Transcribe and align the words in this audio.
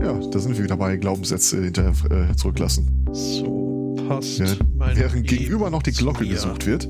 Ja, 0.00 0.18
da 0.18 0.38
sind 0.38 0.56
wir 0.56 0.64
wieder 0.64 0.76
bei 0.76 0.96
Glaubenssätze 0.96 1.62
hinterher 1.62 1.92
äh, 2.10 2.34
zurücklassen. 2.36 3.06
So 3.12 3.94
passt. 4.08 4.38
Ja, 4.38 4.46
mein 4.76 4.96
während 4.96 5.14
Leben 5.14 5.26
gegenüber 5.26 5.70
noch 5.70 5.82
die 5.82 5.92
Glocke 5.92 6.24
mir. 6.24 6.30
gesucht 6.30 6.66
wird. 6.66 6.88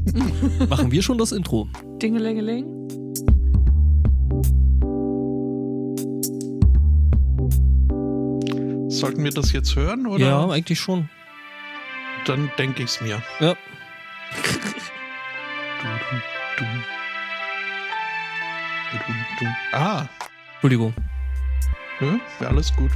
Machen 0.68 0.90
wir 0.90 1.02
schon 1.02 1.18
das 1.18 1.32
Intro. 1.32 1.68
Dingelingeling. 2.00 2.64
Sollten 8.88 9.24
wir 9.24 9.32
das 9.32 9.52
jetzt 9.52 9.74
hören 9.74 10.06
oder? 10.06 10.24
Ja, 10.24 10.48
eigentlich 10.48 10.78
schon. 10.78 11.08
Dann 12.26 12.50
denke 12.58 12.84
ich's 12.84 13.00
mir. 13.00 13.22
Ja. 13.40 13.54
Ah, 19.72 20.08
Entschuldigung. 20.54 20.94
Ne? 22.00 22.20
Wäre 22.38 22.50
alles 22.50 22.74
gut. 22.74 22.90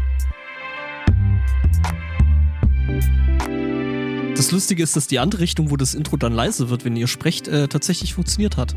Das 4.36 4.52
Lustige 4.52 4.82
ist, 4.82 4.94
dass 4.94 5.08
die 5.08 5.18
andere 5.18 5.40
Richtung, 5.40 5.70
wo 5.70 5.76
das 5.76 5.94
Intro 5.94 6.16
dann 6.16 6.32
leise 6.32 6.70
wird, 6.70 6.84
wenn 6.84 6.96
ihr 6.96 7.08
sprecht, 7.08 7.48
äh, 7.48 7.68
tatsächlich 7.68 8.14
funktioniert 8.14 8.56
hat. 8.56 8.74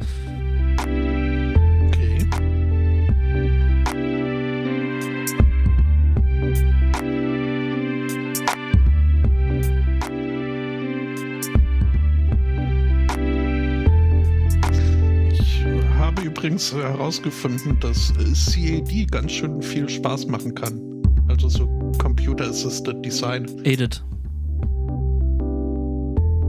Übrigens 16.41 16.73
herausgefunden, 16.73 17.79
dass 17.81 18.11
äh, 18.17 18.33
CAD 18.81 19.11
ganz 19.11 19.31
schön 19.31 19.61
viel 19.61 19.87
Spaß 19.87 20.25
machen 20.25 20.55
kann. 20.55 20.81
Also 21.27 21.47
so 21.49 21.67
Computer 21.99 22.45
Assisted 22.45 23.05
Design 23.05 23.45
Aided. 23.63 24.03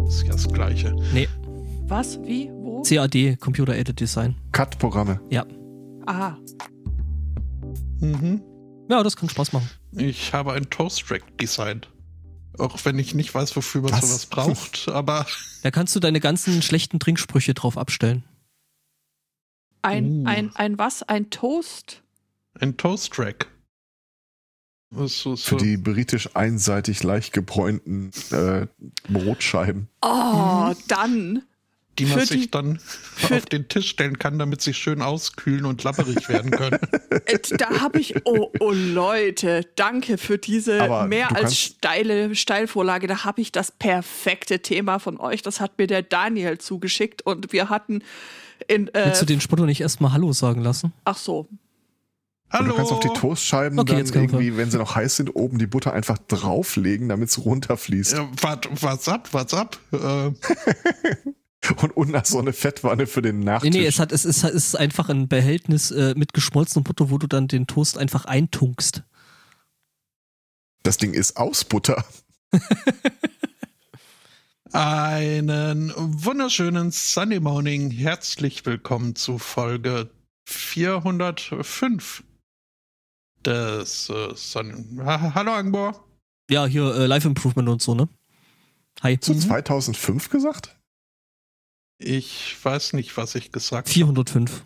ist 0.08 0.22
ja 0.24 0.32
das 0.32 0.48
gleiche. 0.50 0.96
Nee, 1.12 1.28
Was? 1.88 2.18
Wie? 2.22 2.50
Wo? 2.54 2.80
CAD, 2.82 3.38
Computer 3.38 3.74
Aided 3.74 4.00
Design. 4.00 4.34
Cut-Programme. 4.52 5.20
Ja. 5.28 5.44
Ah. 6.06 6.36
Mhm. 8.00 8.40
Ja, 8.88 9.02
das 9.02 9.14
kann 9.14 9.28
Spaß 9.28 9.52
machen. 9.52 9.68
Ich 9.94 10.32
habe 10.32 10.54
ein 10.54 10.70
Toast 10.70 11.10
Rack 11.10 11.36
designt. 11.36 11.90
Auch 12.58 12.78
wenn 12.84 12.98
ich 12.98 13.14
nicht 13.14 13.34
weiß, 13.34 13.54
wofür 13.56 13.82
man 13.82 13.92
Was? 13.92 14.00
sowas 14.08 14.26
braucht, 14.26 14.88
aber 14.88 15.26
Da 15.62 15.70
kannst 15.70 15.94
du 15.94 16.00
deine 16.00 16.20
ganzen 16.20 16.62
schlechten 16.62 16.98
Trinksprüche 16.98 17.52
drauf 17.52 17.76
abstellen. 17.76 18.24
Ein, 19.82 20.22
Uh. 20.22 20.26
ein, 20.26 20.56
ein 20.56 20.78
was? 20.78 21.02
Ein 21.02 21.30
Toast? 21.30 22.02
ein 22.60 22.76
Toast 22.76 23.18
Rack. 23.18 23.48
So, 24.90 25.06
so. 25.06 25.36
Für 25.36 25.56
die 25.56 25.78
britisch 25.78 26.28
einseitig 26.36 27.02
leicht 27.02 27.32
gebräunten 27.32 28.10
äh, 28.30 28.66
Brotscheiben. 29.10 29.88
Oh, 30.02 30.72
dann. 30.86 31.42
die 31.98 32.04
man 32.04 32.20
für 32.20 32.26
sich 32.26 32.42
die- 32.42 32.50
dann 32.50 32.78
auf 33.30 33.46
den 33.46 33.68
Tisch 33.68 33.88
stellen 33.88 34.18
kann, 34.18 34.38
damit 34.38 34.60
sie 34.60 34.74
schön 34.74 35.00
auskühlen 35.00 35.64
und 35.64 35.82
labberig 35.82 36.28
werden 36.28 36.50
können. 36.50 36.78
Äh, 37.26 37.38
Da 37.56 37.80
habe 37.80 38.00
ich, 38.00 38.14
oh, 38.26 38.50
oh 38.60 38.72
Leute, 38.72 39.62
danke 39.76 40.18
für 40.18 40.38
diese 40.38 40.82
Aber 40.82 41.06
mehr 41.06 41.34
als 41.36 41.56
steile 41.58 42.34
Steilvorlage. 42.34 43.06
Da 43.06 43.24
habe 43.24 43.40
ich 43.40 43.52
das 43.52 43.70
perfekte 43.70 44.60
Thema 44.60 44.98
von 44.98 45.18
euch. 45.20 45.42
Das 45.42 45.60
hat 45.60 45.78
mir 45.78 45.86
der 45.86 46.02
Daniel 46.02 46.58
zugeschickt 46.58 47.22
und 47.22 47.52
wir 47.52 47.68
hatten 47.70 48.02
in, 48.68 48.88
äh, 48.94 49.06
Willst 49.06 49.22
du 49.22 49.26
den 49.26 49.40
Spotto 49.40 49.64
nicht 49.66 49.80
erstmal 49.80 50.12
Hallo 50.12 50.32
sagen 50.32 50.62
lassen? 50.62 50.92
ach 51.04 51.16
so, 51.18 51.40
Und 51.50 51.58
Hallo! 52.50 52.70
du 52.70 52.74
kannst 52.76 52.92
auf 52.92 53.00
die 53.00 53.08
Toastscheiben 53.08 53.78
Okay, 53.78 54.02
dann 54.02 54.14
irgendwie, 54.14 54.56
wenn 54.56 54.70
sie 54.70 54.78
noch 54.78 54.94
heiß 54.94 55.16
sind, 55.16 55.34
oben 55.34 55.58
die 55.58 55.66
Butter 55.66 55.92
einfach 55.92 56.18
drauflegen, 56.18 57.08
damit 57.08 57.28
es 57.30 57.44
runterfließt. 57.44 58.12
Ja, 58.12 58.28
wart, 58.40 58.68
was 58.82 59.08
ab, 59.08 59.28
was 59.32 59.54
ab? 59.54 59.78
Äh, 59.92 60.30
Und 61.80 61.96
unten 61.96 62.16
hast 62.16 62.30
du 62.30 62.32
so 62.34 62.40
eine 62.40 62.52
Fettwanne 62.52 63.06
für 63.06 63.22
den 63.22 63.38
Nee, 63.38 63.44
Nachtisch. 63.44 63.70
nee, 63.72 63.86
es, 63.86 64.00
hat, 64.00 64.10
es, 64.10 64.24
ist, 64.24 64.42
es 64.42 64.52
ist 64.52 64.74
einfach 64.74 65.08
ein 65.08 65.28
Behältnis 65.28 65.92
äh, 65.92 66.12
mit 66.16 66.34
geschmolzenem 66.34 66.82
Butter, 66.82 67.08
wo 67.10 67.18
du 67.18 67.28
dann 67.28 67.46
den 67.46 67.68
Toast 67.68 67.96
einfach 67.98 68.24
eintunkst. 68.24 69.04
das 70.82 70.96
Ding 70.96 71.14
ist 71.14 71.36
aus 71.36 71.64
Butter. 71.64 72.04
einen 74.72 75.92
wunderschönen 75.96 76.90
Sunday 76.92 77.40
Morning. 77.40 77.90
Herzlich 77.90 78.64
willkommen 78.64 79.14
zu 79.14 79.38
Folge 79.38 80.10
405 80.48 82.24
des 83.44 84.08
äh, 84.08 84.34
Sun 84.34 85.00
ha 85.04 85.34
Hallo 85.34 85.52
Angbor. 85.52 86.04
Ja, 86.50 86.66
hier 86.66 86.94
äh, 86.94 87.06
Live 87.06 87.24
Improvement 87.24 87.68
und 87.68 87.82
so, 87.82 87.94
ne? 87.94 88.08
Hi. 89.02 89.16
Hast 89.16 89.28
du 89.28 89.34
Mhm. 89.34 89.40
2005 89.40 90.30
gesagt? 90.30 90.76
Ich 91.98 92.56
weiß 92.62 92.94
nicht, 92.94 93.16
was 93.16 93.34
ich 93.34 93.52
gesagt 93.52 93.88
habe. 93.88 93.92
405. 93.92 94.62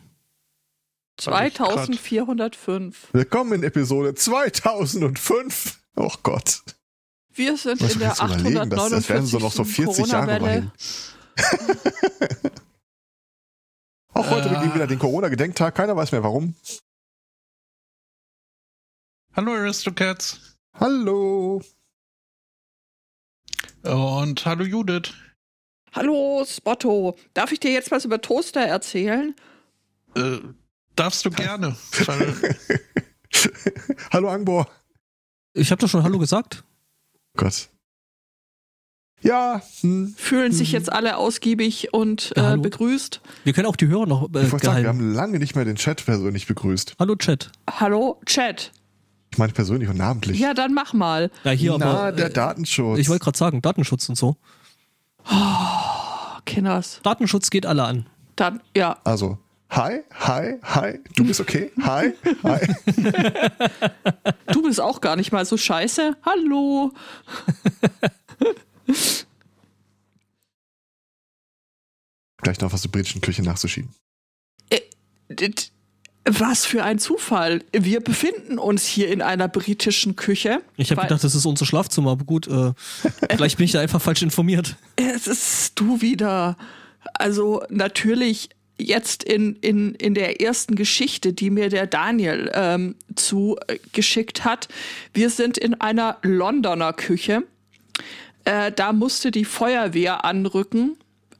2405. 1.18 3.08
Willkommen 3.12 3.52
in 3.54 3.62
Episode 3.62 4.14
2005. 4.14 5.80
Oh 5.96 6.12
Gott. 6.22 6.62
Wir 7.36 7.56
sind 7.56 7.80
Was 7.82 7.92
in 7.92 7.98
der 7.98 8.08
jetzt 8.08 8.22
überlegen, 8.22 8.70
das, 8.70 8.90
das 8.90 9.08
werden 9.08 9.26
so 9.26 9.38
noch 9.38 9.52
so 9.52 9.64
40 9.64 10.06
Jahre 10.06 10.38
Corona-Welle. 10.38 10.72
immerhin. 11.36 11.36
Auch 14.14 14.30
heute 14.30 14.48
Äh. 14.48 14.54
begehen 14.54 14.74
wieder 14.74 14.86
den 14.86 14.98
Corona-Gedenktag. 14.98 15.74
Keiner 15.74 15.94
weiß 15.94 16.12
mehr 16.12 16.22
warum. 16.22 16.54
Hallo 19.34 19.52
Aristocats. 19.52 20.56
Hallo. 20.74 21.62
Und 23.82 24.46
hallo 24.46 24.64
Judith. 24.64 25.12
Hallo, 25.92 26.44
Spotto. 26.46 27.16
Darf 27.34 27.52
ich 27.52 27.60
dir 27.60 27.72
jetzt 27.72 27.90
was 27.90 28.06
über 28.06 28.20
Toaster 28.20 28.62
erzählen? 28.62 29.34
Äh, 30.14 30.38
darfst 30.94 31.24
du 31.26 31.30
gerne. 31.30 31.76
Hallo 34.10 34.30
Angbor. 34.30 34.68
Ich 35.52 35.70
habe 35.70 35.80
doch 35.80 35.88
schon 35.88 36.02
Hallo 36.02 36.18
gesagt. 36.18 36.64
Gott. 37.36 37.68
Ja, 39.22 39.62
hm. 39.80 40.14
Fühlen 40.16 40.52
sich 40.52 40.68
Mhm. 40.70 40.74
jetzt 40.74 40.92
alle 40.92 41.16
ausgiebig 41.16 41.92
und 41.92 42.32
Ja, 42.36 42.54
äh, 42.54 42.56
begrüßt. 42.58 43.20
Wir 43.44 43.52
können 43.54 43.66
auch 43.66 43.76
die 43.76 43.88
Hörer 43.88 44.06
noch 44.06 44.22
äh, 44.34 44.42
ich 44.44 44.52
wollte 44.52 44.66
sagen, 44.66 44.82
wir 44.82 44.88
haben 44.88 45.14
lange 45.14 45.38
nicht 45.38 45.56
mehr 45.56 45.64
den 45.64 45.76
Chat 45.76 46.04
persönlich 46.04 46.46
begrüßt. 46.46 46.94
Hallo 46.98 47.16
Chat. 47.16 47.50
Hallo, 47.68 48.20
Chat. 48.26 48.72
Ich 49.32 49.38
meine 49.38 49.52
persönlich 49.52 49.88
und 49.88 49.96
namentlich. 49.96 50.38
Ja, 50.38 50.54
dann 50.54 50.74
mach 50.74 50.92
mal. 50.92 51.30
Ja, 51.44 51.50
hier 51.50 51.76
Na, 51.78 51.90
aber. 51.90 52.12
der 52.12 52.26
äh, 52.26 52.30
Datenschutz. 52.32 52.98
ich 52.98 53.08
wollte 53.08 53.24
gerade 53.24 53.38
sagen, 53.38 53.62
Datenschutz 53.62 54.08
und 54.08 54.16
so. 54.16 54.36
Oh, 55.30 55.34
Kinders. 56.44 57.00
Datenschutz 57.02 57.50
geht 57.50 57.66
alle 57.66 57.84
an. 57.84 58.06
Dann, 58.36 58.60
ja. 58.76 58.98
also, 59.04 59.38
hi, 59.70 60.00
hi, 60.14 60.54
hi. 60.62 60.98
Du 61.14 61.24
bist 61.24 61.40
okay? 61.40 61.70
Hi, 61.82 62.12
hi. 62.42 62.66
Du 64.52 64.62
bist 64.62 64.80
auch 64.80 65.00
gar 65.00 65.16
nicht 65.16 65.32
mal 65.32 65.44
so 65.44 65.56
scheiße. 65.56 66.16
Hallo. 66.24 66.92
Gleich 72.42 72.60
noch 72.60 72.72
was 72.72 72.82
zur 72.82 72.90
britischen 72.92 73.20
Küche 73.20 73.42
nachzuschieben. 73.42 73.90
D- 75.28 75.52
Was 76.24 76.64
für 76.64 76.84
ein 76.84 76.98
Zufall. 76.98 77.64
Wir 77.72 78.00
befinden 78.00 78.58
uns 78.58 78.86
hier 78.86 79.08
in 79.10 79.22
einer 79.22 79.48
britischen 79.48 80.14
Küche. 80.16 80.60
Ich 80.76 80.90
habe 80.92 81.02
gedacht, 81.02 81.24
das 81.24 81.34
ist 81.34 81.46
unser 81.46 81.66
Schlafzimmer, 81.66 82.12
aber 82.12 82.24
gut, 82.24 82.46
äh, 82.46 82.72
vielleicht 83.30 83.56
bin 83.58 83.64
ich 83.64 83.72
da 83.72 83.80
einfach 83.80 84.00
falsch 84.00 84.22
informiert. 84.22 84.76
Es 84.96 85.26
ist 85.26 85.72
du 85.78 86.00
wieder. 86.00 86.56
Also 87.14 87.62
natürlich 87.70 88.50
jetzt 88.78 89.24
in, 89.24 89.56
in, 89.56 89.94
in 89.94 90.14
der 90.14 90.40
ersten 90.40 90.74
Geschichte, 90.74 91.32
die 91.32 91.50
mir 91.50 91.68
der 91.68 91.86
Daniel 91.86 92.50
ähm, 92.54 92.96
zugeschickt 93.14 94.44
hat. 94.44 94.68
Wir 95.12 95.30
sind 95.30 95.58
in 95.58 95.74
einer 95.80 96.18
Londoner 96.22 96.92
Küche. 96.92 97.44
Äh, 98.44 98.72
da 98.72 98.92
musste 98.92 99.30
die 99.30 99.44
Feuerwehr 99.44 100.24
anrücken. 100.24 100.96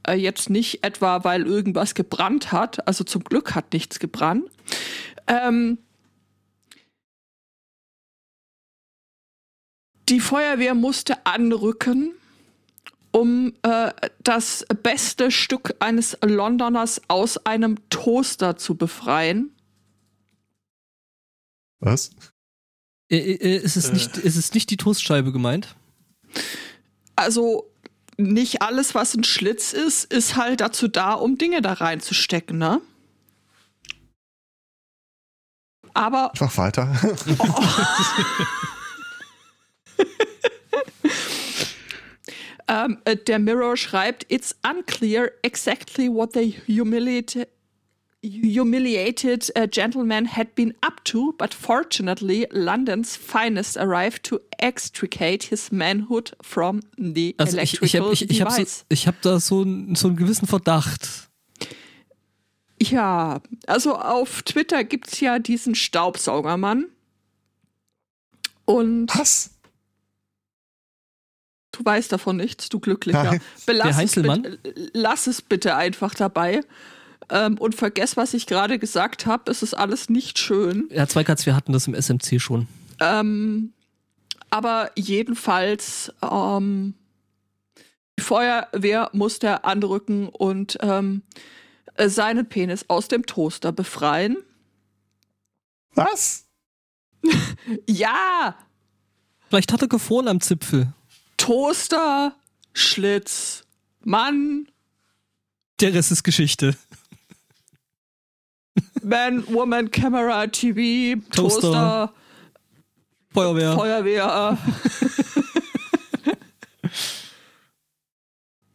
Äh, 0.06 0.14
jetzt 0.14 0.50
nicht 0.50 0.82
etwa, 0.82 1.25
weil 1.25 1.46
irgendwas 1.46 1.94
gebrannt 1.94 2.52
hat. 2.52 2.87
Also 2.87 3.05
zum 3.05 3.22
Glück 3.25 3.55
hat 3.55 3.72
nichts 3.72 3.99
gebrannt. 3.99 4.50
Ähm, 5.26 5.78
die 10.08 10.20
Feuerwehr 10.20 10.75
musste 10.75 11.26
anrücken, 11.26 12.15
um 13.16 13.54
äh, 13.62 13.92
das 14.22 14.66
beste 14.82 15.30
Stück 15.30 15.74
eines 15.78 16.18
Londoners 16.22 17.00
aus 17.08 17.38
einem 17.46 17.76
Toaster 17.88 18.58
zu 18.58 18.74
befreien. 18.74 19.56
Was? 21.80 22.10
Äh, 23.10 23.16
äh, 23.16 23.56
ist, 23.56 23.76
es 23.76 23.88
Äh. 23.88 23.94
nicht, 23.94 24.18
ist 24.18 24.36
es 24.36 24.52
nicht 24.52 24.68
die 24.68 24.76
Toastscheibe 24.76 25.32
gemeint? 25.32 25.76
Also 27.14 27.72
nicht 28.18 28.60
alles, 28.60 28.94
was 28.94 29.14
ein 29.14 29.24
Schlitz 29.24 29.72
ist, 29.72 30.04
ist 30.12 30.36
halt 30.36 30.60
dazu 30.60 30.86
da, 30.86 31.14
um 31.14 31.38
Dinge 31.38 31.62
da 31.62 31.72
reinzustecken, 31.72 32.58
ne? 32.58 32.82
aber 35.94 36.32
Einfach 36.32 36.58
weiter. 36.58 36.94
ähm, 42.68 42.98
äh, 43.04 43.16
der 43.16 43.38
Mirror 43.38 43.76
schreibt, 43.76 44.26
it's 44.30 44.54
unclear 44.68 45.30
exactly 45.42 46.08
what 46.08 46.32
the 46.34 46.54
humiliated 46.66 47.48
humiliated 48.22 49.52
uh, 49.56 49.66
gentleman 49.70 50.24
had 50.36 50.54
been 50.56 50.74
up 50.84 51.04
to, 51.04 51.32
but 51.38 51.54
fortunately, 51.54 52.48
London's 52.50 53.14
finest 53.16 53.76
arrived 53.76 54.24
to 54.24 54.40
extricate 54.58 55.44
his 55.44 55.70
manhood 55.70 56.32
from 56.40 56.80
the 56.98 57.36
Also 57.38 57.58
ich, 57.58 57.74
ich 57.82 57.94
electrical 57.94 58.00
habe 58.06 58.14
ich, 58.14 58.30
ich 58.30 58.40
hab 58.42 58.50
so, 58.50 58.56
device. 58.58 58.84
ich 58.88 59.06
hab 59.06 59.22
da 59.22 59.38
so, 59.38 59.62
n- 59.62 59.94
so 59.94 60.08
einen 60.08 60.16
gewissen 60.16 60.48
Verdacht. 60.48 61.28
Ja, 62.82 63.40
also 63.68 63.94
auf 63.96 64.42
Twitter 64.42 64.82
gibt's 64.82 65.20
ja 65.20 65.38
diesen 65.38 65.74
Staubsaugermann. 65.76 66.86
Und 68.64 69.16
Was? 69.16 69.56
Du 71.76 71.84
weißt 71.84 72.12
davon 72.12 72.37
nichts, 72.37 72.69
du 72.69 72.81
Glücklicher. 72.81 73.38
Belass 73.67 73.82
Der 73.84 73.90
es 73.90 73.96
Heinzelmann? 73.96 74.43
bitte, 74.43 74.90
lass 74.93 75.26
es 75.26 75.43
bitte 75.43 75.76
einfach 75.76 76.14
dabei. 76.14 76.62
Ähm, 77.28 77.58
und 77.58 77.75
vergess, 77.75 78.17
was 78.17 78.34
ich 78.34 78.46
gerade 78.46 78.78
gesagt 78.78 79.26
habe. 79.26 79.50
Es 79.50 79.62
ist 79.62 79.75
alles 79.75 80.08
nicht 80.08 80.38
schön. 80.38 80.88
Ja, 80.93 81.06
Zweikatz, 81.06 81.44
wir 81.46 81.56
hatten 81.56 81.73
das 81.73 81.87
im 81.87 81.94
SMC 81.94 82.40
schon. 82.40 82.69
Ähm, 83.00 83.73
aber 84.50 84.90
jedenfalls, 84.94 86.12
ähm, 86.23 86.94
die 88.19 88.23
Feuerwehr 88.23 89.11
musste 89.12 89.64
anrücken 89.64 90.28
und 90.28 90.78
ähm, 90.81 91.23
äh, 91.94 92.08
seinen 92.08 92.49
Penis 92.49 92.84
aus 92.88 93.08
dem 93.08 93.26
Toaster 93.26 93.73
befreien. 93.73 94.37
Was? 95.94 96.44
Ja, 97.88 98.55
Vielleicht 99.49 99.73
hat 99.73 99.82
er 99.82 99.88
gefroren 99.88 100.28
am 100.28 100.40
Zipfel. 100.40 100.93
Toaster, 101.37 102.35
Schlitz, 102.73 103.65
Mann, 104.00 104.69
Der 105.81 105.93
Rest 105.93 106.12
ist 106.12 106.23
Geschichte. 106.23 106.77
Man, 109.03 109.47
Woman, 109.53 109.91
Camera, 109.91 110.47
TV, 110.47 111.21
Toaster. 111.31 111.61
Toaster, 111.61 112.12
Feuerwehr. 113.33 113.73
Feuerwehr. 113.75 114.59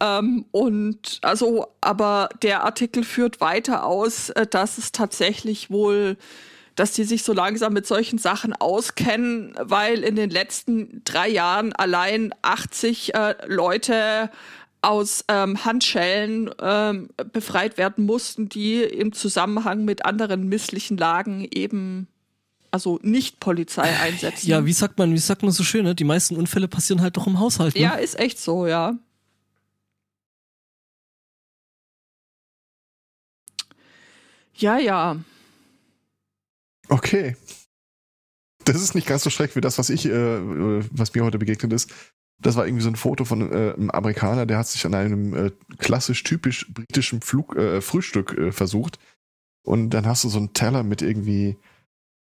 ähm, 0.00 0.46
und 0.52 1.18
also, 1.22 1.66
aber 1.80 2.28
der 2.42 2.64
Artikel 2.64 3.04
führt 3.04 3.40
weiter 3.40 3.84
aus, 3.84 4.30
äh, 4.30 4.46
dass 4.46 4.78
es 4.78 4.92
tatsächlich 4.92 5.70
wohl, 5.70 6.16
dass 6.74 6.92
die 6.92 7.04
sich 7.04 7.22
so 7.22 7.32
langsam 7.32 7.72
mit 7.72 7.86
solchen 7.86 8.18
Sachen 8.18 8.52
auskennen, 8.54 9.54
weil 9.58 10.04
in 10.04 10.16
den 10.16 10.30
letzten 10.30 11.02
drei 11.04 11.28
Jahren 11.28 11.72
allein 11.72 12.34
80 12.42 13.14
äh, 13.14 13.34
Leute 13.46 14.30
aus 14.80 15.24
ähm, 15.28 15.64
Handschellen 15.64 16.50
ähm, 16.60 17.10
befreit 17.32 17.78
werden 17.78 18.04
mussten, 18.04 18.48
die 18.48 18.82
im 18.82 19.12
Zusammenhang 19.12 19.84
mit 19.84 20.04
anderen 20.04 20.48
misslichen 20.48 20.96
Lagen 20.96 21.46
eben 21.50 22.08
also 22.72 22.98
nicht 23.02 23.38
Polizei 23.38 23.94
einsetzen. 24.00 24.48
Ja, 24.48 24.64
wie 24.64 24.72
sagt 24.72 24.98
man, 24.98 25.12
wie 25.12 25.18
sagt 25.18 25.42
man 25.42 25.52
so 25.52 25.62
schön, 25.62 25.84
ne? 25.84 25.94
Die 25.94 26.04
meisten 26.04 26.36
Unfälle 26.36 26.68
passieren 26.68 27.02
halt 27.02 27.16
doch 27.16 27.26
im 27.26 27.38
Haushalt. 27.38 27.74
Ne? 27.74 27.82
Ja, 27.82 27.94
ist 27.94 28.18
echt 28.18 28.40
so, 28.40 28.66
ja. 28.66 28.94
Ja, 34.56 34.78
ja. 34.78 35.16
Okay. 36.92 37.36
Das 38.64 38.76
ist 38.76 38.94
nicht 38.94 39.06
ganz 39.06 39.24
so 39.24 39.30
schrecklich 39.30 39.56
wie 39.56 39.62
das, 39.62 39.78
was 39.78 39.88
ich, 39.88 40.04
äh, 40.04 40.10
äh, 40.10 40.84
was 40.90 41.14
mir 41.14 41.24
heute 41.24 41.38
begegnet 41.38 41.72
ist. 41.72 41.90
Das 42.38 42.54
war 42.56 42.66
irgendwie 42.66 42.82
so 42.82 42.90
ein 42.90 42.96
Foto 42.96 43.24
von 43.24 43.50
äh, 43.50 43.72
einem 43.72 43.90
Amerikaner, 43.90 44.44
der 44.44 44.58
hat 44.58 44.66
sich 44.66 44.84
an 44.84 44.94
einem 44.94 45.34
äh, 45.34 45.50
klassisch 45.78 46.22
typisch 46.22 46.70
britischen 46.72 47.22
Flug, 47.22 47.56
äh, 47.56 47.80
Frühstück 47.80 48.36
äh, 48.36 48.52
versucht. 48.52 48.98
Und 49.64 49.90
dann 49.90 50.06
hast 50.06 50.24
du 50.24 50.28
so 50.28 50.38
einen 50.38 50.52
Teller 50.52 50.82
mit 50.82 51.00
irgendwie 51.00 51.56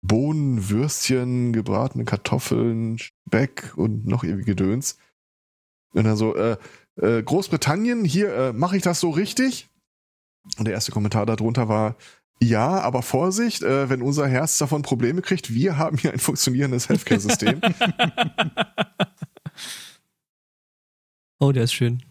Bohnen, 0.03 0.69
Würstchen, 0.69 1.51
gebratene 1.51 2.05
Kartoffeln, 2.05 2.97
Speck 2.97 3.73
und 3.75 4.07
noch 4.07 4.23
irgendwie 4.23 4.45
Gedöns. 4.45 4.97
Und 5.93 6.05
dann 6.05 6.15
so, 6.15 6.33
äh, 6.35 6.55
äh, 6.95 7.21
Großbritannien, 7.21 8.05
hier, 8.05 8.33
äh, 8.33 8.53
mache 8.53 8.77
ich 8.77 8.83
das 8.83 9.01
so 9.01 9.09
richtig? 9.09 9.69
Und 10.57 10.65
der 10.65 10.73
erste 10.73 10.93
Kommentar 10.93 11.25
darunter 11.25 11.67
war, 11.67 11.97
ja, 12.41 12.79
aber 12.81 13.01
Vorsicht, 13.01 13.61
äh, 13.63 13.89
wenn 13.89 14.01
unser 14.01 14.27
Herz 14.27 14.57
davon 14.57 14.81
Probleme 14.81 15.21
kriegt, 15.21 15.53
wir 15.53 15.77
haben 15.77 15.97
hier 15.97 16.11
ein 16.11 16.19
funktionierendes 16.19 16.89
Healthcare-System. 16.89 17.61
Oh, 21.43 21.51
der 21.51 21.63
ist 21.63 21.73
schön. 21.73 22.03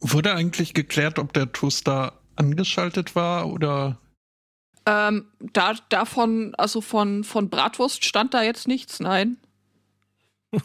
Wurde 0.00 0.34
eigentlich 0.34 0.72
geklärt, 0.72 1.18
ob 1.18 1.34
der 1.34 1.52
Toaster 1.52 2.18
angeschaltet 2.34 3.14
war 3.14 3.52
oder 3.52 4.00
Ähm, 4.86 5.26
da, 5.52 5.74
davon, 5.90 6.54
also 6.54 6.80
von, 6.80 7.24
von 7.24 7.50
Bratwurst 7.50 8.06
stand 8.06 8.32
da 8.32 8.42
jetzt 8.42 8.66
nichts, 8.68 9.00
nein. 9.00 9.36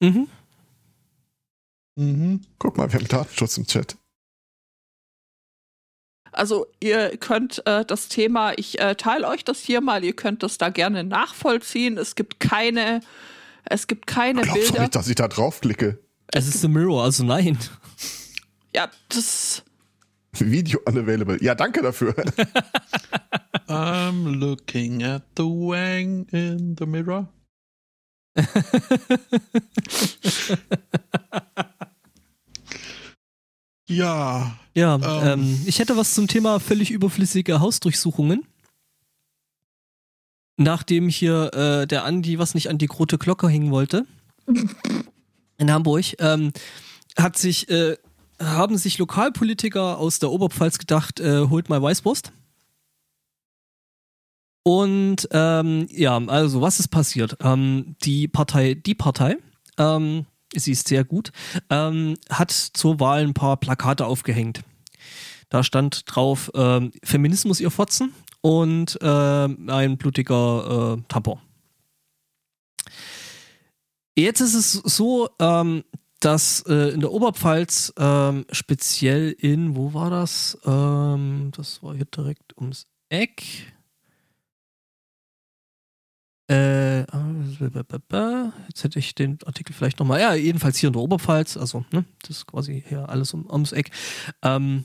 Mhm. 0.00 0.28
Mhm. 1.96 2.42
Guck 2.58 2.76
mal, 2.76 2.92
wir 2.92 3.00
haben 3.00 3.08
Datenschutz 3.08 3.58
im 3.58 3.66
Chat. 3.66 3.96
Also 6.32 6.66
ihr 6.80 7.16
könnt 7.16 7.66
äh, 7.66 7.84
das 7.84 8.08
Thema, 8.08 8.52
ich 8.58 8.78
äh, 8.78 8.94
teile 8.94 9.26
euch 9.26 9.44
das 9.44 9.60
hier 9.60 9.80
mal, 9.80 10.04
ihr 10.04 10.14
könnt 10.14 10.42
das 10.42 10.58
da 10.58 10.68
gerne 10.68 11.02
nachvollziehen. 11.02 11.96
Es 11.96 12.14
gibt 12.14 12.40
keine, 12.40 13.00
es 13.64 13.86
gibt 13.86 14.06
keine 14.06 14.42
Glaubst 14.42 14.64
Bilder. 14.64 14.82
nicht, 14.82 14.94
dass 14.94 15.08
ich 15.08 15.14
da 15.14 15.28
draufklicke? 15.28 15.98
Es 16.28 16.46
ist 16.46 16.60
The 16.60 16.68
Mirror, 16.68 17.04
also 17.04 17.24
nein. 17.24 17.58
Ja, 18.74 18.90
das, 19.08 19.62
Video 20.40 20.80
unavailable. 20.84 21.42
Ja, 21.42 21.54
danke 21.54 21.82
dafür. 21.82 22.14
I'm 23.68 24.38
looking 24.38 25.02
at 25.02 25.22
the 25.36 25.44
wang 25.44 26.26
in 26.30 26.76
the 26.78 26.86
mirror. 26.86 27.28
ja, 33.88 34.56
Ja, 34.74 34.94
Ähm. 34.96 35.40
ähm, 35.40 35.62
ich 35.66 35.78
hätte 35.78 35.96
was 35.96 36.14
zum 36.14 36.26
Thema 36.28 36.60
völlig 36.60 36.90
überflüssige 36.90 37.60
Hausdurchsuchungen. 37.60 38.46
Nachdem 40.58 41.08
hier 41.08 41.52
äh, 41.54 41.86
der 41.86 42.04
Andi 42.04 42.38
was 42.38 42.54
nicht 42.54 42.68
an 42.70 42.78
die 42.78 42.86
rote 42.86 43.18
Glocke 43.18 43.48
hängen 43.48 43.70
wollte 43.70 44.06
in 45.58 45.70
Hamburg, 45.70 46.04
ähm, 46.18 46.52
hat 47.18 47.36
sich, 47.36 47.68
äh, 47.68 47.96
haben 48.42 48.78
sich 48.78 48.98
Lokalpolitiker 48.98 49.98
aus 49.98 50.18
der 50.18 50.30
Oberpfalz 50.30 50.78
gedacht, 50.78 51.20
äh, 51.20 51.48
holt 51.48 51.68
mal 51.68 51.82
Weißwurst. 51.82 52.32
Und 54.62 55.28
ähm, 55.30 55.86
ja, 55.90 56.16
also 56.26 56.60
was 56.60 56.80
ist 56.80 56.88
passiert? 56.88 57.36
Ähm, 57.40 57.94
die 58.02 58.26
Partei, 58.26 58.74
die 58.74 58.94
Partei, 58.96 59.36
ähm, 59.78 60.26
sie 60.60 60.72
ist 60.72 60.88
sehr 60.88 61.04
gut, 61.04 61.32
ähm, 61.70 62.16
hat 62.30 62.50
zur 62.50 63.00
Wahl 63.00 63.22
ein 63.22 63.34
paar 63.34 63.56
Plakate 63.56 64.06
aufgehängt. 64.06 64.62
Da 65.48 65.62
stand 65.62 66.02
drauf 66.06 66.50
ähm, 66.54 66.92
Feminismus 67.04 67.60
ihr 67.60 67.70
Fotzen 67.70 68.12
und 68.40 68.98
ähm, 69.00 69.68
ein 69.70 69.96
blutiger 69.96 70.96
äh, 70.98 71.02
Tampon. 71.08 71.38
Jetzt 74.16 74.40
ist 74.40 74.54
es 74.54 74.72
so, 74.72 75.28
ähm, 75.38 75.84
dass 76.20 76.62
äh, 76.62 76.90
in 76.94 77.00
der 77.00 77.12
Oberpfalz 77.12 77.92
ähm, 77.98 78.46
speziell 78.50 79.32
in, 79.32 79.76
wo 79.76 79.92
war 79.92 80.10
das? 80.10 80.58
Ähm, 80.64 81.52
das 81.54 81.82
war 81.82 81.94
hier 81.94 82.06
direkt 82.06 82.56
ums 82.56 82.86
Eck. 83.10 83.75
Äh, 86.48 87.00
jetzt 87.00 88.84
hätte 88.84 88.98
ich 88.98 89.14
den 89.14 89.38
Artikel 89.44 89.72
vielleicht 89.72 89.98
nochmal. 89.98 90.20
Ja, 90.20 90.34
jedenfalls 90.34 90.78
hier 90.78 90.88
in 90.88 90.92
der 90.92 91.02
Oberpfalz, 91.02 91.56
also, 91.56 91.84
ne, 91.92 92.04
das 92.22 92.38
ist 92.38 92.46
quasi 92.46 92.84
hier 92.86 93.08
alles 93.08 93.34
um, 93.34 93.50
ums 93.50 93.72
Eck. 93.72 93.90
Ähm, 94.42 94.84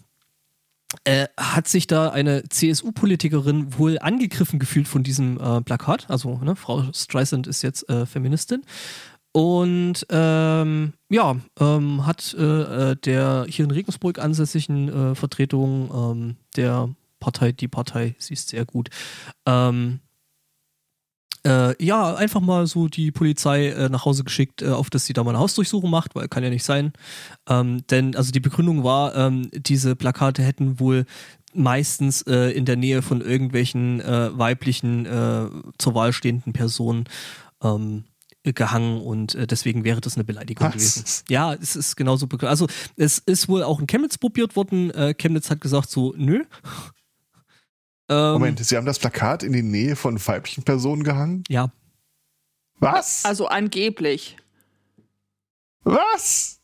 äh, 1.05 1.27
hat 1.37 1.67
sich 1.67 1.87
da 1.87 2.09
eine 2.09 2.43
CSU-Politikerin 2.49 3.77
wohl 3.77 3.97
angegriffen 3.99 4.59
gefühlt 4.59 4.87
von 4.87 5.03
diesem 5.03 5.39
äh, 5.39 5.61
Plakat. 5.61 6.09
Also, 6.09 6.37
ne, 6.39 6.55
Frau 6.55 6.83
Streisand 6.93 7.47
ist 7.47 7.61
jetzt 7.61 7.87
äh, 7.89 8.05
Feministin. 8.05 8.63
Und 9.33 10.05
ähm, 10.09 10.93
ja, 11.09 11.37
ähm, 11.59 12.05
hat 12.05 12.35
äh, 12.37 12.91
äh, 12.91 12.95
der 12.97 13.45
hier 13.47 13.63
in 13.63 13.71
Regensburg 13.71 14.19
ansässigen 14.19 14.89
äh, 14.89 15.15
Vertretung 15.15 15.89
ähm, 15.93 16.35
der 16.57 16.89
Partei, 17.21 17.53
die 17.53 17.69
Partei, 17.69 18.15
sie 18.17 18.33
ist 18.33 18.49
sehr 18.49 18.65
gut, 18.65 18.89
ähm, 19.45 20.01
Äh, 21.45 21.83
ja, 21.83 22.13
einfach 22.15 22.41
mal 22.41 22.67
so 22.67 22.87
die 22.87 23.11
Polizei 23.11 23.69
äh, 23.69 23.89
nach 23.89 24.05
Hause 24.05 24.23
geschickt, 24.23 24.61
äh, 24.61 24.69
auf 24.69 24.89
dass 24.89 25.05
sie 25.05 25.13
da 25.13 25.23
mal 25.23 25.31
eine 25.31 25.39
Hausdurchsuchung 25.39 25.89
macht, 25.89 26.13
weil 26.15 26.27
kann 26.27 26.43
ja 26.43 26.49
nicht 26.49 26.63
sein. 26.63 26.93
Ähm, 27.49 27.85
denn, 27.89 28.15
also 28.15 28.31
die 28.31 28.39
Begründung 28.39 28.83
war, 28.83 29.15
ähm, 29.15 29.49
diese 29.51 29.95
Plakate 29.95 30.43
hätten 30.43 30.79
wohl 30.79 31.05
meistens 31.53 32.21
äh, 32.23 32.51
in 32.51 32.65
der 32.65 32.75
Nähe 32.75 33.01
von 33.01 33.21
irgendwelchen 33.21 34.01
äh, 34.01 34.37
weiblichen 34.37 35.05
äh, 35.05 35.47
zur 35.77 35.95
Wahl 35.95 36.13
stehenden 36.13 36.53
Personen 36.53 37.05
ähm, 37.63 38.03
gehangen 38.43 39.01
und 39.01 39.35
äh, 39.35 39.45
deswegen 39.45 39.83
wäre 39.83 40.01
das 40.01 40.15
eine 40.15 40.23
Beleidigung 40.23 40.67
Was? 40.67 40.73
gewesen. 40.73 41.23
Ja, 41.29 41.53
es 41.53 41.75
ist 41.75 41.95
genauso 41.95 42.27
begründet. 42.27 42.49
Also 42.49 42.67
es 42.95 43.19
ist 43.19 43.47
wohl 43.47 43.63
auch 43.63 43.79
in 43.79 43.87
Chemnitz 43.87 44.17
probiert 44.17 44.55
worden. 44.55 44.89
Äh, 44.91 45.13
Chemnitz 45.13 45.49
hat 45.49 45.61
gesagt 45.61 45.89
so, 45.89 46.13
nö. 46.17 46.43
Ähm, 48.11 48.33
Moment, 48.33 48.59
Sie 48.59 48.75
haben 48.75 48.85
das 48.85 48.99
Plakat 48.99 49.41
in 49.41 49.53
die 49.53 49.63
Nähe 49.63 49.95
von 49.95 50.19
weiblichen 50.27 50.63
Personen 50.63 51.03
gehangen? 51.03 51.45
Ja, 51.47 51.71
Was? 52.79 53.23
Also 53.23 53.47
angeblich. 53.47 54.35
Was? 55.83 56.59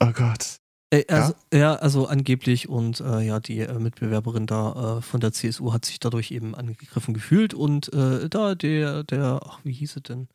Oh 0.00 0.10
Gott. 0.12 0.58
Äh, 0.90 1.04
also, 1.08 1.34
ja? 1.52 1.74
also 1.74 2.06
angeblich 2.06 2.66
und 2.68 3.00
äh, 3.00 3.20
ja, 3.20 3.40
die 3.40 3.58
äh, 3.58 3.78
Mitbewerberin 3.78 4.46
da 4.46 4.98
äh, 4.98 5.02
von 5.02 5.20
der 5.20 5.32
CSU 5.32 5.74
hat 5.74 5.84
sich 5.84 6.00
dadurch 6.00 6.30
eben 6.30 6.54
angegriffen 6.54 7.12
gefühlt 7.12 7.52
und 7.52 7.92
äh, 7.92 8.30
da 8.30 8.54
der, 8.54 9.04
der, 9.04 9.40
ach, 9.44 9.60
wie 9.64 9.72
hieß 9.72 9.96
es 9.96 10.02
denn? 10.04 10.28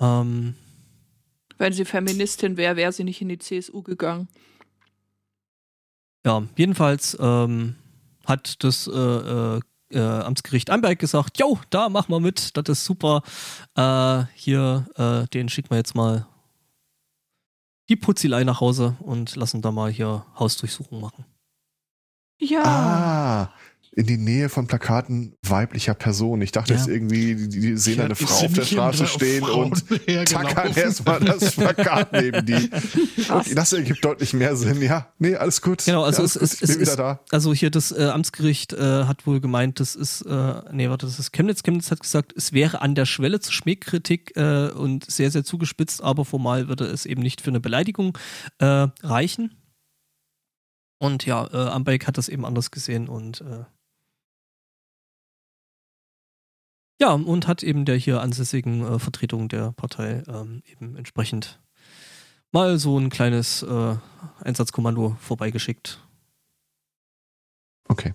Ähm, 0.00 0.54
Wenn 1.58 1.74
sie 1.74 1.84
Feministin 1.84 2.56
wäre, 2.56 2.76
wäre 2.76 2.92
sie 2.92 3.04
nicht 3.04 3.20
in 3.20 3.28
die 3.28 3.38
CSU 3.38 3.82
gegangen. 3.82 4.28
ja, 6.24 6.42
jedenfalls 6.56 7.14
ähm, 7.20 7.74
hat 8.26 8.62
das 8.64 8.86
äh, 8.86 8.90
äh, 8.92 9.60
äh, 9.90 9.98
Amtsgericht 9.98 10.70
Amberg 10.70 10.98
gesagt, 10.98 11.38
jo, 11.38 11.58
da 11.70 11.88
machen 11.88 12.12
wir 12.12 12.20
mit, 12.20 12.56
das 12.56 12.64
ist 12.68 12.84
super. 12.84 13.22
Äh, 13.76 14.24
hier, 14.34 14.86
äh, 14.96 15.26
den 15.28 15.48
schicken 15.48 15.70
wir 15.70 15.76
jetzt 15.76 15.94
mal 15.94 16.26
die 17.88 17.96
Putzilei 17.96 18.44
nach 18.44 18.60
Hause 18.60 18.96
und 19.00 19.36
lassen 19.36 19.62
da 19.62 19.70
mal 19.70 19.90
hier 19.90 20.24
Hausdurchsuchung 20.38 21.00
machen. 21.00 21.24
Ja. 22.40 22.62
Ah, 22.64 23.52
in 23.96 24.06
die 24.06 24.16
Nähe 24.16 24.48
von 24.48 24.66
Plakaten 24.66 25.36
weiblicher 25.42 25.94
Personen. 25.94 26.42
Ich 26.42 26.50
dachte 26.50 26.72
Ja. 26.72 26.78
jetzt 26.78 26.88
irgendwie, 26.88 27.36
die, 27.36 27.48
die 27.48 27.76
sehen 27.76 27.98
da 27.98 28.04
eine 28.04 28.14
Ja, 28.14 28.26
Frau 28.26 28.46
auf 28.46 28.52
der 28.52 28.62
Straße 28.62 29.06
stehen 29.06 29.44
Frauen 29.44 29.72
und 29.72 30.06
tackern 30.28 30.74
erstmal 30.74 31.20
das 31.20 31.52
Plakat 31.52 32.12
neben 32.12 32.44
die. 32.44 32.54
Und 33.34 33.56
das 33.56 33.72
ergibt 33.72 34.04
deutlich 34.04 34.32
mehr 34.34 34.56
Sinn. 34.56 34.82
Ja, 34.82 35.08
nee, 35.18 35.34
alles 35.36 35.62
gut. 35.62 35.84
Genau, 35.84 36.02
also 36.02 36.22
ja, 36.22 36.26
es, 36.26 36.36
es, 36.36 36.60
gut. 36.60 36.68
ich 36.68 36.76
es 36.76 36.76
ist, 36.76 36.96
da. 36.96 37.20
also 37.30 37.54
hier 37.54 37.70
das 37.70 37.90
äh, 37.92 38.04
Amtsgericht 38.04 38.72
äh, 38.72 39.04
hat 39.04 39.26
wohl 39.26 39.40
gemeint, 39.40 39.80
das 39.80 39.94
ist, 39.94 40.22
äh, 40.22 40.54
nee, 40.72 40.90
warte, 40.90 41.06
das 41.06 41.18
ist 41.18 41.32
Chemnitz. 41.32 41.62
Chemnitz 41.62 41.90
hat 41.90 42.00
gesagt, 42.00 42.32
es 42.36 42.52
wäre 42.52 42.82
an 42.82 42.94
der 42.94 43.06
Schwelle 43.06 43.40
zur 43.40 43.52
Schmähkritik 43.52 44.36
äh, 44.36 44.70
und 44.70 45.10
sehr, 45.10 45.30
sehr 45.30 45.44
zugespitzt, 45.44 46.02
aber 46.02 46.24
formal 46.24 46.68
würde 46.68 46.84
es 46.84 47.06
eben 47.06 47.22
nicht 47.22 47.40
für 47.40 47.50
eine 47.50 47.60
Beleidigung 47.60 48.18
äh, 48.58 48.88
reichen. 49.02 49.54
Und 50.98 51.26
ja, 51.26 51.46
äh, 51.52 51.68
Ambeck 51.70 52.06
hat 52.06 52.18
das 52.18 52.28
eben 52.28 52.44
anders 52.44 52.70
gesehen 52.70 53.08
und 53.08 53.40
äh, 53.40 53.64
ja, 57.00 57.12
und 57.12 57.46
hat 57.46 57.62
eben 57.62 57.84
der 57.84 57.96
hier 57.96 58.20
ansässigen 58.20 58.82
äh, 58.82 58.98
Vertretung 58.98 59.48
der 59.48 59.72
Partei 59.72 60.22
ähm, 60.28 60.62
eben 60.70 60.96
entsprechend 60.96 61.60
mal 62.52 62.78
so 62.78 62.98
ein 62.98 63.10
kleines 63.10 63.62
äh, 63.62 63.96
Einsatzkommando 64.40 65.16
vorbeigeschickt. 65.20 66.00
Okay. 67.88 68.14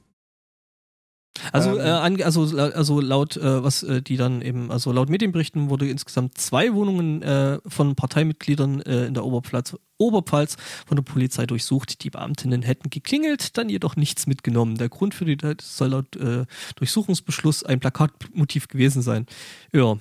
Also, 1.52 1.72
Ähm. 1.72 1.80
äh, 1.80 1.90
an, 1.90 2.22
also, 2.22 2.58
also 2.58 3.00
laut, 3.02 3.38
äh, 3.38 3.64
was 3.64 3.84
äh, 3.84 4.02
die 4.02 4.18
dann 4.18 4.42
eben, 4.42 4.72
also 4.72 4.92
laut 4.92 5.10
Medienberichten 5.10 5.70
wurde 5.70 5.90
insgesamt 5.90 6.38
zwei 6.38 6.74
Wohnungen 6.74 7.22
äh, 7.22 7.60
von 7.68 7.96
Parteimitgliedern 7.96 8.82
äh, 8.82 9.06
in 9.06 9.14
der 9.14 9.26
Oberpfalz, 9.26 9.76
Oberpfalz 9.98 10.58
von 10.86 10.96
der 10.96 11.04
Polizei 11.04 11.46
durchsucht. 11.46 12.04
Die 12.04 12.10
Beamtinnen 12.10 12.62
hätten 12.62 12.90
geklingelt, 12.90 13.58
dann 13.58 13.70
jedoch 13.70 13.96
nichts 13.96 14.28
mitgenommen. 14.28 14.78
Der 14.78 14.90
Grund 14.90 15.14
für 15.14 15.26
die 15.26 15.38
Tat 15.38 15.62
soll 15.62 15.90
laut 15.90 16.16
äh, 16.16 16.46
Durchsuchungsbeschluss 16.76 17.64
ein 17.64 17.80
Plakatmotiv 17.80 18.68
gewesen 18.68 19.02
sein. 19.02 19.26
Ja, 19.74 19.98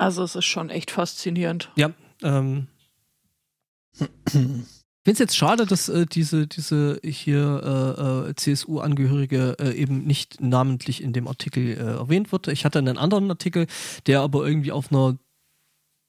Also 0.00 0.22
es 0.24 0.34
ist 0.34 0.46
schon 0.46 0.70
echt 0.70 0.90
faszinierend. 0.90 1.70
ähm, 2.22 2.68
Ich 3.92 4.08
finde 5.04 5.14
es 5.14 5.18
jetzt 5.18 5.36
schade, 5.36 5.66
dass 5.66 5.88
äh, 5.88 6.06
diese, 6.06 6.46
diese 6.46 7.00
hier 7.04 8.26
äh, 8.26 8.30
äh, 8.30 8.34
CSU-Angehörige 8.34 9.56
äh, 9.58 9.72
eben 9.72 10.04
nicht 10.04 10.40
namentlich 10.40 11.02
in 11.02 11.12
dem 11.12 11.26
Artikel 11.28 11.68
äh, 11.68 11.76
erwähnt 11.76 12.32
wird. 12.32 12.48
Ich 12.48 12.64
hatte 12.64 12.78
einen 12.78 12.98
anderen 12.98 13.30
Artikel, 13.30 13.66
der 14.06 14.20
aber 14.20 14.46
irgendwie 14.46 14.72
auf 14.72 14.92
einer 14.92 15.18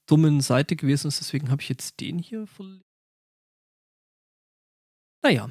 dummen 0.07 0.41
Seite 0.41 0.75
gewesen 0.75 1.07
ist, 1.07 1.21
deswegen 1.21 1.51
habe 1.51 1.62
ich 1.62 1.69
jetzt 1.69 2.00
den 2.01 2.19
hier 2.19 2.48
verlegt. 2.48 2.83
Naja, 5.24 5.50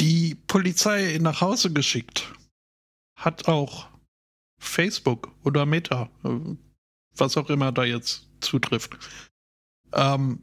Die 0.00 0.36
Polizei 0.46 1.18
nach 1.20 1.40
Hause 1.40 1.72
geschickt 1.72 2.32
hat 3.16 3.48
auch 3.48 3.88
Facebook 4.60 5.34
oder 5.44 5.66
Meta, 5.66 6.08
äh, 6.24 6.56
was 7.16 7.36
auch 7.36 7.50
immer 7.50 7.72
da 7.72 7.84
jetzt 7.84 8.28
zutrifft. 8.40 8.96
Ähm, 9.92 10.42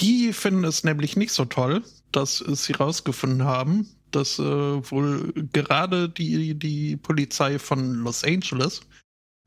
die 0.00 0.32
finden 0.32 0.64
es 0.64 0.84
nämlich 0.84 1.16
nicht 1.16 1.32
so 1.32 1.44
toll, 1.44 1.82
dass 2.10 2.38
sie 2.38 2.72
rausgefunden 2.72 3.44
haben, 3.44 3.88
dass 4.10 4.38
äh, 4.38 4.42
wohl 4.42 5.32
gerade 5.52 6.08
die, 6.08 6.54
die 6.54 6.96
Polizei 6.96 7.58
von 7.58 7.94
Los 7.94 8.24
Angeles 8.24 8.82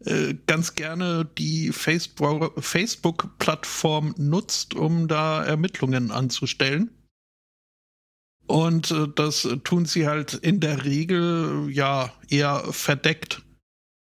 äh, 0.04 0.36
ganz 0.48 0.76
gerne 0.76 1.26
die 1.38 1.72
Facebook- 1.72 2.62
Facebook-Plattform 2.62 4.14
nutzt, 4.18 4.74
um 4.74 5.08
da 5.08 5.44
Ermittlungen 5.44 6.12
anzustellen. 6.12 6.90
Und 8.48 8.92
äh, 8.92 9.08
das 9.16 9.48
tun 9.64 9.86
sie 9.86 10.08
halt 10.08 10.34
in 10.34 10.60
der 10.60 10.86
Regel 10.86 11.70
ja 11.72 12.14
eher 12.30 12.72
verdeckt. 12.72 13.42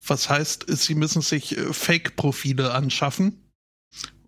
Was 0.06 0.28
heißt, 0.28 0.66
sie 0.68 0.94
müssen 0.94 1.22
sich 1.22 1.56
äh, 1.56 1.72
Fake-Profile 1.72 2.72
anschaffen. 2.72 3.41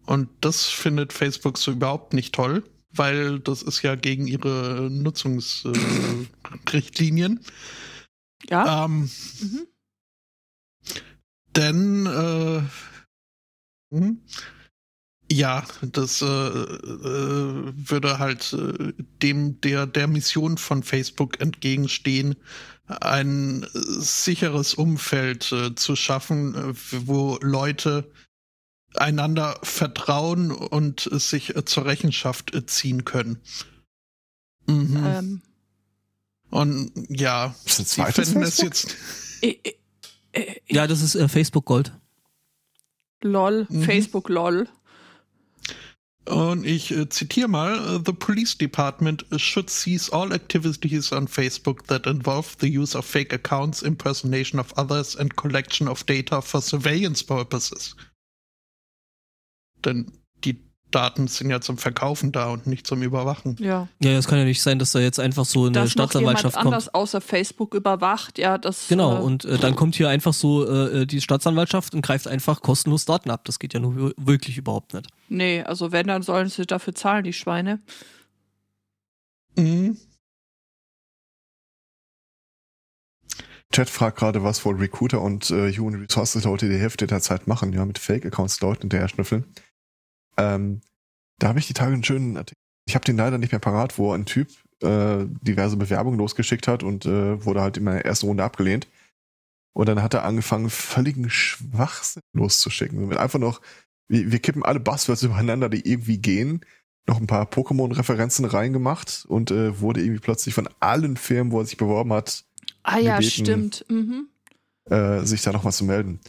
Und 0.07 0.29
das 0.41 0.67
findet 0.67 1.13
Facebook 1.13 1.59
so 1.59 1.73
überhaupt 1.73 2.15
nicht 2.15 2.35
toll, 2.35 2.65
weil 2.91 3.39
das 3.41 3.63
ist 3.63 3.83
ja 3.83 3.95
gegen 3.95 4.27
ihre 4.27 4.89
Nutzungsrichtlinien. 4.91 7.39
Äh. 7.39 7.43
Ja. 8.51 8.85
ähm, 8.85 9.09
Mhm. 9.41 9.67
denn 11.57 12.07
äh, 12.07 12.61
hm, 13.95 14.21
ja, 15.33 15.65
das 15.81 16.21
äh, 16.21 16.27
äh, 16.27 17.73
würde 17.75 18.19
halt 18.19 18.53
äh, 18.53 18.93
dem 19.23 19.59
der 19.63 19.87
der 19.87 20.07
Mission 20.07 20.59
von 20.59 20.83
Facebook 20.83 21.41
entgegenstehen, 21.41 22.37
ein 22.87 23.67
sicheres 23.73 24.75
Umfeld 24.75 25.51
äh, 25.53 25.75
zu 25.75 25.97
schaffen, 25.97 26.55
wo 27.07 27.39
Leute 27.41 28.11
einander 28.97 29.59
vertrauen 29.63 30.51
und 30.51 31.09
sich 31.11 31.57
äh, 31.57 31.65
zur 31.65 31.85
Rechenschaft 31.85 32.55
äh, 32.55 32.67
ziehen 32.67 33.05
können. 33.05 33.39
Mhm. 34.67 35.03
Ähm, 35.05 35.43
Und 36.51 36.93
ja, 37.09 37.55
sie 37.67 38.03
finden 38.05 38.43
es 38.43 38.59
jetzt 38.59 38.97
äh, 39.43 39.57
ja, 40.69 40.87
das 40.87 41.01
ist 41.03 41.15
äh, 41.15 41.29
Facebook 41.29 41.65
Gold. 41.67 41.93
lol, 43.23 43.67
Mhm. 43.71 43.83
Facebook 43.83 44.29
lol. 44.29 44.69
Und 46.27 46.65
ich 46.65 46.91
äh, 46.91 47.09
zitiere 47.09 47.49
mal: 47.49 48.03
The 48.05 48.13
police 48.13 48.57
department 48.57 49.27
should 49.37 49.69
cease 49.69 50.11
all 50.11 50.33
activities 50.33 51.13
on 51.13 51.29
Facebook 51.29 51.87
that 51.89 52.07
involve 52.07 52.57
the 52.61 52.79
use 52.79 52.97
of 52.97 53.05
fake 53.05 53.35
accounts, 53.35 53.83
impersonation 53.83 54.59
of 54.59 54.73
others, 54.79 55.17
and 55.17 55.37
collection 55.37 55.87
of 55.87 56.03
data 56.05 56.41
for 56.41 56.63
surveillance 56.63 57.23
purposes. 57.23 57.95
Denn 59.85 60.11
die 60.45 60.63
Daten 60.91 61.27
sind 61.27 61.51
ja 61.51 61.61
zum 61.61 61.77
Verkaufen 61.77 62.31
da 62.31 62.51
und 62.51 62.67
nicht 62.69 62.87
zum 62.87 63.03
Überwachen. 63.03 63.57
Ja. 63.59 63.89
Ja, 64.01 64.13
es 64.13 64.29
kann 64.29 64.39
ja 64.39 64.45
nicht 64.45 64.63
sein, 64.63 64.79
dass 64.79 64.93
da 64.93 65.01
jetzt 65.01 65.19
einfach 65.19 65.45
so 65.45 65.65
eine 65.65 65.73
Dass 65.73 65.97
noch 65.97 66.13
jemand 66.15 66.39
Staatsanwaltschaft 66.39 66.55
kommt. 66.57 66.67
anders 66.67 66.95
außer 66.95 67.21
Facebook 67.21 67.75
überwacht, 67.75 68.39
ja, 68.39 68.59
das. 68.59 68.87
Genau, 68.89 69.17
äh, 69.19 69.21
und 69.21 69.45
äh, 69.45 69.59
dann 69.59 69.75
kommt 69.75 69.97
hier 69.97 70.09
einfach 70.09 70.33
so 70.33 70.65
äh, 70.69 71.05
die 71.07 71.21
Staatsanwaltschaft 71.21 71.95
und 71.95 72.03
greift 72.03 72.29
einfach 72.29 72.61
kostenlos 72.63 73.05
Daten 73.07 73.31
ab. 73.31 73.45
Das 73.45 73.59
geht 73.59 73.75
ja 73.75 73.81
nur 73.81 73.97
wir- 73.97 74.15
wirklich 74.17 74.57
überhaupt 74.57 74.95
nicht. 74.95 75.09
Nee, 75.29 75.63
also 75.63 75.91
wenn, 75.91 76.07
dann 76.07 76.23
sollen 76.23 76.49
sie 76.49 76.65
dafür 76.65 76.95
zahlen, 76.95 77.25
die 77.25 77.33
Schweine. 77.33 77.81
Mhm. 79.57 79.97
Chat 83.73 83.91
fragt 83.91 84.19
gerade, 84.19 84.45
was 84.45 84.65
wohl 84.65 84.77
Recruiter 84.77 85.21
und 85.21 85.51
äh, 85.51 85.73
Human 85.77 86.01
Resources 86.01 86.45
Leute 86.45 86.69
die 86.69 86.77
Hälfte 86.79 87.09
der 87.09 87.21
Zeit 87.21 87.49
machen, 87.49 87.73
ja, 87.73 87.85
mit 87.85 87.99
Fake-Accounts 87.99 88.61
Leuten 88.61 88.83
hinterher 88.83 89.09
schnüffeln. 89.09 89.45
Ähm, 90.37 90.81
da 91.39 91.49
habe 91.49 91.59
ich 91.59 91.67
die 91.67 91.75
Tage 91.75 91.93
einen 91.93 92.05
schönen 92.05 92.37
Artikel. 92.37 92.61
Ich 92.87 92.95
habe 92.95 93.05
den 93.05 93.17
leider 93.17 93.39
nicht 93.39 93.53
mehr 93.53 93.61
parat, 93.61 93.99
wo 93.99 94.13
ein 94.13 94.27
Typ 94.27 94.49
äh, 94.83 95.25
diverse 95.43 95.77
Bewerbungen 95.77 96.19
losgeschickt 96.19 96.69
hat 96.69 96.83
und 96.83 97.07
äh, 97.07 97.45
wurde 97.45 97.63
halt 97.63 97.77
in 97.77 97.87
der 97.87 98.05
ersten 98.05 98.27
Runde 98.27 98.45
abgelehnt. 98.45 98.89
Und 99.73 99.89
dann 99.89 100.03
hat 100.03 100.15
er 100.15 100.25
angefangen, 100.25 100.71
völligen 100.71 101.31
Schwachsinn 101.31 102.23
loszuschicken. 102.33 103.09
Mit 103.09 103.19
einfach 103.19 103.41
noch, 103.41 103.61
wir, 104.09 104.31
wir 104.31 104.39
kippen 104.39 104.63
alle 104.65 104.81
Buzzwords 104.81 105.23
übereinander, 105.23 105.69
die 105.69 105.89
irgendwie 105.89 106.19
gehen, 106.19 106.65
noch 107.07 107.21
ein 107.21 107.27
paar 107.27 107.47
Pokémon-Referenzen 107.47 108.45
reingemacht 108.45 109.25
und 109.29 109.51
äh, 109.51 109.81
wurde 109.81 110.01
irgendwie 110.01 110.21
plötzlich 110.21 110.55
von 110.55 110.69
allen 110.81 111.17
Firmen, 111.17 111.53
wo 111.53 111.61
er 111.61 111.67
sich 111.67 111.77
beworben 111.77 112.13
hat, 112.13 112.45
Ah 112.83 112.99
ja, 112.99 113.17
gebeten, 113.19 113.73
stimmt. 113.73 113.85
Mhm. 113.89 114.29
äh, 114.91 115.21
sich 115.25 115.43
da 115.43 115.53
nochmal 115.53 115.73
zu 115.73 115.85
melden. 115.85 116.21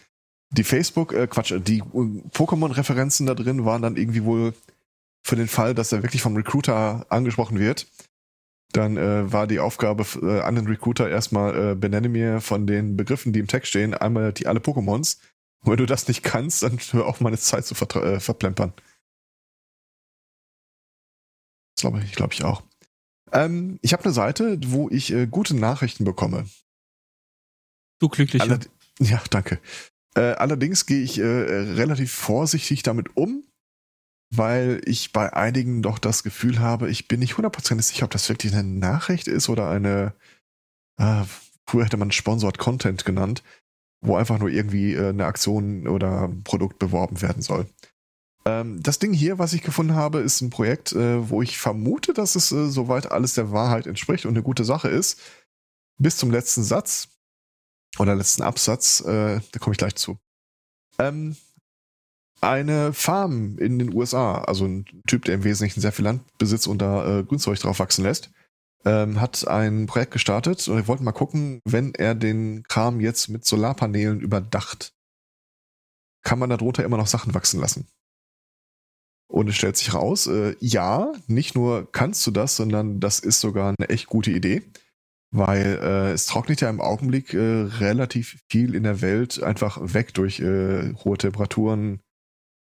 Die 0.52 0.64
Facebook, 0.64 1.14
äh, 1.14 1.28
Quatsch, 1.28 1.54
die 1.60 1.80
äh, 1.80 1.84
Pokémon-Referenzen 1.84 3.26
da 3.26 3.34
drin 3.34 3.66
waren 3.66 3.82
dann 3.82 3.98
irgendwie 3.98 4.24
wohl 4.24 4.54
für 5.26 5.36
den 5.36 5.48
Fall, 5.48 5.74
dass 5.74 5.92
er 5.92 6.04
wirklich 6.04 6.22
vom 6.22 6.36
Recruiter 6.36 7.06
angesprochen 7.10 7.60
wird. 7.60 7.88
Dann 8.72 8.98
äh, 8.98 9.32
war 9.32 9.48
die 9.48 9.60
Aufgabe 9.60 10.06
äh, 10.22 10.42
an 10.42 10.56
den 10.56 10.68
Recruiter 10.68 11.10
erstmal, 11.10 11.72
äh, 11.72 11.76
benenne 11.76 12.10
mir 12.10 12.42
von 12.42 12.68
den 12.68 12.96
Begriffen, 12.98 13.34
die 13.34 13.40
im 13.40 13.48
Text 13.48 13.70
stehen, 13.70 13.94
einmal 13.94 14.34
die 14.34 14.48
alle 14.48 14.60
Pokémons. 14.60 15.18
Und 15.64 15.72
wenn 15.72 15.78
du 15.78 15.86
das 15.86 16.08
nicht 16.08 16.24
kannst, 16.24 16.62
dann 16.62 16.78
hör 16.92 17.08
auf, 17.08 17.22
meine 17.22 17.38
Zeit 17.38 17.66
zu 17.66 17.74
vertra- 17.74 18.04
äh, 18.04 18.20
verplempern. 18.20 18.74
Das 21.76 21.82
glaube 21.82 22.04
ich, 22.04 22.12
glaube 22.14 22.34
ich 22.34 22.44
auch. 22.44 22.64
Ähm, 23.32 23.80
ich 23.82 23.94
habe 23.94 24.04
eine 24.04 24.14
Seite, 24.14 24.60
wo 24.68 24.90
ich 24.90 25.12
äh, 25.12 25.26
gute 25.26 25.56
Nachrichten 25.56 26.06
bekomme. 26.06 26.48
Du 28.00 28.10
glücklicher. 28.10 28.44
Alle, 28.44 28.60
ja, 29.00 29.24
danke. 29.30 29.60
Äh, 30.18 30.34
allerdings 30.34 30.86
gehe 30.86 31.02
ich 31.02 31.20
äh, 31.20 31.24
relativ 31.24 32.12
vorsichtig 32.12 32.84
damit 32.84 33.18
um, 33.18 33.44
weil 34.34 34.82
ich 34.86 35.12
bei 35.12 35.34
einigen 35.34 35.82
doch 35.82 36.00
das 36.00 36.24
Gefühl 36.24 36.60
habe, 36.60 36.90
ich 36.90 37.08
bin 37.08 37.20
nicht 37.20 37.38
hundertprozentig 37.38 37.86
sicher, 37.86 38.06
ob 38.06 38.12
das 38.12 38.30
wirklich 38.30 38.54
eine 38.54 38.64
Nachricht 38.64 39.28
ist 39.28 39.50
oder 39.50 39.70
eine, 39.70 40.14
äh, 40.98 41.24
früher 41.68 41.86
hätte 41.86 41.98
man 41.98 42.12
Sponsored 42.12 42.58
Content 42.58 43.06
genannt, 43.06 43.44
wo 44.02 44.16
einfach 44.16 44.40
nur 44.40 44.50
irgendwie 44.50 44.94
äh, 44.94 45.10
eine 45.10 45.26
Aktion 45.26 45.88
oder 45.88 46.24
ein 46.24 46.44
Produkt 46.44 46.80
beworben 46.80 47.22
werden 47.22 47.42
soll. 47.42 47.68
Ähm, 48.46 48.82
das 48.82 49.00
Ding 49.00 49.12
hier, 49.12 49.40
was 49.40 49.54
ich 49.54 49.64
gefunden 49.64 49.96
habe, 49.96 50.20
ist 50.20 50.42
ein 50.42 50.50
Projekt, 50.50 50.94
äh, 50.94 51.30
wo 51.30 51.42
ich 51.42 51.58
vermute, 51.58 52.14
dass 52.14 52.36
es 52.36 52.52
äh, 52.52 52.68
soweit 52.70 53.12
alles 53.12 53.34
der 53.34 53.52
Wahrheit 53.52 53.88
entspricht 53.88 54.26
und 54.26 54.34
eine 54.34 54.44
gute 54.44 54.64
Sache 54.64 54.88
ist. 54.88 55.20
Bis 55.98 56.18
zum 56.18 56.30
letzten 56.30 56.64
Satz 56.64 57.10
oder 58.00 58.16
letzten 58.16 58.42
Absatz, 58.42 59.02
äh, 59.02 59.40
da 59.52 59.60
komme 59.60 59.74
ich 59.74 59.78
gleich 59.78 59.96
zu. 59.96 60.18
Ähm, 61.00 61.36
eine 62.42 62.94
Farm 62.94 63.58
in 63.58 63.80
den 63.80 63.94
USA, 63.94 64.40
also 64.42 64.66
ein 64.66 64.86
Typ, 65.08 65.26
der 65.26 65.36
im 65.36 65.44
Wesentlichen 65.44 65.82
sehr 65.82 65.92
viel 65.92 66.06
Land 66.06 66.38
besitzt 66.38 66.68
und 66.68 66.80
da 66.80 67.20
äh, 67.20 67.24
Grünzeug 67.24 67.60
drauf 67.60 67.80
wachsen 67.80 68.04
lässt, 68.04 68.32
ähm, 68.86 69.20
hat 69.20 69.48
ein 69.48 69.88
Projekt 69.88 70.12
gestartet 70.12 70.68
und 70.68 70.76
wir 70.76 70.88
wollten 70.88 71.04
mal 71.04 71.12
gucken, 71.12 71.60
wenn 71.66 71.94
er 71.96 72.14
den 72.14 72.64
Kram 72.64 73.00
jetzt 73.00 73.30
mit 73.30 73.46
Solarpanelen 73.46 74.20
überdacht, 74.20 74.94
kann 76.24 76.40
man 76.40 76.50
darunter 76.50 76.84
immer 76.84 76.98
noch 76.98 77.08
Sachen 77.08 77.34
wachsen 77.34 77.60
lassen. 77.60 77.88
Und 79.28 79.50
es 79.50 79.56
stellt 79.56 79.76
sich 79.76 79.94
raus, 79.94 80.28
äh, 80.28 80.56
ja, 80.60 81.12
nicht 81.28 81.56
nur 81.56 81.92
kannst 81.92 82.26
du 82.28 82.32
das, 82.32 82.56
sondern 82.56 83.00
das 83.00 83.20
ist 83.20 83.40
sogar 83.40 83.74
eine 83.78 83.90
echt 83.90 84.08
gute 84.08 84.32
Idee 84.32 84.62
weil 85.32 85.80
äh, 85.82 86.12
es 86.12 86.26
trocknet 86.26 86.62
ja 86.62 86.70
im 86.70 86.82
Augenblick 86.82 87.34
äh, 87.34 87.68
relativ 87.80 88.40
viel 88.50 88.76
in 88.76 88.84
der 88.84 89.02
Welt 89.02 89.42
einfach 89.42 89.80
weg 89.82 90.14
durch 90.14 90.40
äh, 90.40 90.94
hohe 90.94 91.18
Temperaturen, 91.18 92.02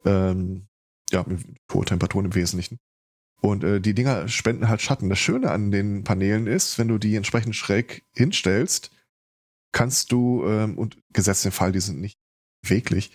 ähm, 0.04 0.68
ja, 1.10 1.24
hohe 1.72 1.84
Temperaturen 1.84 2.26
im 2.26 2.34
Wesentlichen. 2.34 2.78
Und 3.40 3.64
äh, 3.64 3.80
die 3.80 3.94
Dinger 3.94 4.28
spenden 4.28 4.68
halt 4.68 4.80
Schatten. 4.80 5.08
Das 5.08 5.18
Schöne 5.18 5.50
an 5.50 5.70
den 5.70 6.04
Paneelen 6.04 6.46
ist, 6.46 6.78
wenn 6.78 6.88
du 6.88 6.98
die 6.98 7.16
entsprechend 7.16 7.54
schräg 7.54 8.02
hinstellst, 8.14 8.90
kannst 9.72 10.10
du, 10.10 10.44
ähm, 10.46 10.78
und 10.78 10.98
gesetzt 11.12 11.44
den 11.44 11.52
Fall, 11.52 11.72
die 11.72 11.80
sind 11.80 12.00
nicht 12.00 12.18
beweglich, 12.62 13.12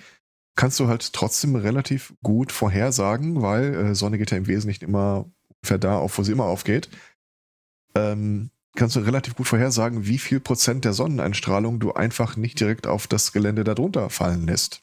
kannst 0.55 0.79
du 0.79 0.87
halt 0.87 1.13
trotzdem 1.13 1.55
relativ 1.55 2.13
gut 2.21 2.51
vorhersagen, 2.51 3.41
weil 3.41 3.73
äh, 3.73 3.95
Sonne 3.95 4.17
geht 4.17 4.31
ja 4.31 4.37
im 4.37 4.47
Wesentlichen 4.47 4.85
immer 4.85 5.29
ungefähr 5.47 5.79
da 5.79 5.97
auf, 5.97 6.17
wo 6.17 6.23
sie 6.23 6.31
immer 6.31 6.45
aufgeht. 6.45 6.89
Ähm, 7.95 8.51
kannst 8.75 8.95
du 8.95 9.01
relativ 9.01 9.35
gut 9.35 9.47
vorhersagen, 9.47 10.05
wie 10.05 10.17
viel 10.17 10.39
Prozent 10.39 10.85
der 10.85 10.93
Sonneneinstrahlung 10.93 11.79
du 11.79 11.93
einfach 11.93 12.37
nicht 12.37 12.59
direkt 12.59 12.87
auf 12.87 13.07
das 13.07 13.31
Gelände 13.31 13.63
darunter 13.63 14.09
fallen 14.09 14.47
lässt, 14.47 14.81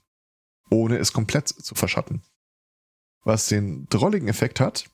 ohne 0.70 0.98
es 0.98 1.12
komplett 1.12 1.48
zu 1.48 1.74
verschatten. 1.74 2.22
Was 3.24 3.48
den 3.48 3.86
drolligen 3.88 4.28
Effekt 4.28 4.60
hat, 4.60 4.90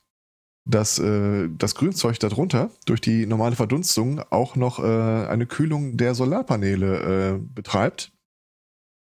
dass 0.66 0.98
äh, 0.98 1.48
das 1.50 1.74
Grünzeug 1.74 2.18
darunter 2.20 2.70
durch 2.86 3.00
die 3.00 3.26
normale 3.26 3.56
Verdunstung 3.56 4.20
auch 4.30 4.56
noch 4.56 4.78
äh, 4.78 5.26
eine 5.26 5.46
Kühlung 5.46 5.96
der 5.96 6.14
Solarpaneele 6.14 7.34
äh, 7.34 7.38
betreibt, 7.38 8.12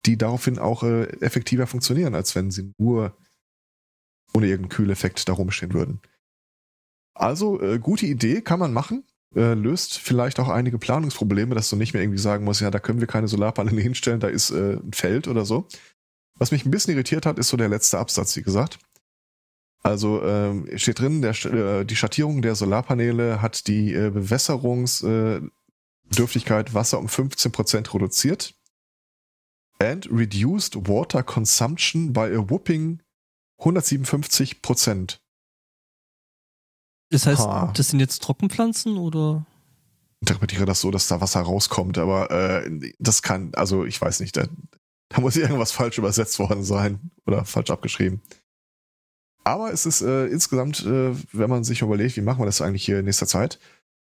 die 0.05 0.17
daraufhin 0.17 0.59
auch 0.59 0.83
äh, 0.83 1.03
effektiver 1.21 1.67
funktionieren, 1.67 2.15
als 2.15 2.35
wenn 2.35 2.51
sie 2.51 2.73
nur 2.77 3.15
ohne 4.33 4.47
irgendeinen 4.47 4.75
Kühleffekt 4.75 5.29
da 5.29 5.33
rumstehen 5.33 5.73
würden. 5.73 6.01
Also, 7.13 7.61
äh, 7.61 7.79
gute 7.79 8.07
Idee, 8.07 8.41
kann 8.41 8.59
man 8.59 8.73
machen 8.73 9.05
äh, 9.35 9.53
löst 9.53 9.99
vielleicht 9.99 10.39
auch 10.39 10.49
einige 10.49 10.77
Planungsprobleme, 10.77 11.55
dass 11.55 11.69
du 11.69 11.75
nicht 11.75 11.93
mehr 11.93 12.03
irgendwie 12.03 12.19
sagen 12.19 12.45
musst, 12.45 12.61
ja, 12.61 12.71
da 12.71 12.79
können 12.79 12.99
wir 12.99 13.07
keine 13.07 13.27
Solarpaneele 13.27 13.81
hinstellen, 13.81 14.19
da 14.19 14.27
ist 14.27 14.51
äh, 14.51 14.75
ein 14.75 14.93
Feld 14.93 15.27
oder 15.27 15.45
so. 15.45 15.67
Was 16.35 16.51
mich 16.51 16.65
ein 16.65 16.71
bisschen 16.71 16.93
irritiert 16.93 17.25
hat, 17.25 17.39
ist 17.39 17.49
so 17.49 17.57
der 17.57 17.69
letzte 17.69 17.99
Absatz, 17.99 18.35
wie 18.35 18.41
gesagt. 18.41 18.79
Also 19.83 20.23
ähm, 20.23 20.67
steht 20.77 20.99
drin, 20.99 21.21
der, 21.21 21.31
äh, 21.45 21.85
die 21.85 21.95
Schattierung 21.95 22.41
der 22.41 22.55
Solarpaneele 22.55 23.41
hat 23.41 23.67
die 23.67 23.93
äh, 23.93 24.09
Bewässerungsdürftigkeit 24.09 26.73
Wasser 26.73 26.99
um 26.99 27.07
15% 27.07 27.93
reduziert 27.93 28.55
and 29.79 30.07
reduced 30.09 30.87
water 30.87 31.21
consumption 31.21 32.13
by 32.13 32.27
a 32.27 32.41
whooping 32.41 33.01
157%. 33.59 35.19
Das 37.13 37.27
heißt, 37.27 37.41
Ha. 37.41 37.71
das 37.75 37.89
sind 37.89 37.99
jetzt 37.99 38.23
Trockenpflanzen 38.23 38.97
oder? 38.97 39.45
interpretiere 40.23 40.65
das 40.65 40.79
so, 40.79 40.89
dass 40.89 41.09
da 41.09 41.19
Wasser 41.19 41.41
rauskommt, 41.41 41.97
aber 41.97 42.31
äh, 42.31 42.93
das 42.97 43.23
kann, 43.23 43.51
also 43.55 43.83
ich 43.83 43.99
weiß 43.99 44.21
nicht, 44.21 44.37
da, 44.37 44.45
da 45.09 45.19
muss 45.19 45.35
irgendwas 45.35 45.73
falsch 45.73 45.97
übersetzt 45.97 46.39
worden 46.39 46.63
sein 46.63 47.11
oder 47.25 47.43
falsch 47.43 47.69
abgeschrieben. 47.69 48.21
Aber 49.43 49.73
es 49.73 49.85
ist 49.85 50.01
äh, 50.01 50.27
insgesamt, 50.27 50.85
äh, 50.85 51.13
wenn 51.33 51.49
man 51.49 51.65
sich 51.65 51.81
überlegt, 51.81 52.15
wie 52.15 52.21
machen 52.21 52.39
wir 52.39 52.45
das 52.45 52.61
eigentlich 52.61 52.85
hier 52.85 52.99
in 52.99 53.05
nächster 53.05 53.27
Zeit, 53.27 53.59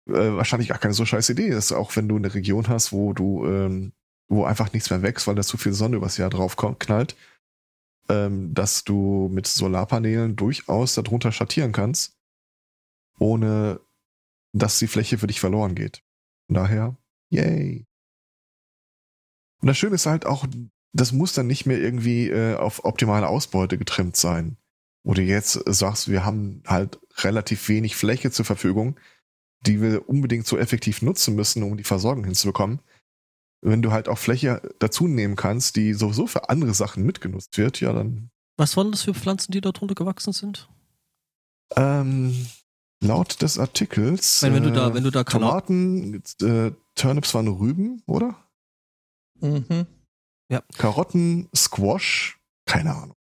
äh, 0.10 0.12
wahrscheinlich 0.12 0.68
gar 0.68 0.80
keine 0.80 0.94
so 0.94 1.06
scheiß 1.06 1.30
Idee. 1.30 1.50
Das 1.50 1.66
ist 1.66 1.72
auch, 1.72 1.96
wenn 1.96 2.10
du 2.10 2.18
eine 2.18 2.34
Region 2.34 2.68
hast, 2.68 2.92
wo 2.92 3.14
du, 3.14 3.46
ähm, 3.46 3.94
wo 4.28 4.44
einfach 4.44 4.74
nichts 4.74 4.90
mehr 4.90 5.02
wächst, 5.02 5.28
weil 5.28 5.36
da 5.36 5.44
zu 5.44 5.56
viel 5.56 5.72
Sonne 5.72 5.96
übers 5.96 6.18
Jahr 6.18 6.30
drauf 6.30 6.58
kommt, 6.58 6.82
knallt, 6.82 7.16
ähm, 8.10 8.54
dass 8.54 8.84
du 8.84 9.30
mit 9.32 9.48
Solarpanelen 9.48 10.36
durchaus 10.36 10.96
darunter 10.96 11.32
schattieren 11.32 11.72
kannst, 11.72 12.18
ohne 13.22 13.80
dass 14.52 14.80
die 14.80 14.88
Fläche 14.88 15.20
für 15.20 15.28
dich 15.28 15.40
verloren 15.40 15.76
geht. 15.76 16.04
Von 16.48 16.56
daher, 16.56 16.98
yay. 17.30 17.86
Und 19.62 19.68
das 19.68 19.78
Schöne 19.78 19.96
ist 19.96 20.08
halt 20.08 20.26
auch, 20.26 20.48
das 20.92 21.12
muss 21.12 21.34
dann 21.34 21.46
nicht 21.46 21.68
mehr 21.68 21.80
irgendwie 21.80 22.30
äh, 22.30 22.56
auf 22.56 22.84
optimale 22.84 23.28
Ausbeute 23.28 23.78
getrimmt 23.78 24.18
sein. 24.18 24.58
Wo 25.04 25.14
du 25.14 25.22
jetzt 25.22 25.54
sagst, 25.68 26.10
wir 26.10 26.26
haben 26.26 26.64
halt 26.66 27.00
relativ 27.18 27.70
wenig 27.70 27.96
Fläche 27.96 28.32
zur 28.32 28.46
Verfügung, 28.46 29.00
die 29.62 29.82
wir 29.82 30.10
unbedingt 30.10 30.48
so 30.48 30.58
effektiv 30.58 31.04
nutzen 31.04 31.36
müssen, 31.36 31.62
um 31.62 31.78
die 31.78 31.84
Versorgung 31.84 32.24
hinzubekommen. 32.26 32.82
Wenn 33.64 33.84
du 33.84 33.92
halt 33.92 34.10
auch 34.10 34.18
Fläche 34.18 34.62
dazu 34.80 35.08
nehmen 35.08 35.36
kannst, 35.36 35.76
die 35.76 35.94
sowieso 35.94 36.26
für 36.26 36.50
andere 36.50 36.74
Sachen 36.74 37.04
mitgenutzt 37.04 37.56
wird, 37.60 37.80
ja, 37.82 37.94
dann 37.94 38.32
Was 38.58 38.76
waren 38.76 38.92
das 38.92 39.04
für 39.04 39.14
Pflanzen, 39.14 39.52
die 39.52 39.62
da 39.62 39.72
drunter 39.72 39.94
gewachsen 39.96 40.34
sind? 40.34 40.70
ähm, 41.76 42.48
laut 43.02 43.42
des 43.42 43.60
Artikels. 43.60 44.42
Meine, 44.42 44.56
wenn 44.56 44.64
du 44.64 44.70
äh, 44.70 44.74
da, 44.74 44.94
wenn 44.94 45.04
du 45.04 45.12
da 45.12 45.24
Tomaten, 45.24 46.24
äh, 46.42 46.72
Turnips 46.96 47.34
waren 47.34 47.48
Rüben, 47.48 48.02
oder? 48.06 48.36
Mhm. 49.40 49.88
Karotten, 50.78 51.50
Squash, 51.56 52.40
keine 52.66 52.94
Ahnung. 52.94 53.16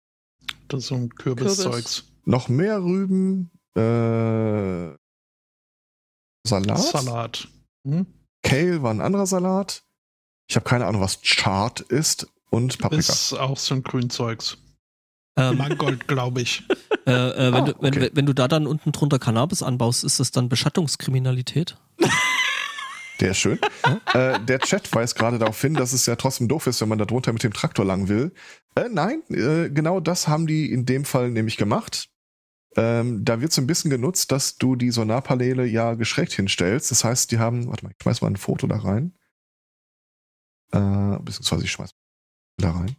Das 0.69 0.81
ist 0.81 0.87
so 0.89 0.97
ein 0.97 1.11
Kürbiszeugs. 1.11 2.05
Noch 2.25 2.49
mehr 2.49 2.83
Rüben, 2.83 3.51
äh, 3.77 4.97
Salat. 6.47 6.79
Salat. 6.79 7.49
Hm? 7.85 8.07
Kale 8.43 8.83
war 8.83 8.93
ein 8.93 9.01
anderer 9.01 9.27
Salat. 9.27 9.85
Ich 10.49 10.57
habe 10.57 10.65
keine 10.69 10.87
Ahnung, 10.87 11.01
was 11.01 11.21
Chart 11.23 11.81
ist 11.81 12.27
und 12.51 12.79
Paprika. 12.79 13.13
Ist 13.13 13.33
auch 13.35 13.57
so 13.57 13.75
ein 13.75 13.83
Grünzeugs. 13.83 14.59
ähm, 15.37 15.59
Mangold, 15.59 16.09
glaube 16.09 16.43
ich. 16.43 16.65
äh, 17.07 17.11
äh, 17.11 17.53
wenn, 17.53 17.55
Ah, 17.55 17.61
du, 17.63 17.75
wenn, 17.81 17.95
okay. 17.97 18.11
wenn 18.13 18.27
du 18.27 18.33
da 18.35 18.49
dann 18.49 18.67
unten 18.67 18.93
drunter 18.93 19.19
Cannabis 19.19 19.63
anbaust, 19.63 20.05
ist 20.05 20.21
das 20.21 20.31
dann 20.31 20.49
Beschattungskriminalität? 20.49 21.77
Der 23.21 23.33
ist 23.33 23.39
schön. 23.39 23.59
äh, 24.15 24.41
der 24.41 24.59
Chat 24.61 24.95
weist 24.95 25.15
gerade 25.15 25.39
darauf 25.39 25.61
hin, 25.61 25.75
dass 25.75 25.93
es 25.93 26.07
ja 26.07 26.17
trotzdem 26.17 26.49
doof 26.49 26.67
ist, 26.67 26.81
wenn 26.81 26.89
man 26.89 26.97
da 26.99 27.05
drunter 27.05 27.35
mit 27.35 27.43
dem 27.43 27.53
Traktor 27.53 27.85
lang 27.85 28.09
will. 28.09 28.33
Äh, 28.77 28.89
nein, 28.91 29.23
äh, 29.29 29.69
genau 29.69 30.01
das 30.01 30.27
haben 30.27 30.47
die 30.47 30.73
in 30.73 30.87
dem 30.87 31.05
Fall 31.05 31.31
nämlich 31.31 31.59
gemacht. 31.59 32.09
Ähm, 32.77 33.23
da 33.23 33.43
wird 33.43 33.53
so 33.53 33.61
ein 33.61 33.67
bisschen 33.67 33.91
genutzt, 33.91 34.33
dass 34.33 34.57
du 34.57 34.75
die 34.75 34.91
Sonarpaneele 34.91 35.67
ja 35.67 35.95
geschreckt 35.95 36.33
hinstellst. 36.33 36.91
Das 36.91 37.05
heißt, 37.05 37.31
die 37.31 37.39
haben, 37.39 37.69
warte 37.69 37.85
mal, 37.85 37.91
ich 37.91 38.03
schmeiß 38.03 38.23
mal 38.23 38.29
ein 38.29 38.37
Foto 38.37 38.67
da 38.67 38.79
rein. 38.79 39.13
Äh, 40.73 41.19
beziehungsweise 41.23 41.65
ich 41.65 41.73
schmeiß 41.73 41.91
da 42.57 42.71
rein. 42.71 42.97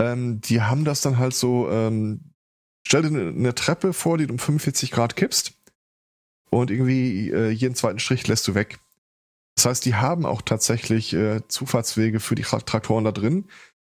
Ähm, 0.00 0.40
die 0.40 0.62
haben 0.62 0.84
das 0.84 1.00
dann 1.00 1.18
halt 1.18 1.34
so, 1.34 1.70
ähm, 1.70 2.33
stell 2.86 3.02
dir 3.02 3.08
eine, 3.08 3.54
Treppe 3.54 3.92
vor, 3.92 4.18
die 4.18 4.26
du 4.26 4.34
um 4.34 4.38
45 4.38 4.90
Grad 4.90 5.16
kippst 5.16 5.54
und 6.50 6.70
irgendwie 6.70 7.30
äh, 7.30 7.50
jeden 7.50 7.74
zweiten 7.74 7.98
Strich 7.98 8.26
lässt 8.28 8.46
du 8.46 8.54
weg. 8.54 8.78
Das 9.56 9.66
heißt, 9.66 9.84
die 9.84 9.94
haben 9.94 10.26
auch 10.26 10.42
tatsächlich 10.42 11.12
äh, 11.12 11.40
Zufahrtswege 11.48 12.20
für 12.20 12.34
die 12.34 12.42
Traktoren 12.42 13.04
da 13.04 13.12
drin. 13.12 13.46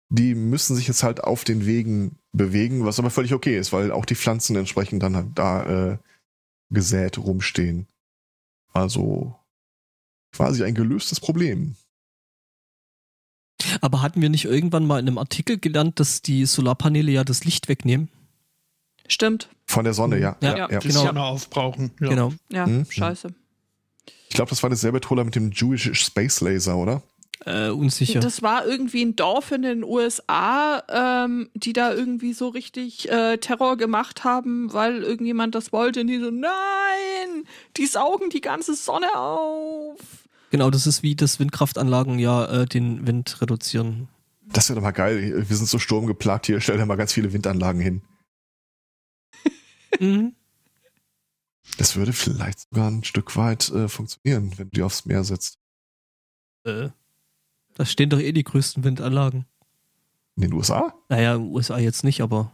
Die 0.08 0.34
müssen 0.34 0.76
sich 0.76 0.86
jetzt 0.86 1.02
halt 1.02 1.24
auf 1.24 1.42
den 1.42 1.66
Wegen 1.66 2.18
bewegen, 2.32 2.84
was 2.84 2.98
aber 2.98 3.10
völlig 3.10 3.34
okay 3.34 3.58
ist, 3.58 3.72
weil 3.72 3.90
auch 3.90 4.04
die 4.04 4.14
Pflanzen 4.14 4.54
entsprechend 4.56 5.02
dann 5.02 5.16
halt 5.16 5.28
da 5.34 5.92
äh, 5.92 5.98
gesät 6.70 7.18
rumstehen. 7.18 7.88
Also 8.72 9.34
quasi 10.32 10.62
ein 10.62 10.74
gelöstes 10.74 11.18
Problem. 11.18 11.74
Aber 13.80 14.02
hatten 14.02 14.20
wir 14.20 14.28
nicht 14.28 14.44
irgendwann 14.44 14.86
mal 14.86 15.00
in 15.00 15.08
einem 15.08 15.18
Artikel 15.18 15.58
gelernt, 15.58 15.98
dass 15.98 16.22
die 16.22 16.44
Solarpaneele 16.44 17.10
ja 17.10 17.24
das 17.24 17.44
Licht 17.44 17.68
wegnehmen? 17.68 18.10
Stimmt. 19.08 19.48
Von 19.66 19.84
der 19.84 19.94
Sonne, 19.94 20.18
ja. 20.18 20.36
Ja, 20.40 20.56
ja, 20.56 20.66
Die 20.80 20.88
Genau. 20.88 21.04
Sonne 21.06 21.22
aufbrauchen. 21.22 21.90
Ja. 22.00 22.08
Genau. 22.08 22.32
Ja, 22.50 22.66
Mhm. 22.66 22.86
scheiße. 22.88 23.28
Ich 24.28 24.34
glaube, 24.34 24.50
das 24.50 24.62
war 24.62 24.70
derselbe 24.70 25.00
Troller 25.00 25.24
mit 25.24 25.34
dem 25.34 25.50
Jewish 25.52 25.90
Space 25.94 26.40
Laser, 26.40 26.76
oder? 26.76 27.02
Äh, 27.44 27.68
unsicher. 27.68 28.20
Das 28.20 28.42
war 28.42 28.66
irgendwie 28.66 29.02
ein 29.04 29.14
Dorf 29.14 29.52
in 29.52 29.62
den 29.62 29.84
USA, 29.84 30.82
ähm, 30.88 31.48
die 31.54 31.72
da 31.72 31.92
irgendwie 31.92 32.32
so 32.32 32.48
richtig 32.48 33.08
äh, 33.10 33.36
Terror 33.38 33.76
gemacht 33.76 34.24
haben, 34.24 34.72
weil 34.72 35.02
irgendjemand 35.02 35.54
das 35.54 35.72
wollte 35.72 36.00
und 36.00 36.06
die 36.08 36.18
so, 36.18 36.30
nein, 36.30 36.50
die 37.76 37.86
saugen 37.86 38.30
die 38.30 38.40
ganze 38.40 38.74
Sonne 38.74 39.14
auf. 39.16 39.98
genau, 40.50 40.70
das 40.70 40.86
ist 40.86 41.02
wie 41.02 41.14
das 41.14 41.38
Windkraftanlagen 41.38 42.18
ja 42.18 42.46
äh, 42.62 42.66
den 42.66 43.06
Wind 43.06 43.40
reduzieren. 43.40 44.08
Das 44.52 44.68
wäre 44.68 44.76
doch 44.78 44.82
mal 44.84 44.92
geil. 44.92 45.44
Wir 45.48 45.56
sind 45.56 45.68
so 45.68 45.78
sturmgeplagt 45.78 46.46
hier. 46.46 46.60
Stell 46.60 46.78
dir 46.78 46.86
mal 46.86 46.94
ganz 46.96 47.12
viele 47.12 47.32
Windanlagen 47.32 47.80
hin. 47.80 48.02
Mhm. 50.00 50.34
Das 51.78 51.96
würde 51.96 52.12
vielleicht 52.12 52.60
sogar 52.60 52.90
ein 52.90 53.04
Stück 53.04 53.36
weit 53.36 53.68
äh, 53.70 53.88
funktionieren, 53.88 54.52
wenn 54.56 54.70
du 54.70 54.76
die 54.76 54.82
aufs 54.82 55.04
Meer 55.04 55.24
setzt. 55.24 55.58
äh, 56.64 56.90
da 57.74 57.84
stehen 57.84 58.08
doch 58.08 58.20
eh 58.20 58.32
die 58.32 58.44
größten 58.44 58.84
Windanlagen. 58.84 59.44
In 60.36 60.42
den 60.42 60.52
USA? 60.54 60.94
Naja, 61.08 61.34
in 61.34 61.42
den 61.42 61.52
USA 61.52 61.78
jetzt 61.78 62.04
nicht, 62.04 62.20
aber 62.22 62.52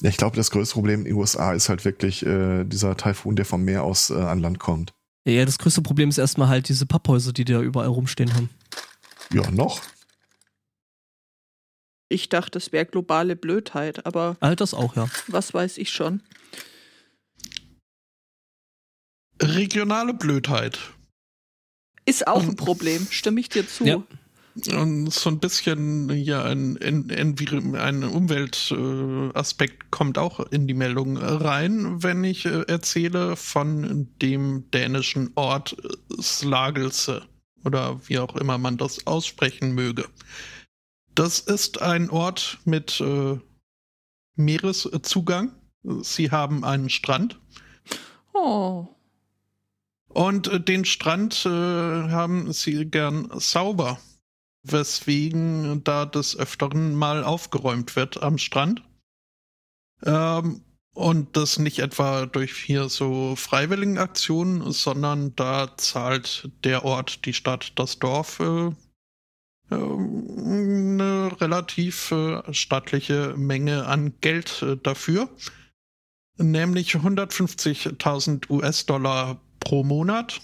Ja, 0.00 0.10
ich 0.10 0.16
glaube, 0.16 0.36
das 0.36 0.50
größte 0.50 0.74
Problem 0.74 1.00
in 1.00 1.06
den 1.06 1.14
USA 1.14 1.52
ist 1.52 1.68
halt 1.68 1.84
wirklich 1.84 2.24
äh, 2.24 2.64
dieser 2.64 2.96
Taifun, 2.96 3.36
der 3.36 3.44
vom 3.44 3.64
Meer 3.64 3.82
aus 3.82 4.10
äh, 4.10 4.14
an 4.14 4.38
Land 4.38 4.58
kommt. 4.60 4.94
ja, 5.26 5.44
das 5.44 5.58
größte 5.58 5.82
Problem 5.82 6.08
ist 6.10 6.18
erstmal 6.18 6.48
halt 6.48 6.68
diese 6.68 6.86
Papphäuser, 6.86 7.32
die 7.32 7.44
da 7.44 7.60
überall 7.60 7.88
rumstehen 7.88 8.34
haben. 8.34 8.50
Ja, 9.32 9.50
noch. 9.50 9.80
Ich 12.08 12.28
dachte, 12.28 12.58
es 12.58 12.72
wäre 12.72 12.86
globale 12.86 13.36
Blödheit, 13.36 14.06
aber 14.06 14.36
All 14.40 14.56
das 14.56 14.74
auch, 14.74 14.94
ja. 14.96 15.08
was 15.26 15.54
weiß 15.54 15.78
ich 15.78 15.90
schon. 15.90 16.22
Regionale 19.40 20.14
Blödheit. 20.14 20.78
Ist 22.06 22.26
auch 22.26 22.42
ein 22.42 22.56
Problem, 22.56 23.06
stimme 23.10 23.40
ich 23.40 23.48
dir 23.48 23.66
zu. 23.66 23.84
Ja. 23.84 24.02
Und 24.72 25.12
so 25.12 25.30
ein 25.30 25.40
bisschen 25.40 26.10
ja 26.10 26.44
ein, 26.44 26.78
ein, 26.80 27.10
ein 27.10 28.04
Umweltaspekt 28.04 29.90
kommt 29.90 30.16
auch 30.16 30.38
in 30.52 30.68
die 30.68 30.74
Meldung 30.74 31.16
rein, 31.16 32.04
wenn 32.04 32.22
ich 32.22 32.46
äh, 32.46 32.62
erzähle 32.68 33.34
von 33.34 34.08
dem 34.22 34.70
dänischen 34.70 35.32
Ort 35.34 35.76
äh, 35.82 36.22
Slagelse 36.22 37.22
oder 37.64 38.00
wie 38.06 38.20
auch 38.20 38.36
immer 38.36 38.58
man 38.58 38.76
das 38.76 39.04
aussprechen 39.08 39.74
möge. 39.74 40.04
Das 41.14 41.38
ist 41.38 41.80
ein 41.80 42.10
Ort 42.10 42.58
mit 42.64 43.00
äh, 43.00 43.38
Meereszugang. 44.34 45.52
Sie 46.02 46.30
haben 46.30 46.64
einen 46.64 46.90
Strand 46.90 47.40
Oh. 48.32 48.88
und 50.08 50.48
äh, 50.48 50.60
den 50.60 50.84
Strand 50.84 51.46
äh, 51.46 51.48
haben 51.48 52.52
sie 52.52 52.86
gern 52.86 53.28
sauber, 53.38 54.00
weswegen 54.64 55.84
da 55.84 56.04
des 56.04 56.36
Öfteren 56.36 56.94
mal 56.94 57.22
aufgeräumt 57.22 57.94
wird 57.94 58.22
am 58.22 58.38
Strand. 58.38 58.82
Ähm, 60.04 60.62
und 60.94 61.36
das 61.36 61.58
nicht 61.58 61.78
etwa 61.78 62.26
durch 62.26 62.56
hier 62.56 62.88
so 62.88 63.36
Freiwilligenaktionen, 63.36 64.72
sondern 64.72 65.34
da 65.36 65.76
zahlt 65.76 66.50
der 66.64 66.84
Ort, 66.84 67.24
die 67.24 67.34
Stadt, 67.34 67.72
das 67.76 67.98
Dorf 67.98 68.40
äh, 68.40 68.70
eine 69.70 71.30
relativ 71.40 72.12
äh, 72.12 72.52
stattliche 72.52 73.34
Menge 73.36 73.86
an 73.86 74.14
Geld 74.20 74.62
äh, 74.62 74.76
dafür. 74.76 75.28
Nämlich 76.36 76.94
150.000 76.94 78.50
US-Dollar 78.50 79.40
pro 79.60 79.84
Monat. 79.84 80.40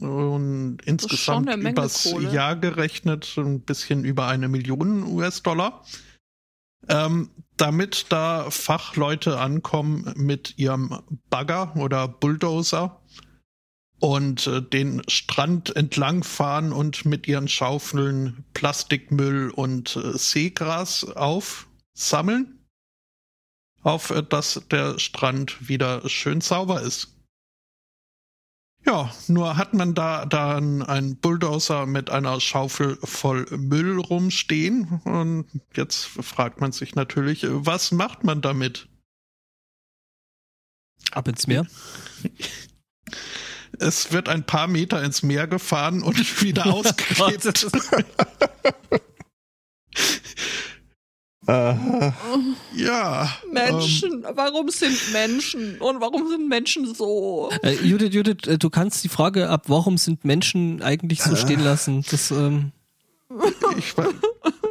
Und 0.00 0.78
insgesamt 0.84 1.54
übers 1.54 2.10
Kohle. 2.10 2.32
Jahr 2.32 2.56
gerechnet 2.56 3.36
ein 3.36 3.60
bisschen 3.60 4.04
über 4.04 4.26
eine 4.26 4.48
Million 4.48 5.04
US-Dollar. 5.04 5.84
Ähm, 6.88 7.30
damit 7.56 8.06
da 8.10 8.50
Fachleute 8.50 9.38
ankommen 9.38 10.12
mit 10.16 10.58
ihrem 10.58 11.00
Bagger 11.30 11.74
oder 11.76 12.06
Bulldozer 12.06 13.00
und 13.98 14.46
äh, 14.46 14.62
den 14.62 15.02
Strand 15.08 15.74
entlang 15.74 16.22
fahren 16.22 16.72
und 16.72 17.04
mit 17.04 17.26
ihren 17.26 17.48
Schaufeln 17.48 18.44
Plastikmüll 18.52 19.50
und 19.50 19.96
äh, 19.96 20.18
Seegras 20.18 21.04
aufsammeln, 21.04 22.66
auf 23.82 24.10
äh, 24.10 24.22
dass 24.22 24.62
der 24.70 24.98
Strand 24.98 25.68
wieder 25.68 26.08
schön 26.08 26.40
sauber 26.40 26.82
ist. 26.82 27.12
Ja, 28.84 29.12
nur 29.26 29.56
hat 29.56 29.74
man 29.74 29.94
da 29.94 30.26
dann 30.26 30.82
einen 30.82 31.16
Bulldozer 31.16 31.86
mit 31.86 32.08
einer 32.08 32.40
Schaufel 32.40 32.96
voll 33.02 33.44
Müll 33.50 33.98
rumstehen 33.98 35.00
und 35.02 35.46
jetzt 35.74 36.04
fragt 36.04 36.60
man 36.60 36.70
sich 36.70 36.94
natürlich, 36.94 37.42
äh, 37.44 37.66
was 37.66 37.90
macht 37.90 38.22
man 38.22 38.42
damit? 38.42 38.88
Ab 41.12 41.26
ins 41.28 41.46
Meer. 41.46 41.66
Es 43.80 44.12
wird 44.12 44.28
ein 44.28 44.44
paar 44.44 44.66
Meter 44.66 45.02
ins 45.02 45.22
Meer 45.22 45.46
gefahren 45.46 46.02
und 46.02 46.16
wieder 46.42 46.64
Oh 46.66 46.80
ausgeklebt. 46.80 47.66
Äh, 51.48 51.74
ja. 52.74 53.30
Menschen, 53.52 54.26
warum 54.34 54.68
sind 54.68 55.12
Menschen 55.12 55.78
und 55.80 56.00
warum 56.00 56.28
sind 56.28 56.48
Menschen 56.48 56.92
so? 56.92 57.50
Äh, 57.62 57.74
Judith, 57.84 58.12
Judith, 58.12 58.48
äh, 58.48 58.58
du 58.58 58.68
kannst 58.68 59.04
die 59.04 59.08
Frage 59.08 59.48
ab, 59.48 59.64
warum 59.68 59.96
sind 59.96 60.24
Menschen 60.24 60.82
eigentlich 60.82 61.22
so 61.22 61.36
stehen 61.36 61.62
lassen? 61.62 62.04
Das, 62.10 62.32
ähm, 62.32 62.72
Ich, 63.78 63.96
weiß, 63.96 64.14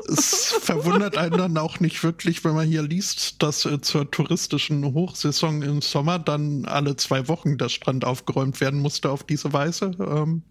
es 0.07 0.53
verwundert 0.61 1.17
einen 1.17 1.37
dann 1.37 1.57
auch 1.57 1.79
nicht 1.79 2.03
wirklich, 2.03 2.43
wenn 2.43 2.55
man 2.55 2.67
hier 2.67 2.83
liest, 2.83 3.41
dass 3.41 3.65
äh, 3.65 3.81
zur 3.81 4.09
touristischen 4.09 4.83
Hochsaison 4.93 5.61
im 5.61 5.81
Sommer 5.81 6.19
dann 6.19 6.65
alle 6.65 6.95
zwei 6.95 7.27
Wochen 7.27 7.57
der 7.57 7.69
Strand 7.69 8.05
aufgeräumt 8.05 8.61
werden 8.61 8.81
musste 8.81 9.09
auf 9.09 9.23
diese 9.23 9.53
Weise. 9.53 9.91
Ähm, 9.99 10.43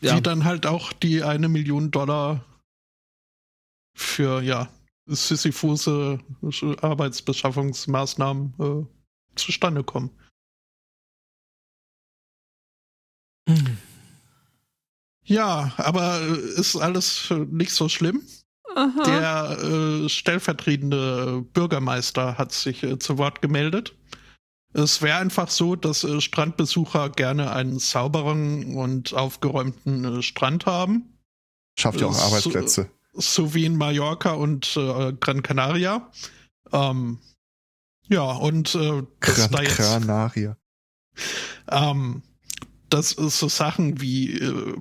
ja. 0.00 0.16
Wie 0.16 0.22
dann 0.22 0.44
halt 0.44 0.66
auch 0.66 0.92
die 0.92 1.22
eine 1.22 1.48
Million 1.48 1.90
Dollar 1.90 2.44
für, 3.94 4.42
ja, 4.42 4.68
sisyphose 5.06 6.20
Arbeitsbeschaffungsmaßnahmen 6.80 8.54
äh, 8.58 9.36
zustande 9.36 9.84
kommen. 9.84 10.10
Hm. 13.48 13.78
Ja, 15.24 15.72
aber 15.76 16.20
äh, 16.22 16.36
ist 16.60 16.76
alles 16.76 17.30
äh, 17.30 17.34
nicht 17.50 17.72
so 17.72 17.88
schlimm. 17.88 18.22
Aha. 18.76 19.02
Der 19.04 19.58
äh, 20.04 20.08
stellvertretende 20.08 21.42
Bürgermeister 21.52 22.38
hat 22.38 22.52
sich 22.52 22.82
äh, 22.82 22.98
zu 22.98 23.18
Wort 23.18 23.42
gemeldet. 23.42 23.94
Es 24.72 25.02
wäre 25.02 25.18
einfach 25.18 25.50
so, 25.50 25.74
dass 25.74 26.04
äh, 26.04 26.20
Strandbesucher 26.20 27.10
gerne 27.10 27.52
einen 27.52 27.80
sauberen 27.80 28.76
und 28.76 29.12
aufgeräumten 29.14 30.04
äh, 30.18 30.22
Strand 30.22 30.66
haben. 30.66 31.18
schafft 31.78 32.00
ja 32.00 32.06
auch 32.06 32.12
So- 32.14 32.22
Arbeitsplätze. 32.26 32.90
So 33.12 33.54
wie 33.54 33.64
in 33.64 33.76
Mallorca 33.76 34.30
und 34.34 34.76
äh, 34.76 35.12
Gran 35.18 35.42
Canaria. 35.42 36.08
Ähm, 36.72 37.18
ja, 38.06 38.22
und 38.22 38.72
äh, 38.76 39.02
Gran 39.18 39.50
da 39.50 39.62
jetzt 39.62 39.76
Canaria. 39.76 40.56
ähm, 41.68 42.22
dass 42.88 43.18
es 43.18 43.40
so 43.40 43.48
Sachen 43.48 44.00
wie 44.00 44.38
äh, 44.38 44.76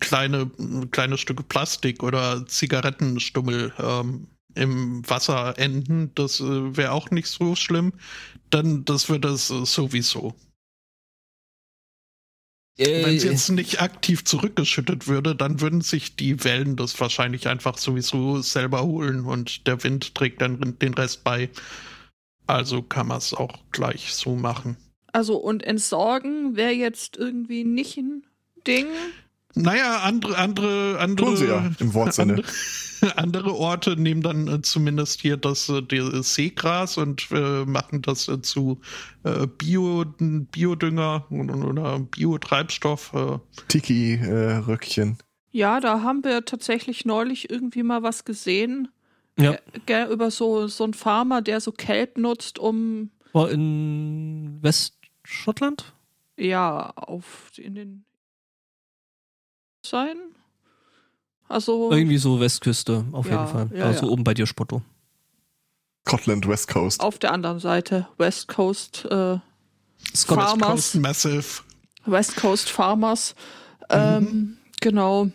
kleine, 0.00 0.50
kleine 0.90 1.18
Stücke 1.18 1.42
Plastik 1.42 2.02
oder 2.02 2.46
Zigarettenstummel 2.46 3.72
ähm, 3.78 4.26
im 4.54 5.08
Wasser 5.08 5.58
enden, 5.58 6.12
das 6.14 6.40
äh, 6.40 6.76
wäre 6.76 6.92
auch 6.92 7.10
nicht 7.10 7.28
so 7.28 7.54
schlimm. 7.56 7.92
Dann, 8.50 8.84
das 8.84 9.08
wird 9.08 9.24
es 9.24 9.50
äh, 9.50 9.64
sowieso. 9.64 10.34
Wenn 12.76 13.16
es 13.16 13.24
Äh, 13.24 13.30
jetzt 13.30 13.48
nicht 13.50 13.80
aktiv 13.80 14.24
zurückgeschüttet 14.24 15.06
würde, 15.06 15.36
dann 15.36 15.60
würden 15.60 15.80
sich 15.80 16.16
die 16.16 16.42
Wellen 16.42 16.76
das 16.76 16.98
wahrscheinlich 17.00 17.46
einfach 17.46 17.78
sowieso 17.78 18.40
selber 18.42 18.82
holen 18.82 19.24
und 19.24 19.66
der 19.66 19.84
Wind 19.84 20.14
trägt 20.14 20.40
dann 20.42 20.76
den 20.80 20.94
Rest 20.94 21.22
bei. 21.22 21.50
Also 22.46 22.82
kann 22.82 23.06
man 23.06 23.18
es 23.18 23.32
auch 23.32 23.58
gleich 23.70 24.12
so 24.12 24.34
machen. 24.34 24.76
Also 25.12 25.36
und 25.36 25.62
entsorgen 25.62 26.56
wäre 26.56 26.72
jetzt 26.72 27.16
irgendwie 27.16 27.64
nicht 27.64 27.96
ein 27.96 28.24
Ding. 28.66 28.86
Naja, 29.54 30.00
andere, 30.02 30.36
andere, 30.36 30.98
andere. 30.98 31.26
Tun 31.26 31.36
sie 31.36 31.46
ja, 31.46 31.70
im 31.78 31.94
Wortsinne. 31.94 32.32
Andere, 33.04 33.18
andere 33.18 33.54
Orte 33.54 33.96
nehmen 33.96 34.22
dann 34.22 34.48
äh, 34.48 34.62
zumindest 34.62 35.20
hier 35.20 35.36
das, 35.36 35.68
äh, 35.68 35.82
das 35.82 36.34
Seegras 36.34 36.96
und 36.96 37.28
äh, 37.30 37.64
machen 37.64 38.02
das 38.02 38.28
äh, 38.28 38.40
zu 38.40 38.80
äh, 39.24 39.46
Bio, 39.46 40.04
Biodünger 40.18 41.26
oder, 41.30 41.98
Biotreibstoff. 41.98 43.12
Äh. 43.14 43.38
Tiki-Röckchen. 43.68 45.18
Ja, 45.50 45.80
da 45.80 46.00
haben 46.00 46.24
wir 46.24 46.44
tatsächlich 46.44 47.04
neulich 47.04 47.50
irgendwie 47.50 47.82
mal 47.82 48.02
was 48.02 48.24
gesehen. 48.24 48.88
ja, 49.38 49.52
Äh, 49.52 49.58
Gell, 49.86 50.10
über 50.10 50.30
so, 50.30 50.66
so 50.66 50.84
einen 50.84 50.94
Farmer, 50.94 51.42
der 51.42 51.60
so 51.60 51.72
Kelp 51.72 52.18
nutzt, 52.18 52.58
um 52.58 53.10
war 53.32 53.50
in 53.50 54.58
Westschottland? 54.62 55.92
ja 56.36 56.90
auf 56.96 57.52
in 57.56 57.74
den 57.74 58.04
sein. 59.86 60.16
Also 61.48 61.90
Irgendwie 61.92 62.18
so 62.18 62.40
Westküste, 62.40 63.04
auf 63.12 63.26
Ja, 63.26 63.32
jeden 63.32 63.48
Fall. 63.48 63.70
ja, 63.78 63.84
also 63.86 64.06
ja. 64.06 64.12
oben 64.12 64.24
bei 64.24 64.34
dir, 64.34 64.46
Spotto. 64.46 64.82
Scotland 66.06 66.46
West 66.48 66.68
Coast. 66.68 67.00
auf 67.00 67.18
der 67.18 67.32
anderen 67.32 67.58
Seite 67.60 68.06
West 68.18 68.48
Coast 68.48 69.04
äh, 69.06 69.38
Scott 70.14 70.38
Farm- 70.38 70.60
Farmers. 70.60 70.68
Coast 70.68 70.94
Massive. 70.96 71.44
West 72.06 72.36
Coast 72.36 72.68
Farmers. 72.70 73.34
Ähm, 73.88 74.58
genau. 74.80 75.28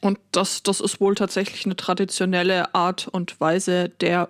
Und 0.00 0.18
das, 0.32 0.62
das 0.64 0.80
ist 0.80 1.00
wohl 1.00 1.14
tatsächlich 1.14 1.64
eine 1.64 1.76
traditionelle 1.76 2.74
Art 2.74 3.06
und 3.08 3.40
Weise 3.40 3.88
der 3.88 4.26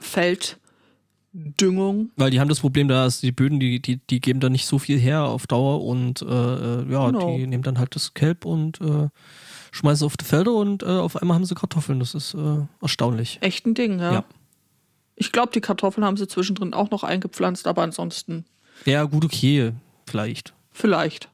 Felddüngung. 1.34 2.10
Weil 2.16 2.30
die 2.30 2.40
haben 2.40 2.48
das 2.48 2.60
Problem, 2.60 2.88
da 2.88 3.06
ist 3.06 3.22
die 3.22 3.32
Böden, 3.32 3.58
die, 3.60 3.80
die, 3.80 3.96
die 3.98 4.20
geben 4.20 4.40
da 4.40 4.48
nicht 4.48 4.66
so 4.66 4.78
viel 4.78 4.98
her 4.98 5.24
auf 5.24 5.46
Dauer 5.46 5.84
und 5.84 6.22
äh, 6.22 6.24
äh, 6.26 6.90
ja, 6.92 7.06
Genau. 7.10 7.36
die 7.36 7.46
nehmen 7.46 7.62
dann 7.64 7.78
halt 7.78 7.94
das 7.96 8.14
Kelb 8.14 8.44
und 8.44 8.80
äh, 8.80 9.08
schmeißen 9.72 9.96
es 9.96 10.02
auf 10.04 10.16
die 10.16 10.24
Felder 10.24 10.54
und 10.54 10.82
äh, 10.82 10.86
auf 10.86 11.16
einmal 11.20 11.34
haben 11.34 11.44
sie 11.44 11.54
Kartoffeln. 11.54 11.98
Das 11.98 12.14
ist 12.14 12.34
äh, 12.34 12.58
erstaunlich. 12.80 13.38
Echt 13.40 13.66
ein 13.66 13.74
Ding, 13.74 13.98
ja. 13.98 14.12
Ja. 14.12 14.24
Ich 15.16 15.32
glaube, 15.32 15.50
die 15.52 15.60
Kartoffeln 15.60 16.04
haben 16.04 16.16
sie 16.16 16.26
zwischendrin 16.28 16.72
auch 16.74 16.90
noch 16.90 17.02
eingepflanzt, 17.04 17.66
aber 17.66 17.82
ansonsten 17.82 18.44
Ja, 18.84 19.04
gut, 19.04 19.24
okay, 19.24 19.72
vielleicht. 20.06 20.54
vielleicht. 20.70 21.28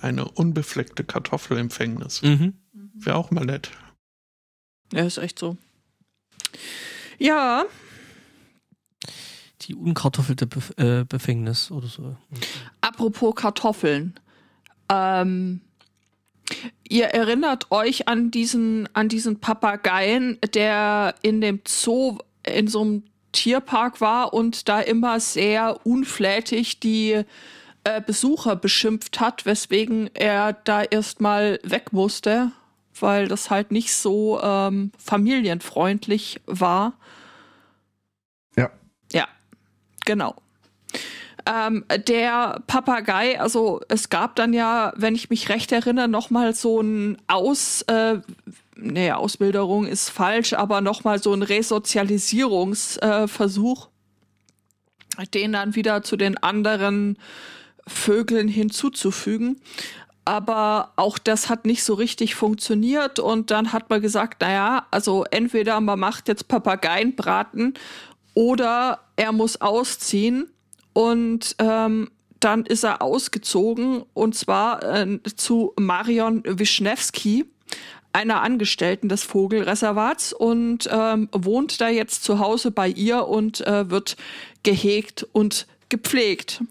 Eine 0.00 0.26
unbefleckte 0.28 1.04
Kartoffelempfängnis. 1.04 2.22
Mhm. 2.22 2.54
Wäre 2.94 3.16
auch 3.16 3.30
mal 3.30 3.44
nett. 3.44 3.70
Ja, 4.92 5.04
ist 5.04 5.18
echt 5.18 5.38
so. 5.38 5.56
Ja, 7.18 7.64
Die 9.62 9.74
unkartoffelte 9.74 10.46
Bef 10.46 10.72
äh, 10.76 11.04
Befängnis 11.04 11.70
oder 11.70 11.86
so. 11.86 12.16
apropos 12.80 13.34
Kartoffeln. 13.34 14.18
Ähm, 14.90 15.60
ihr 16.88 17.06
erinnert 17.06 17.70
euch 17.70 18.08
an 18.08 18.30
diesen, 18.30 18.88
an 18.94 19.08
diesen 19.08 19.40
Papageien, 19.40 20.38
der 20.54 21.14
in 21.22 21.40
dem 21.40 21.60
Zoo 21.66 22.18
in 22.46 22.68
so 22.68 22.82
einem 22.82 23.02
Tierpark 23.32 24.00
war 24.00 24.32
und 24.32 24.68
da 24.68 24.80
immer 24.80 25.20
sehr 25.20 25.84
unflätig 25.84 26.80
die 26.80 27.22
äh, 27.84 28.00
Besucher 28.00 28.56
beschimpft 28.56 29.20
hat, 29.20 29.46
weswegen 29.46 30.10
er 30.14 30.54
da 30.54 30.82
erstmal 30.82 31.60
weg 31.62 31.92
musste, 31.92 32.50
weil 32.98 33.28
das 33.28 33.50
halt 33.50 33.72
nicht 33.72 33.92
so 33.92 34.40
ähm, 34.42 34.90
familienfreundlich 34.98 36.40
war. 36.46 36.94
Genau. 40.06 40.34
Ähm, 41.44 41.84
der 42.08 42.62
Papagei, 42.66 43.38
also 43.38 43.82
es 43.88 44.08
gab 44.08 44.36
dann 44.36 44.54
ja, 44.54 44.94
wenn 44.96 45.14
ich 45.14 45.30
mich 45.30 45.50
recht 45.50 45.70
erinnere, 45.70 46.08
noch 46.08 46.30
mal 46.30 46.54
so 46.54 46.80
ein 46.80 47.18
Aus, 47.28 47.82
äh, 47.82 48.20
nee, 48.74 49.12
Ausbilderung 49.12 49.86
ist 49.86 50.08
falsch, 50.08 50.54
aber 50.54 50.80
noch 50.80 51.04
mal 51.04 51.22
so 51.22 51.34
ein 51.34 51.42
Resozialisierungsversuch, 51.42 53.88
äh, 55.18 55.26
den 55.26 55.52
dann 55.52 55.74
wieder 55.76 56.02
zu 56.02 56.16
den 56.16 56.36
anderen 56.38 57.18
Vögeln 57.86 58.48
hinzuzufügen. 58.48 59.60
Aber 60.24 60.94
auch 60.96 61.18
das 61.18 61.48
hat 61.48 61.66
nicht 61.66 61.84
so 61.84 61.94
richtig 61.94 62.34
funktioniert 62.34 63.20
und 63.20 63.52
dann 63.52 63.72
hat 63.72 63.88
man 63.88 64.02
gesagt, 64.02 64.40
naja, 64.40 64.88
also 64.90 65.24
entweder 65.30 65.80
man 65.80 66.00
macht 66.00 66.26
jetzt 66.26 66.48
Papageienbraten 66.48 67.74
oder 68.36 69.00
er 69.16 69.32
muss 69.32 69.62
ausziehen 69.62 70.50
und 70.92 71.56
ähm, 71.58 72.10
dann 72.38 72.66
ist 72.66 72.84
er 72.84 73.00
ausgezogen 73.00 74.04
und 74.12 74.34
zwar 74.34 74.82
äh, 74.82 75.18
zu 75.22 75.72
Marion 75.80 76.42
Wischnewski, 76.44 77.46
einer 78.12 78.42
Angestellten 78.42 79.08
des 79.08 79.24
Vogelreservats 79.24 80.34
und 80.34 80.86
ähm, 80.92 81.30
wohnt 81.32 81.80
da 81.80 81.88
jetzt 81.88 82.24
zu 82.24 82.38
Hause 82.38 82.70
bei 82.70 82.88
ihr 82.88 83.26
und 83.26 83.66
äh, 83.66 83.90
wird 83.90 84.18
gehegt 84.62 85.26
und 85.32 85.66
gepflegt. 85.88 86.62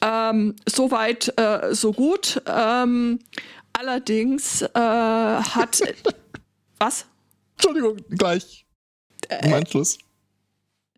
Ähm, 0.00 0.56
Soweit, 0.66 1.34
äh, 1.36 1.74
so 1.74 1.92
gut. 1.92 2.40
Ähm, 2.46 3.18
allerdings 3.74 4.62
äh, 4.62 4.68
hat 4.74 5.82
was? 6.78 7.04
Entschuldigung, 7.56 7.98
gleich. 8.08 8.64
Im 9.42 9.52
Anschluss. 9.52 9.98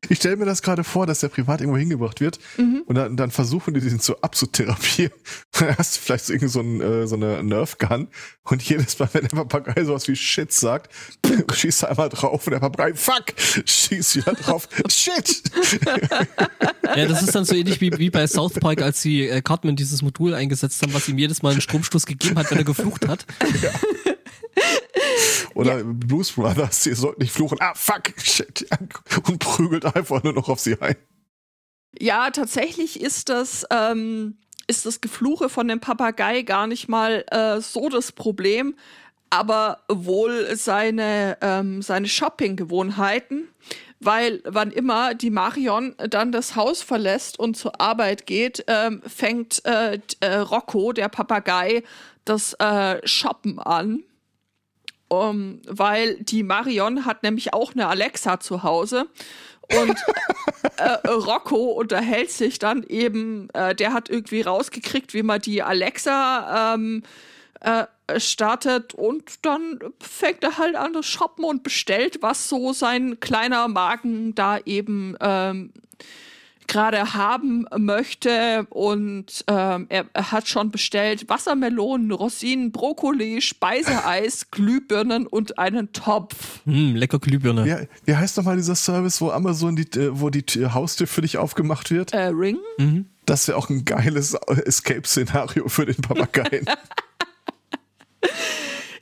Ich 0.09 0.19
stelle 0.19 0.37
mir 0.37 0.47
das 0.47 0.63
gerade 0.63 0.83
vor, 0.83 1.07
dass 1.07 1.21
der 1.21 1.29
privat 1.29 1.61
irgendwo 1.61 1.79
hingebracht 1.79 2.21
wird 2.21 2.39
Mhm. 2.57 2.83
und 2.87 2.95
dann, 2.95 3.17
dann 3.17 3.31
versuchen 3.31 3.75
die 3.75 3.81
den 3.81 3.99
so 3.99 4.17
abzutherapieren. 4.21 5.13
Dann 5.59 5.77
hast 5.77 5.97
du 5.97 6.01
vielleicht 6.01 6.25
so, 6.25 6.33
irgendwie 6.33 6.49
so, 6.51 6.61
ein, 6.61 6.81
äh, 6.81 7.07
so 7.07 7.17
eine 7.17 7.43
Nerf-Gun 7.43 8.09
und 8.45 8.63
jedes 8.63 8.99
Mal, 8.99 9.11
wenn 9.13 9.23
der 9.23 9.29
Papagei 9.29 9.85
sowas 9.85 10.09
wie 10.09 10.17
Shit 10.17 10.53
sagt, 10.53 10.91
schießt 11.55 11.83
er 11.83 11.91
einmal 11.91 12.09
drauf 12.09 12.47
und 12.47 12.53
der 12.53 12.61
Papagei, 12.61 12.95
fuck, 12.95 13.25
schießt 13.67 14.17
wieder 14.17 14.33
drauf, 14.33 14.69
Shit! 14.91 15.43
Ja, 16.97 17.07
das 17.07 17.23
ist 17.23 17.35
dann 17.35 17.45
so 17.45 17.55
ähnlich 17.55 17.81
wie, 17.83 17.93
wie 17.99 18.09
bei 18.11 18.27
South 18.27 18.55
Park, 18.55 18.81
als 18.83 19.03
sie 19.03 19.29
äh, 19.29 19.43
Cartman 19.43 19.77
dieses 19.77 20.01
Modul 20.03 20.35
eingesetzt 20.35 20.81
haben, 20.83 20.95
was 20.95 21.09
ihm 21.09 21.19
jedes 21.19 21.43
Mal 21.43 21.53
einen 21.53 21.61
Stromstoß 21.61 22.07
gegeben 22.07 22.39
hat, 22.39 22.51
wenn 22.51 22.59
er 22.59 22.65
geflucht 22.65 23.07
hat. 23.07 23.27
Oder 25.55 25.83
Blues 25.85 26.33
Brothers, 26.33 26.83
die 26.83 26.95
sollten 26.95 27.23
nicht 27.23 27.33
fluchen, 27.33 27.59
ah 27.61 27.75
fuck, 27.75 28.13
shit, 28.19 28.67
und 29.29 29.39
prügelt 29.39 29.85
einfach 29.85 30.23
nur 30.23 30.33
noch 30.33 30.49
auf 30.49 30.61
sie 30.61 30.81
ein. 30.81 30.97
Ja, 31.99 32.31
tatsächlich 32.31 33.01
ist 33.01 33.29
das, 33.29 33.67
ähm, 33.71 34.39
ist 34.67 34.87
das 34.87 35.01
Gefluche 35.01 35.49
von 35.49 35.67
dem 35.67 35.81
Papagei 35.81 36.43
gar 36.43 36.67
nicht 36.67 36.89
mal 36.89 37.25
äh, 37.31 37.61
so 37.61 37.89
das 37.89 38.13
Problem, 38.13 38.77
aber 39.29 39.79
wohl 39.89 40.55
seine, 40.57 41.39
ähm, 41.41 41.83
seine 41.83 42.09
Shoppinggewohnheiten. 42.09 43.49
Weil 44.03 44.41
wann 44.45 44.71
immer 44.71 45.15
die 45.15 45.29
Marion 45.29 45.95
dann 45.99 46.33
das 46.33 46.57
Haus 46.57 46.81
verlässt 46.81 47.39
und 47.39 47.55
zur 47.55 47.83
Arbeit 47.83 48.25
geht, 48.25 48.65
ähm, 48.67 49.03
fängt 49.07 49.63
äh, 49.67 50.01
äh, 50.21 50.37
Rocco, 50.37 50.93
der 50.93 51.11
Papagei, 51.11 51.83
das 52.25 52.55
äh, 52.55 53.07
Shoppen 53.07 53.59
an. 53.59 54.03
Um, 55.13 55.61
weil 55.67 56.19
die 56.21 56.45
Marion 56.45 57.05
hat 57.05 57.25
nämlich 57.25 57.53
auch 57.53 57.73
eine 57.73 57.89
Alexa 57.89 58.39
zu 58.39 58.63
Hause. 58.63 59.09
Und 59.77 59.97
äh, 60.77 61.09
Rocco 61.09 61.73
unterhält 61.73 62.31
sich 62.31 62.61
dann 62.61 62.85
eben, 62.85 63.49
äh, 63.51 63.75
der 63.75 63.93
hat 63.93 64.09
irgendwie 64.09 64.43
rausgekriegt, 64.43 65.13
wie 65.13 65.25
man 65.25 65.41
die 65.41 65.63
Alexa 65.63 66.75
ähm, 66.75 67.03
äh, 67.61 67.87
startet 68.19 68.95
und 68.95 69.45
dann 69.45 69.79
fängt 70.01 70.43
er 70.43 70.59
halt 70.59 70.77
an 70.77 70.93
das 70.93 71.07
Shoppen 71.07 71.45
und 71.45 71.63
bestellt, 71.63 72.19
was 72.21 72.49
so 72.49 72.73
sein 72.73 73.21
kleiner 73.21 73.69
Magen 73.69 74.35
da 74.35 74.59
eben 74.59 75.17
ähm, 75.21 75.73
gerade 76.71 77.13
haben 77.15 77.67
möchte 77.77 78.67
und 78.71 79.45
ähm, 79.49 79.87
er, 79.89 80.07
er 80.13 80.33
hat 80.33 80.49
schon 80.49 80.71
bestellt 80.71 81.29
Wassermelonen, 81.29 82.13
Rosinen, 82.13 82.73
Brokkoli, 82.73 83.41
Speiseeis, 83.43 84.47
Glühbirnen 84.51 85.27
und 85.27 85.59
einen 85.59 85.93
Topf. 85.93 86.61
Hm, 86.65 86.95
lecker 86.97 87.19
Glühbirne. 87.19 87.65
Wie, 87.67 88.11
wie 88.11 88.17
heißt 88.17 88.37
nochmal 88.37 88.57
dieser 88.57 88.77
Service, 88.77 89.21
wo 89.21 89.31
Amazon 89.31 89.77
die, 89.77 89.83
äh, 89.99 90.11
wo 90.13 90.31
die 90.31 90.45
Tür- 90.45 90.73
Haustür 90.73 91.07
für 91.07 91.21
dich 91.21 91.37
aufgemacht 91.37 91.91
wird? 91.91 92.13
Äh, 92.15 92.27
Ring? 92.29 92.59
Mhm. 92.79 93.07
Das 93.27 93.47
wäre 93.49 93.59
auch 93.59 93.69
ein 93.69 93.85
geiles 93.85 94.35
Escape-Szenario 94.35 95.69
für 95.69 95.85
den 95.87 95.97
Papageien. 95.97 96.65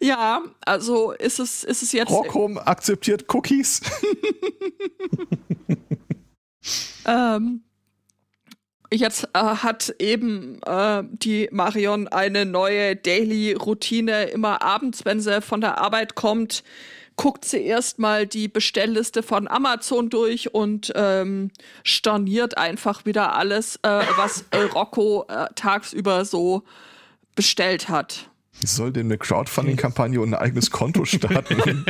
Ja, 0.01 0.43
also 0.65 1.11
ist 1.11 1.41
es, 1.41 1.65
ist 1.65 1.83
es 1.83 1.91
jetzt. 1.91 2.11
Rockhome 2.11 2.65
akzeptiert 2.65 3.25
Cookies. 3.35 3.81
ähm, 7.07 7.63
jetzt 8.93 9.29
äh, 9.35 9.39
hat 9.39 9.95
eben 9.99 10.61
äh, 10.63 11.03
die 11.11 11.49
Marion 11.53 12.09
eine 12.09 12.47
neue 12.47 12.97
Daily-Routine. 12.97 14.25
Immer 14.25 14.63
abends, 14.63 15.05
wenn 15.05 15.21
sie 15.21 15.41
von 15.43 15.61
der 15.61 15.79
Arbeit 15.79 16.15
kommt, 16.15 16.63
guckt 17.17 17.45
sie 17.45 17.63
erstmal 17.63 18.27
die 18.27 18.49
Bestellliste 18.49 19.23
von 19.23 19.49
Amazon 19.49 20.09
durch 20.09 20.55
und 20.55 20.93
ähm, 20.95 21.51
storniert 21.83 22.57
einfach 22.57 23.05
wieder 23.05 23.35
alles, 23.35 23.77
äh, 23.83 24.03
was 24.17 24.45
äh, 24.53 24.63
Rocco 24.63 25.27
äh, 25.29 25.47
tagsüber 25.55 26.25
so 26.25 26.63
bestellt 27.35 27.89
hat. 27.89 28.31
Ich 28.63 28.71
soll 28.71 28.93
denn 28.93 29.07
eine 29.07 29.19
Crowdfunding-Kampagne 29.19 30.21
und 30.21 30.35
ein 30.35 30.41
eigenes 30.41 30.71
Konto 30.71 31.05
starten. 31.05 31.85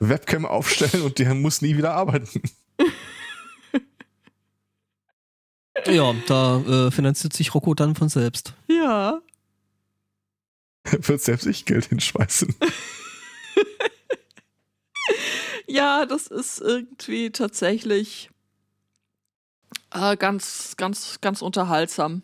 Webcam 0.00 0.44
aufstellen 0.44 1.04
und 1.04 1.18
der 1.18 1.34
muss 1.34 1.62
nie 1.62 1.76
wieder 1.76 1.94
arbeiten. 1.94 2.42
Ja, 5.84 6.14
da 6.26 6.60
äh, 6.60 6.90
finanziert 6.90 7.32
sich 7.32 7.54
Rocco 7.54 7.74
dann 7.74 7.94
von 7.94 8.08
selbst. 8.08 8.54
Ja. 8.68 9.20
Wird 10.84 11.20
selbst 11.20 11.46
ich 11.46 11.64
Geld 11.64 11.86
hinschmeißen. 11.86 12.54
ja, 15.66 16.06
das 16.06 16.26
ist 16.26 16.60
irgendwie 16.60 17.30
tatsächlich 17.30 18.30
äh, 19.92 20.16
ganz, 20.16 20.76
ganz, 20.76 21.20
ganz 21.20 21.42
unterhaltsam. 21.42 22.22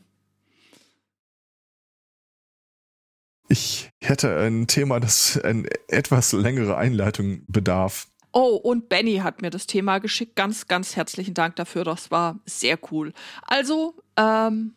Ich 3.49 3.91
hätte 4.01 4.39
ein 4.39 4.67
Thema, 4.67 4.99
das 4.99 5.39
eine 5.39 5.69
etwas 5.89 6.33
längere 6.33 6.77
Einleitung 6.77 7.45
bedarf. 7.49 8.09
Oh, 8.33 8.57
und 8.57 8.89
Benny 8.89 9.19
hat 9.19 9.43
mir 9.43 9.51
das 9.51 9.67
Thema 9.67 9.99
geschickt. 9.99 10.35
Ganz, 10.37 10.67
ganz 10.67 10.97
herzlichen 10.97 11.35
Dank 11.35 11.57
dafür. 11.57 11.85
Das 11.85 12.11
war 12.11 12.41
sehr 12.47 12.79
cool. 12.91 13.13
Also, 13.43 13.95
ähm, 14.17 14.73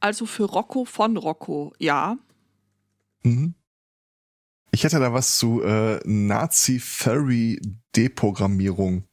also 0.00 0.26
für 0.26 0.42
Rocco 0.44 0.84
von 0.84 1.16
Rocco, 1.16 1.72
ja. 1.78 2.18
Mhm. 3.22 3.54
Ich 4.72 4.82
hätte 4.84 4.98
da 4.98 5.12
was 5.12 5.38
zu 5.38 5.62
äh, 5.62 6.00
Nazi-Furry-Deprogrammierung. 6.04 9.04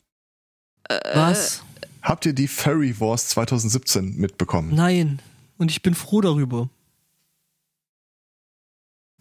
Äh, 0.90 1.00
was? 1.14 1.62
Habt 2.02 2.26
ihr 2.26 2.34
die 2.34 2.48
Furry 2.48 3.00
Wars 3.00 3.30
2017 3.30 4.18
mitbekommen? 4.18 4.74
Nein. 4.74 5.22
Und 5.58 5.72
ich 5.72 5.82
bin 5.82 5.94
froh 5.94 6.22
darüber. 6.22 6.70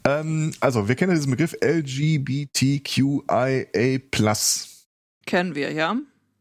Ähm, 0.06 0.52
also, 0.60 0.88
wir 0.88 0.94
kennen 0.94 1.14
diesen 1.14 1.30
Begriff 1.30 1.54
LGBTQIA. 1.60 3.66
Kennen 5.26 5.54
wir, 5.54 5.72
ja. 5.72 5.98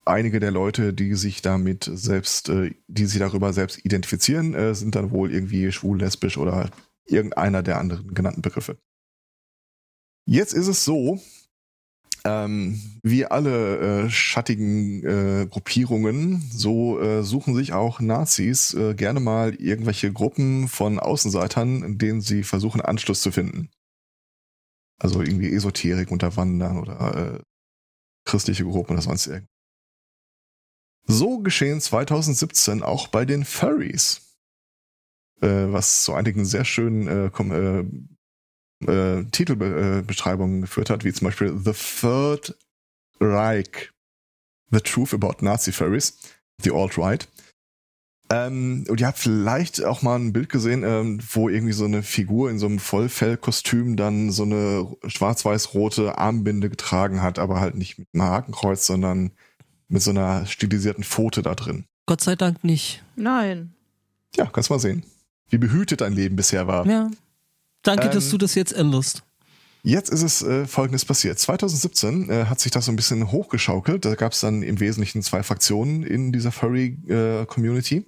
einige 0.05 0.41
der 0.41 0.51
Leute, 0.51 0.93
die 0.93 1.15
sich 1.15 1.43
damit 1.43 1.91
selbst, 1.93 2.49
äh, 2.49 2.75
die 2.89 3.07
sich 3.07 3.19
darüber 3.19 3.53
selbst 3.53 3.85
identifizieren, 3.85 4.55
äh, 4.55 4.75
sind 4.75 4.95
dann 4.95 5.11
wohl 5.11 5.33
irgendwie 5.33 5.71
schwul, 5.73 5.99
lesbisch 5.99 6.39
oder 6.39 6.71
irgendeiner 7.07 7.63
der 7.63 7.79
anderen 7.79 8.15
genannten 8.15 8.43
Begriffe. 8.43 8.79
Jetzt 10.27 10.53
ist 10.53 10.69
es 10.69 10.85
so, 10.85 11.21
ähm, 12.25 12.81
wie 13.03 13.27
alle 13.27 14.05
äh, 14.05 14.11
schattigen 14.11 15.05
äh, 15.05 15.47
Gruppierungen, 15.51 16.41
so 16.53 17.01
äh, 17.01 17.25
suchen 17.25 17.55
sich 17.55 17.73
auch 17.73 18.01
Nazis 18.01 18.75
äh, 18.75 18.95
gerne 18.95 19.19
mal 19.19 19.55
irgendwelche 19.55 20.13
Gruppen 20.13 20.69
von 20.69 21.01
Außenseitern, 21.01 21.83
in 21.83 21.99
denen 21.99 22.21
sie 22.21 22.45
versuchen, 22.45 22.81
Anschluss 22.81 23.23
zu 23.23 23.33
finden. 23.33 23.71
Also 25.01 25.21
irgendwie 25.21 25.53
Esoterik 25.53 26.13
unterwandern 26.13 26.79
oder 26.79 27.35
äh, 27.35 27.43
christliche 28.25 28.65
Gruppen 28.65 28.93
oder 28.93 29.03
sonst 29.03 29.27
irgendwas. 29.27 29.62
So 31.07 31.41
geschehen 31.41 31.81
2017 31.81 32.83
auch 32.83 33.09
bei 33.09 33.25
den 33.25 33.45
Furries. 33.45 34.37
Äh, 35.41 35.73
was 35.73 36.05
zu 36.05 36.15
einigen 36.15 36.45
sehr 36.45 36.65
schönen 36.65 37.09
äh, 37.09 37.31
äh, 38.87 38.91
äh 38.91 39.25
Titelbeschreibungen 39.25 40.63
geführt 40.63 40.91
hat, 40.91 41.05
wie 41.05 41.13
zum 41.13 41.27
Beispiel 41.27 41.59
The 41.59 41.73
Third 41.73 42.57
Reich, 43.21 43.91
The 44.71 44.81
Truth 44.81 45.15
About 45.15 45.45
Nazi 45.45 45.73
Furries, 45.73 46.19
The 46.63 46.71
Alt-Right. 46.73 47.29
Ähm, 48.31 48.87
und 48.89 49.01
ihr 49.01 49.07
habt 49.09 49.19
vielleicht 49.19 49.85
auch 49.85 50.01
mal 50.03 50.17
ein 50.17 50.33
Bild 50.33 50.49
gesehen, 50.49 50.85
ähm, 50.85 51.21
wo 51.33 51.49
irgendwie 51.49 51.75
so 51.75 51.85
eine 51.85 52.03
Figur 52.03 52.51
in 52.51 52.59
so 52.59 52.67
einem 52.67 52.79
Vollfellkostüm 52.79 53.97
dann 53.97 54.31
so 54.31 54.45
eine 54.45 54.97
schwarz-weiß-rote 55.07 56.17
Armbinde 56.17 56.71
getragen 56.71 57.21
hat, 57.21 57.39
aber 57.39 57.61
halt 57.61 57.75
nicht 57.75 57.99
mit 57.99 58.09
einem 58.15 58.23
Hakenkreuz, 58.23 58.87
sondern 58.87 59.33
mit 59.93 60.03
so 60.03 60.11
einer 60.11 60.47
stilisierten 60.47 61.05
Pfote 61.05 61.43
da 61.43 61.55
drin. 61.55 61.85
Gott 62.07 62.23
sei 62.23 62.35
Dank 62.35 62.65
nicht. 62.65 63.03
Nein. 63.15 63.75
Ja, 64.35 64.47
kannst 64.47 64.71
mal 64.71 64.81
sehen, 64.81 65.05
wie 65.51 65.59
behütet 65.59 66.01
dein 66.01 66.15
Leben 66.15 66.35
bisher 66.35 66.67
war. 66.67 66.87
Ja. 66.87 67.11
Danke, 67.83 68.07
ähm, 68.07 68.13
dass 68.13 68.31
du 68.31 68.39
das 68.39 68.55
jetzt 68.55 68.73
änderst. 68.73 69.23
Jetzt 69.83 70.11
ist 70.11 70.23
es 70.23 70.43
äh, 70.43 70.67
folgendes 70.67 71.05
passiert. 71.05 71.39
2017 71.39 72.31
äh, 72.31 72.45
hat 72.47 72.61
sich 72.61 72.73
das 72.73 72.87
so 72.87 72.93
ein 72.93 72.97
bisschen 72.97 73.31
hochgeschaukelt. 73.33 74.05
Da 74.05 74.15
gab 74.15 74.33
es 74.33 74.41
dann 74.41 74.63
im 74.63 74.81
Wesentlichen 74.81 75.23
zwei 75.23 75.43
Fraktionen 75.43 76.03
in 76.05 76.33
dieser 76.33 76.53
Furry-Community. 76.53 77.97
Äh, 77.97 78.05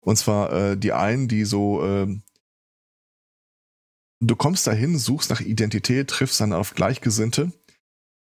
Und 0.00 0.16
zwar 0.16 0.52
äh, 0.52 0.76
die 0.76 0.92
einen, 0.92 1.26
die 1.26 1.44
so, 1.44 1.84
äh, 1.84 2.06
du 4.20 4.36
kommst 4.36 4.66
dahin, 4.66 4.98
suchst 4.98 5.30
nach 5.30 5.40
Identität, 5.40 6.08
triffst 6.08 6.40
dann 6.40 6.52
auf 6.52 6.74
Gleichgesinnte 6.74 7.50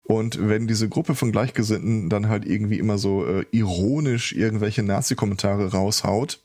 und 0.09 0.49
wenn 0.49 0.66
diese 0.69 0.88
Gruppe 0.88 1.14
von 1.14 1.33
Gleichgesinnten 1.33 2.09
dann 2.09 2.29
halt 2.29 2.45
irgendwie 2.45 2.79
immer 2.79 2.99
so 2.99 3.27
äh, 3.27 3.45
ironisch 3.51 4.33
irgendwelche 4.33 4.83
Nazi-Kommentare 4.83 5.73
raushaut, 5.73 6.42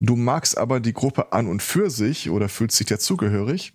du 0.00 0.16
magst 0.16 0.58
aber 0.58 0.80
die 0.80 0.92
Gruppe 0.92 1.32
an 1.32 1.46
und 1.46 1.62
für 1.62 1.90
sich 1.90 2.28
oder 2.30 2.48
fühlst 2.48 2.78
dich 2.78 2.86
dazugehörig, 2.86 3.72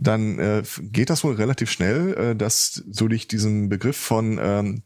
dann 0.00 0.38
äh, 0.38 0.62
geht 0.80 1.10
das 1.10 1.24
wohl 1.24 1.34
relativ 1.34 1.70
schnell, 1.70 2.14
äh, 2.14 2.36
dass 2.36 2.84
du 2.86 3.08
dich 3.08 3.26
diesem 3.26 3.68
Begriff 3.68 3.96
von 3.96 4.38
ähm, 4.40 4.82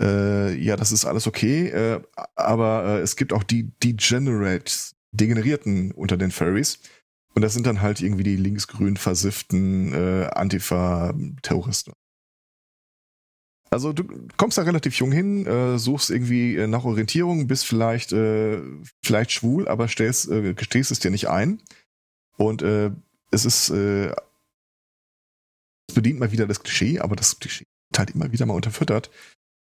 äh, 0.00 0.54
ja, 0.54 0.76
das 0.76 0.92
ist 0.92 1.04
alles 1.04 1.26
okay, 1.26 1.68
äh, 1.68 2.00
aber 2.34 2.84
äh, 2.84 3.00
es 3.00 3.16
gibt 3.16 3.32
auch 3.32 3.42
die 3.42 3.72
Degenerates, 3.82 4.94
Degenerierten 5.12 5.92
unter 5.92 6.16
den 6.16 6.30
Furries. 6.30 6.80
Und 7.34 7.42
das 7.42 7.52
sind 7.52 7.66
dann 7.66 7.82
halt 7.82 8.00
irgendwie 8.00 8.22
die 8.22 8.36
linksgrün 8.36 8.96
versifften 8.96 9.92
äh, 9.92 10.26
Antifa-Terroristen. 10.34 11.92
Also 13.76 13.92
du 13.92 14.04
kommst 14.38 14.56
da 14.56 14.62
relativ 14.62 14.94
jung 14.94 15.12
hin, 15.12 15.44
äh, 15.44 15.78
suchst 15.78 16.08
irgendwie 16.08 16.56
äh, 16.56 16.66
nach 16.66 16.84
Orientierung, 16.84 17.46
bist 17.46 17.66
vielleicht 17.66 18.10
äh, 18.10 18.62
vielleicht 19.04 19.32
schwul, 19.32 19.68
aber 19.68 19.86
stellst, 19.86 20.30
äh, 20.30 20.54
gestehst 20.54 20.90
es 20.90 20.98
dir 20.98 21.10
nicht 21.10 21.28
ein. 21.28 21.60
Und 22.38 22.62
äh, 22.62 22.90
es 23.30 23.44
ist 23.44 23.68
äh, 23.68 24.14
es 25.88 25.94
bedient 25.94 26.18
mal 26.18 26.32
wieder 26.32 26.46
das 26.46 26.62
Klischee, 26.62 27.00
aber 27.00 27.16
das 27.16 27.38
Klischee 27.38 27.66
wird 27.90 27.98
halt 27.98 28.10
immer 28.12 28.32
wieder 28.32 28.46
mal 28.46 28.54
unterfüttert, 28.54 29.10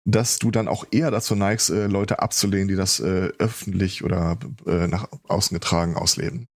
dass 0.03 0.39
du 0.39 0.49
dann 0.49 0.67
auch 0.67 0.83
eher 0.89 1.11
dazu 1.11 1.35
neigst, 1.35 1.69
äh, 1.69 1.85
Leute 1.85 2.23
abzulehnen, 2.23 2.69
die 2.69 2.75
das 2.75 2.99
äh, 3.01 3.29
öffentlich 3.37 4.03
oder 4.03 4.39
äh, 4.65 4.87
nach 4.87 5.09
außen 5.27 5.53
getragen 5.53 5.95
ausleben. 5.95 6.47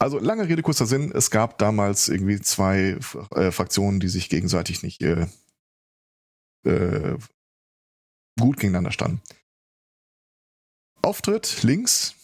Also 0.00 0.18
lange 0.18 0.48
Rede, 0.48 0.62
kurzer 0.62 0.86
Sinn, 0.86 1.12
es 1.14 1.30
gab 1.30 1.58
damals 1.58 2.08
irgendwie 2.08 2.40
zwei 2.40 2.98
äh, 3.36 3.52
Fraktionen, 3.52 4.00
die 4.00 4.08
sich 4.08 4.28
gegenseitig 4.28 4.82
nicht 4.82 5.00
äh, 5.02 5.28
äh, 6.64 7.16
gut 8.38 8.56
gegeneinander 8.56 8.92
standen. 8.92 9.20
Auftritt 11.02 11.62
links 11.62 12.14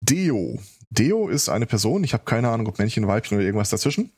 Deo. 0.00 0.60
Deo 0.90 1.28
ist 1.28 1.48
eine 1.48 1.66
Person, 1.66 2.04
ich 2.04 2.12
habe 2.12 2.24
keine 2.24 2.50
Ahnung, 2.50 2.66
ob 2.66 2.78
Männchen, 2.78 3.06
Weibchen 3.06 3.36
oder 3.36 3.44
irgendwas 3.44 3.70
dazwischen, 3.70 4.12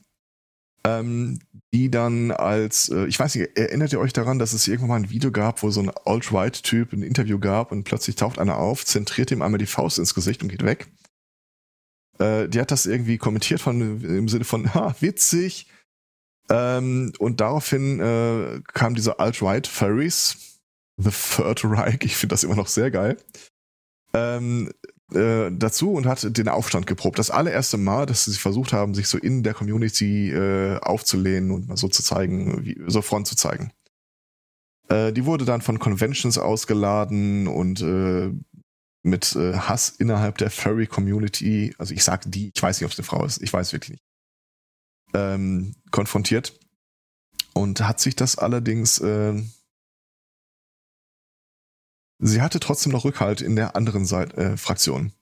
ähm, 0.85 1.39
die 1.73 1.91
dann 1.91 2.31
als, 2.31 2.89
äh, 2.89 3.07
ich 3.07 3.19
weiß 3.19 3.35
nicht, 3.35 3.57
erinnert 3.57 3.93
ihr 3.93 4.01
euch 4.01 4.13
daran, 4.13 4.39
dass 4.39 4.53
es 4.53 4.69
irgendwann 4.69 4.89
mal 4.89 4.97
ein 4.97 5.11
Video 5.11 5.31
gab, 5.31 5.63
wo 5.63 5.71
so 5.71 5.81
ein 5.81 5.91
Alt-Right-Typ 5.91 6.93
ein 6.93 7.03
Interview 7.03 7.39
gab 7.39 7.73
und 7.73 7.85
plötzlich 7.85 8.17
taucht 8.17 8.39
einer 8.39 8.59
auf, 8.59 8.85
zentriert 8.85 9.31
ihm 9.31 9.43
einmal 9.43 9.59
die 9.59 9.67
Faust 9.67 9.99
ins 9.99 10.15
Gesicht 10.15 10.43
und 10.43 10.49
geht 10.49 10.65
weg? 10.65 10.89
Äh, 12.19 12.49
die 12.49 12.61
hat 12.61 12.71
das 12.71 12.87
irgendwie 12.87 13.19
kommentiert 13.19 13.61
von, 13.61 14.03
im 14.03 14.29
Sinne 14.29 14.45
von, 14.45 14.75
ha, 14.75 14.95
witzig, 15.01 15.69
ähm, 16.51 17.13
und 17.19 17.41
daraufhin 17.41 18.01
äh, 18.01 18.61
kamen 18.73 18.95
diese 18.95 19.19
Alt-Right-Furries, 19.19 20.61
The 20.97 21.11
Third 21.11 21.65
Reich. 21.65 21.99
Ich 22.03 22.17
finde 22.17 22.35
das 22.35 22.45
immer 22.45 22.57
noch 22.57 22.69
sehr 22.69 22.91
geil. 22.91 23.17
Ähm, 24.15 24.71
äh, 25.13 25.51
dazu 25.53 25.93
und 25.93 26.07
hat 26.07 26.37
den 26.37 26.49
Aufstand 26.49 26.87
geprobt. 26.87 27.19
Das 27.19 27.31
allererste 27.31 27.77
Mal, 27.77 28.07
dass 28.07 28.25
sie 28.25 28.33
versucht 28.35 28.73
haben, 28.73 28.95
sich 28.95 29.09
so 29.09 29.19
in 29.19 29.43
der 29.43 29.55
Community 29.55 30.31
äh, 30.31 30.79
aufzulehnen 30.79 31.51
und 31.51 31.69
mal 31.69 31.77
so 31.77 31.89
zu 31.89 32.03
zeigen, 32.03 32.65
wie, 32.65 32.81
so 32.87 33.03
Front 33.03 33.29
zu 33.29 33.37
zeigen. 33.37 33.71
Äh, 34.89 35.13
die 35.13 35.25
wurde 35.25 35.45
dann 35.45 35.63
von 35.63 35.79
Conventions 35.79 36.39
ausgeladen 36.39 37.47
und 37.47 37.81
äh, 37.83 38.33
mit 39.03 39.37
äh, 39.37 39.55
Hass 39.55 39.91
innerhalb 39.91 40.39
der 40.39 40.51
Furry 40.51 40.87
Community, 40.87 41.75
also 41.79 41.95
ich 41.95 42.03
sag 42.03 42.25
die, 42.27 42.51
ich 42.53 42.63
weiß 42.63 42.81
nicht, 42.81 42.87
ob 42.87 42.93
es 42.93 42.99
eine 42.99 43.07
Frau 43.07 43.25
ist, 43.25 43.41
ich 43.41 43.53
weiß 43.53 43.73
wirklich 43.73 43.91
nicht, 43.91 44.05
ähm, 45.17 45.75
konfrontiert. 45.91 46.59
Und 47.55 47.81
hat 47.81 48.01
sich 48.01 48.15
das 48.15 48.37
allerdings, 48.37 48.99
äh, 48.99 49.43
sie 52.19 52.43
hatte 52.43 52.61
trotzdem 52.61 52.93
noch 52.93 53.05
Rückhalt 53.05 53.41
in 53.41 53.57
der 53.57 53.77
anderen 53.77 54.05
Seite, 54.05 54.37
äh, 54.37 54.57
Fraktion. 54.57 55.13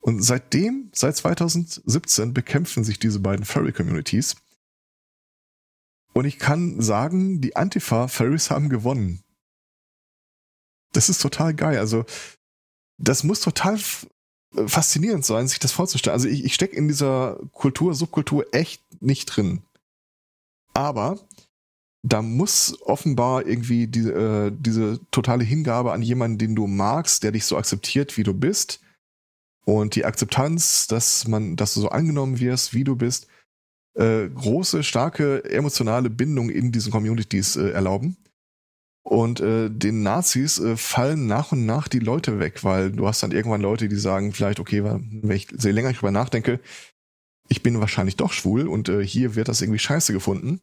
Und 0.00 0.22
seitdem, 0.22 0.90
seit 0.94 1.16
2017, 1.16 2.32
bekämpfen 2.32 2.84
sich 2.84 2.98
diese 2.98 3.20
beiden 3.20 3.44
Furry-Communities. 3.44 4.36
Und 6.14 6.24
ich 6.24 6.38
kann 6.38 6.80
sagen, 6.80 7.42
die 7.42 7.56
Antifa-Furries 7.56 8.50
haben 8.50 8.70
gewonnen. 8.70 9.22
Das 10.92 11.10
ist 11.10 11.20
total 11.20 11.54
geil. 11.54 11.78
Also, 11.78 12.06
das 12.96 13.22
muss 13.22 13.40
total 13.40 13.78
faszinierend 14.66 15.24
sein, 15.24 15.48
sich 15.48 15.58
das 15.58 15.72
vorzustellen. 15.72 16.14
Also, 16.14 16.28
ich, 16.28 16.44
ich 16.44 16.54
stecke 16.54 16.76
in 16.76 16.88
dieser 16.88 17.38
Kultur, 17.52 17.94
Subkultur 17.94 18.46
echt 18.52 18.82
nicht 19.02 19.26
drin. 19.26 19.62
Aber 20.74 21.18
da 22.02 22.22
muss 22.22 22.78
offenbar 22.82 23.46
irgendwie 23.46 23.86
die, 23.86 24.08
äh, 24.08 24.52
diese 24.54 25.00
totale 25.10 25.44
Hingabe 25.44 25.92
an 25.92 26.02
jemanden, 26.02 26.38
den 26.38 26.54
du 26.54 26.66
magst, 26.66 27.22
der 27.22 27.32
dich 27.32 27.44
so 27.44 27.56
akzeptiert, 27.56 28.16
wie 28.16 28.22
du 28.22 28.32
bist, 28.32 28.80
und 29.64 29.94
die 29.94 30.04
Akzeptanz, 30.04 30.86
dass 30.86 31.28
man, 31.28 31.56
dass 31.56 31.74
du 31.74 31.80
so 31.80 31.90
angenommen 31.90 32.40
wirst, 32.40 32.74
wie 32.74 32.84
du 32.84 32.96
bist, 32.96 33.28
äh, 33.94 34.28
große, 34.28 34.82
starke 34.82 35.44
emotionale 35.44 36.10
Bindung 36.10 36.50
in 36.50 36.72
diesen 36.72 36.90
Communities 36.90 37.56
äh, 37.56 37.70
erlauben. 37.70 38.16
Und 39.02 39.40
äh, 39.40 39.70
den 39.70 40.02
Nazis 40.02 40.58
äh, 40.58 40.76
fallen 40.76 41.26
nach 41.26 41.52
und 41.52 41.64
nach 41.64 41.88
die 41.88 42.00
Leute 42.00 42.38
weg, 42.38 42.64
weil 42.64 42.92
du 42.92 43.06
hast 43.06 43.22
dann 43.22 43.32
irgendwann 43.32 43.62
Leute, 43.62 43.88
die 43.88 43.96
sagen 43.96 44.32
vielleicht, 44.32 44.60
okay, 44.60 44.84
wenn 44.84 45.30
ich 45.30 45.48
sehr 45.56 45.72
länger 45.72 45.92
drüber 45.92 46.10
nachdenke, 46.10 46.60
ich 47.48 47.62
bin 47.62 47.80
wahrscheinlich 47.80 48.16
doch 48.16 48.32
schwul 48.32 48.68
und 48.68 48.88
äh, 48.88 49.04
hier 49.04 49.34
wird 49.34 49.48
das 49.48 49.62
irgendwie 49.62 49.78
scheiße 49.78 50.12
gefunden. 50.12 50.60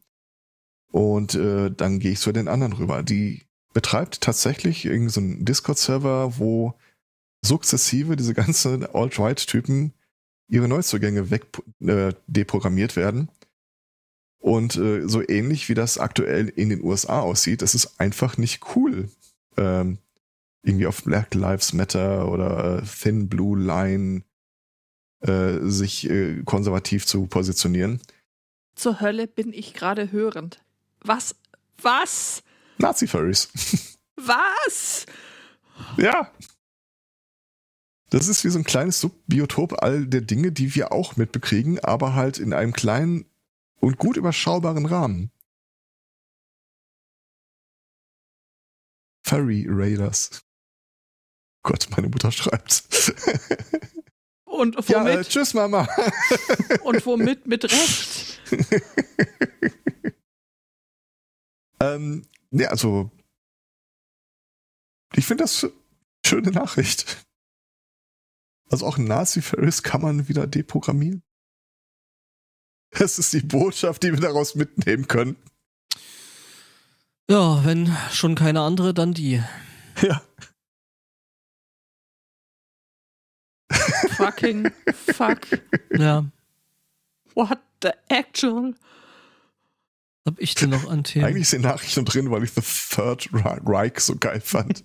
Und 0.91 1.35
äh, 1.35 1.69
dann 1.69 1.99
gehe 1.99 2.11
ich 2.13 2.19
zu 2.19 2.31
den 2.31 2.47
anderen 2.47 2.73
rüber. 2.73 3.03
Die 3.03 3.43
betreibt 3.73 4.21
tatsächlich 4.21 4.85
irgendeinen 4.85 5.39
so 5.39 5.43
Discord-Server, 5.43 6.37
wo 6.37 6.73
sukzessive 7.43 8.15
diese 8.15 8.33
ganzen 8.33 8.85
Alt-Right-Typen 8.85 9.93
ihre 10.47 10.67
Neuzugänge 10.67 11.29
weg 11.29 11.45
äh, 11.81 12.13
deprogrammiert 12.27 12.95
werden. 12.95 13.29
Und 14.47 14.77
äh, 14.77 15.05
so 15.05 15.21
ähnlich 15.27 15.67
wie 15.67 15.73
das 15.73 15.97
aktuell 15.97 16.47
in 16.47 16.69
den 16.69 16.81
USA 16.81 17.19
aussieht, 17.19 17.61
das 17.61 17.75
ist 17.75 17.99
einfach 17.99 18.37
nicht 18.37 18.61
cool. 18.77 19.09
Ähm, 19.57 19.97
irgendwie 20.63 20.87
auf 20.87 21.03
Black 21.03 21.33
Lives 21.33 21.73
Matter 21.73 22.31
oder 22.31 22.81
äh, 22.81 22.85
Thin 22.85 23.27
Blue 23.27 23.59
Line 23.59 24.23
äh, 25.19 25.57
sich 25.63 26.09
äh, 26.09 26.43
konservativ 26.45 27.05
zu 27.05 27.25
positionieren. 27.25 27.99
Zur 28.75 29.01
Hölle 29.01 29.27
bin 29.27 29.51
ich 29.51 29.73
gerade 29.73 30.13
hörend. 30.13 30.63
Was? 31.01 31.35
Was? 31.81 32.41
Nazi-Furries. 32.77 33.49
Was? 34.15 35.07
ja. 35.97 36.31
Das 38.11 38.29
ist 38.29 38.45
wie 38.45 38.49
so 38.49 38.59
ein 38.59 38.63
kleines 38.63 39.01
Subbiotop 39.01 39.83
all 39.83 40.07
der 40.07 40.21
Dinge, 40.21 40.53
die 40.53 40.73
wir 40.73 40.93
auch 40.93 41.17
mitbekriegen, 41.17 41.79
aber 41.79 42.15
halt 42.15 42.37
in 42.37 42.53
einem 42.53 42.71
kleinen 42.71 43.25
und 43.79 43.97
gut 43.97 44.17
überschaubaren 44.17 44.85
Rahmen. 44.85 45.31
Furry 49.25 49.65
Raiders. 49.67 50.41
Gott, 51.63 51.89
meine 51.91 52.07
Mutter 52.07 52.31
schreibt. 52.31 53.13
Und 54.45 54.75
womit? 54.77 54.89
Ja, 54.89 55.05
äh, 55.05 55.23
tschüss, 55.23 55.53
Mama. 55.53 55.87
und 56.83 57.05
womit 57.05 57.45
mit 57.45 57.65
Recht? 57.65 58.41
ähm, 61.81 62.25
ja, 62.51 62.69
also 62.69 63.11
ich 65.13 65.25
finde 65.25 65.43
das 65.43 65.67
schöne 66.25 66.51
Nachricht. 66.51 67.25
Also 68.69 68.85
auch 68.85 68.97
Nazi-Ferris 68.97 69.83
kann 69.83 70.01
man 70.01 70.27
wieder 70.29 70.47
deprogrammieren. 70.47 71.23
Das 72.99 73.19
ist 73.19 73.33
die 73.33 73.41
Botschaft, 73.41 74.03
die 74.03 74.11
wir 74.11 74.19
daraus 74.19 74.55
mitnehmen 74.55 75.07
können. 75.07 75.35
Ja, 77.29 77.63
wenn 77.65 77.95
schon 78.11 78.35
keine 78.35 78.61
andere, 78.61 78.93
dann 78.93 79.13
die. 79.13 79.43
Ja. 80.01 80.21
Fucking 84.15 84.71
fuck. 84.93 85.41
Ja. 85.97 86.25
What 87.33 87.59
the 87.81 87.89
actual? 88.09 88.73
Was 90.23 90.33
hab 90.33 90.39
ich 90.39 90.55
denn 90.55 90.69
noch 90.69 90.89
an 90.89 91.03
Themen? 91.03 91.25
Eigentlich 91.25 91.49
sind 91.49 91.61
Nachrichten 91.61 92.05
drin, 92.05 92.29
weil 92.31 92.43
ich 92.43 92.51
The 92.51 92.61
Third 92.61 93.29
Reich 93.33 93.99
so 93.99 94.15
geil 94.15 94.41
fand. 94.41 94.83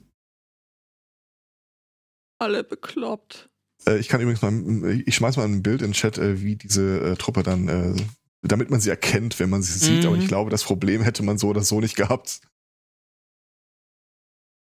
Alle 2.39 2.65
bekloppt. 2.65 3.51
Äh, 3.87 3.99
ich 3.99 4.09
kann 4.09 4.21
übrigens 4.21 4.43
mal, 4.43 5.03
ich 5.07 5.15
schmeiß 5.15 5.37
mal 5.37 5.45
ein 5.45 5.63
Bild 5.63 5.83
in 5.83 5.89
den 5.89 5.95
Chat, 5.95 6.19
äh, 6.19 6.41
wie 6.43 6.57
diese 6.57 7.01
äh, 7.01 7.17
Truppe 7.17 7.43
dann, 7.43 7.69
äh, 7.69 7.95
damit 8.43 8.71
man 8.71 8.81
sie 8.81 8.91
erkennt, 8.91 9.39
wenn 9.41 9.51
man 9.51 9.63
sie 9.63 9.79
sieht. 9.79 10.03
Mhm. 10.03 10.07
Aber 10.09 10.17
ich 10.17 10.29
glaube, 10.29 10.51
das 10.51 10.65
Problem 10.65 11.03
hätte 11.03 11.23
man 11.23 11.39
so 11.39 11.49
oder 11.49 11.63
so 11.63 11.81
nicht 11.81 11.97
gehabt. 11.97 12.41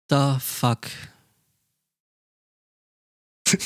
Da 0.08 0.40
fuck. 0.40 0.88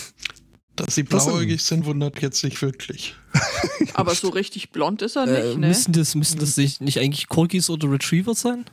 Dass 0.76 0.96
sie 0.96 1.04
blauäugig 1.04 1.62
sind, 1.62 1.86
wundert 1.86 2.20
jetzt 2.22 2.44
nicht 2.44 2.60
wirklich. 2.64 3.16
Aber 3.94 4.16
so 4.16 4.30
richtig 4.30 4.72
blond 4.72 5.04
ist 5.04 5.16
er 5.16 5.28
Äh, 5.28 5.44
nicht, 5.50 5.58
ne? 5.60 5.68
müssen 5.68 5.94
das, 5.94 6.16
müssen 6.16 6.40
das 6.40 6.58
nicht, 6.58 6.82
nicht 6.82 7.00
eigentlich 7.00 7.28
Corgis 7.28 7.70
oder 7.70 7.92
Retrievers 7.92 8.42
sein? 8.42 8.66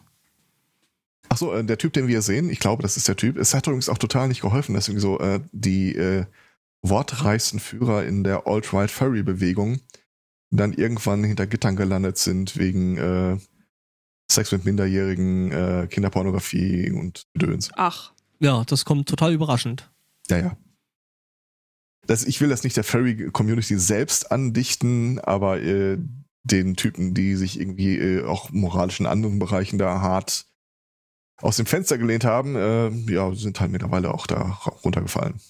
Achso, 1.29 1.53
äh, 1.55 1.63
der 1.63 1.77
Typ, 1.77 1.93
den 1.93 2.09
wir 2.09 2.23
sehen, 2.23 2.49
ich 2.49 2.59
glaube, 2.59 2.83
das 2.83 2.97
ist 2.97 3.07
der 3.07 3.17
Typ. 3.17 3.37
Es 3.37 3.53
hat 3.53 3.67
übrigens 3.67 3.91
auch 3.91 3.99
total 3.99 4.29
nicht 4.29 4.41
geholfen, 4.41 4.75
dass 4.75 4.89
irgendwie 4.89 5.03
so 5.03 5.21
äh, 5.21 5.41
die 5.53 5.95
äh, 5.95 6.25
wortreichsten 6.83 7.61
Führer 7.61 8.05
in 8.05 8.25
der 8.25 8.47
Alt-Right-Furry-Bewegung 8.47 9.81
dann 10.51 10.73
irgendwann 10.73 11.23
hinter 11.25 11.47
Gittern 11.47 11.77
gelandet 11.77 12.19
sind 12.19 12.57
wegen 12.57 12.97
äh, 12.97 13.39
Sex 14.31 14.53
mit 14.53 14.65
Minderjährigen, 14.65 15.53
äh, 15.53 15.87
Kinderpornografie 15.89 16.91
und 16.91 17.27
Gedöns. 17.35 17.71
Ach, 17.77 18.13
Ja, 18.41 18.65
das 18.65 18.85
kommt 18.85 19.09
total 19.09 19.33
überraschend. 19.33 19.91
Ja, 20.29 20.39
ja. 20.39 20.57
Das, 22.07 22.25
ich 22.25 22.41
will 22.41 22.49
das 22.49 22.65
nicht 22.65 22.77
der 22.77 22.85
Furry-Community 22.85 23.79
selbst 23.79 24.33
andichten, 24.33 25.21
aber 25.21 25.61
äh, 25.61 25.99
den 26.43 26.75
Typen, 26.75 27.15
die 27.15 27.37
sich 27.37 27.61
irgendwie 27.61 27.99
äh, 27.99 28.25
auch 28.25 28.51
moralisch 28.51 29.01
in 29.01 29.07
anderen 29.07 29.39
Bereichen 29.39 29.79
da 29.79 30.01
hart 30.01 30.47
aus 31.43 31.57
dem 31.57 31.67
Fenster 31.67 31.99
gelehnt 31.99 32.25
haben, 32.25 32.57
äh, 32.57 32.89
ja, 33.13 33.33
sind 33.35 33.61
halt 33.61 33.71
mittlerweile 33.71 34.13
auch 34.13 34.27
da 34.27 34.59
runtergefallen. 34.85 35.41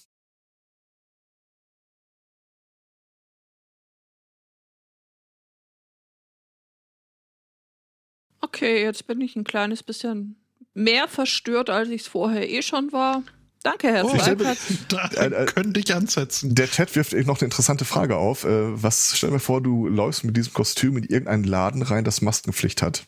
Okay, 8.50 8.82
jetzt 8.82 9.06
bin 9.06 9.20
ich 9.20 9.36
ein 9.36 9.44
kleines 9.44 9.82
bisschen 9.82 10.36
mehr 10.74 11.06
verstört, 11.08 11.70
als 11.70 11.88
ich 11.88 12.02
es 12.02 12.08
vorher 12.08 12.50
eh 12.50 12.62
schon 12.62 12.92
war. 12.92 13.22
Danke, 13.62 13.88
Herr 13.88 14.04
Oh, 14.06 14.16
da 14.88 15.06
Äh, 15.08 15.26
äh, 15.26 15.46
könnte 15.46 15.80
ich 15.80 15.94
ansetzen. 15.94 16.54
Der 16.54 16.68
Chat 16.68 16.96
wirft 16.96 17.12
eben 17.12 17.26
noch 17.26 17.38
eine 17.40 17.46
interessante 17.46 17.84
Frage 17.84 18.16
auf. 18.16 18.44
Äh, 18.44 18.82
was, 18.82 19.16
stell 19.16 19.30
dir 19.30 19.38
vor, 19.38 19.60
du 19.62 19.86
läufst 19.86 20.24
mit 20.24 20.36
diesem 20.36 20.52
Kostüm 20.52 20.96
in 20.96 21.04
irgendeinen 21.04 21.44
Laden 21.44 21.82
rein, 21.82 22.04
das 22.04 22.22
Maskenpflicht 22.22 22.82
hat. 22.82 23.06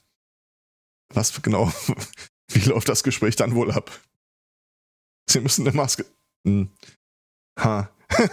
Was 1.12 1.42
genau, 1.42 1.72
wie 2.48 2.68
läuft 2.68 2.88
das 2.88 3.02
Gespräch 3.02 3.34
dann 3.36 3.54
wohl 3.54 3.72
ab? 3.72 3.90
Sie 5.28 5.40
müssen 5.40 5.66
eine 5.66 5.74
Maske. 5.76 6.04
Hm. 6.46 6.70
Ha. 7.58 7.90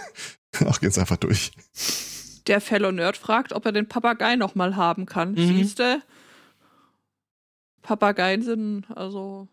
Ach, 0.66 0.80
geht's 0.80 0.98
einfach 0.98 1.16
durch. 1.16 1.52
Der 2.46 2.60
Fellow 2.60 2.92
Nerd 2.92 3.16
fragt, 3.16 3.52
ob 3.52 3.64
er 3.64 3.72
den 3.72 3.88
Papagei 3.88 4.36
noch 4.36 4.54
mal 4.54 4.76
haben 4.76 5.06
kann. 5.06 5.32
Mhm. 5.32 5.56
Siehste? 5.56 6.02
Papageien 7.82 8.42
sind, 8.42 8.90
also, 8.90 9.48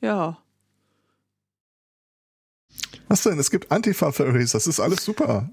ja. 0.00 0.38
Was 3.08 3.22
denn? 3.22 3.38
Es 3.38 3.50
gibt 3.50 3.70
Antifa-Furries, 3.70 4.52
das 4.52 4.66
ist 4.66 4.80
alles 4.80 5.04
super. 5.04 5.50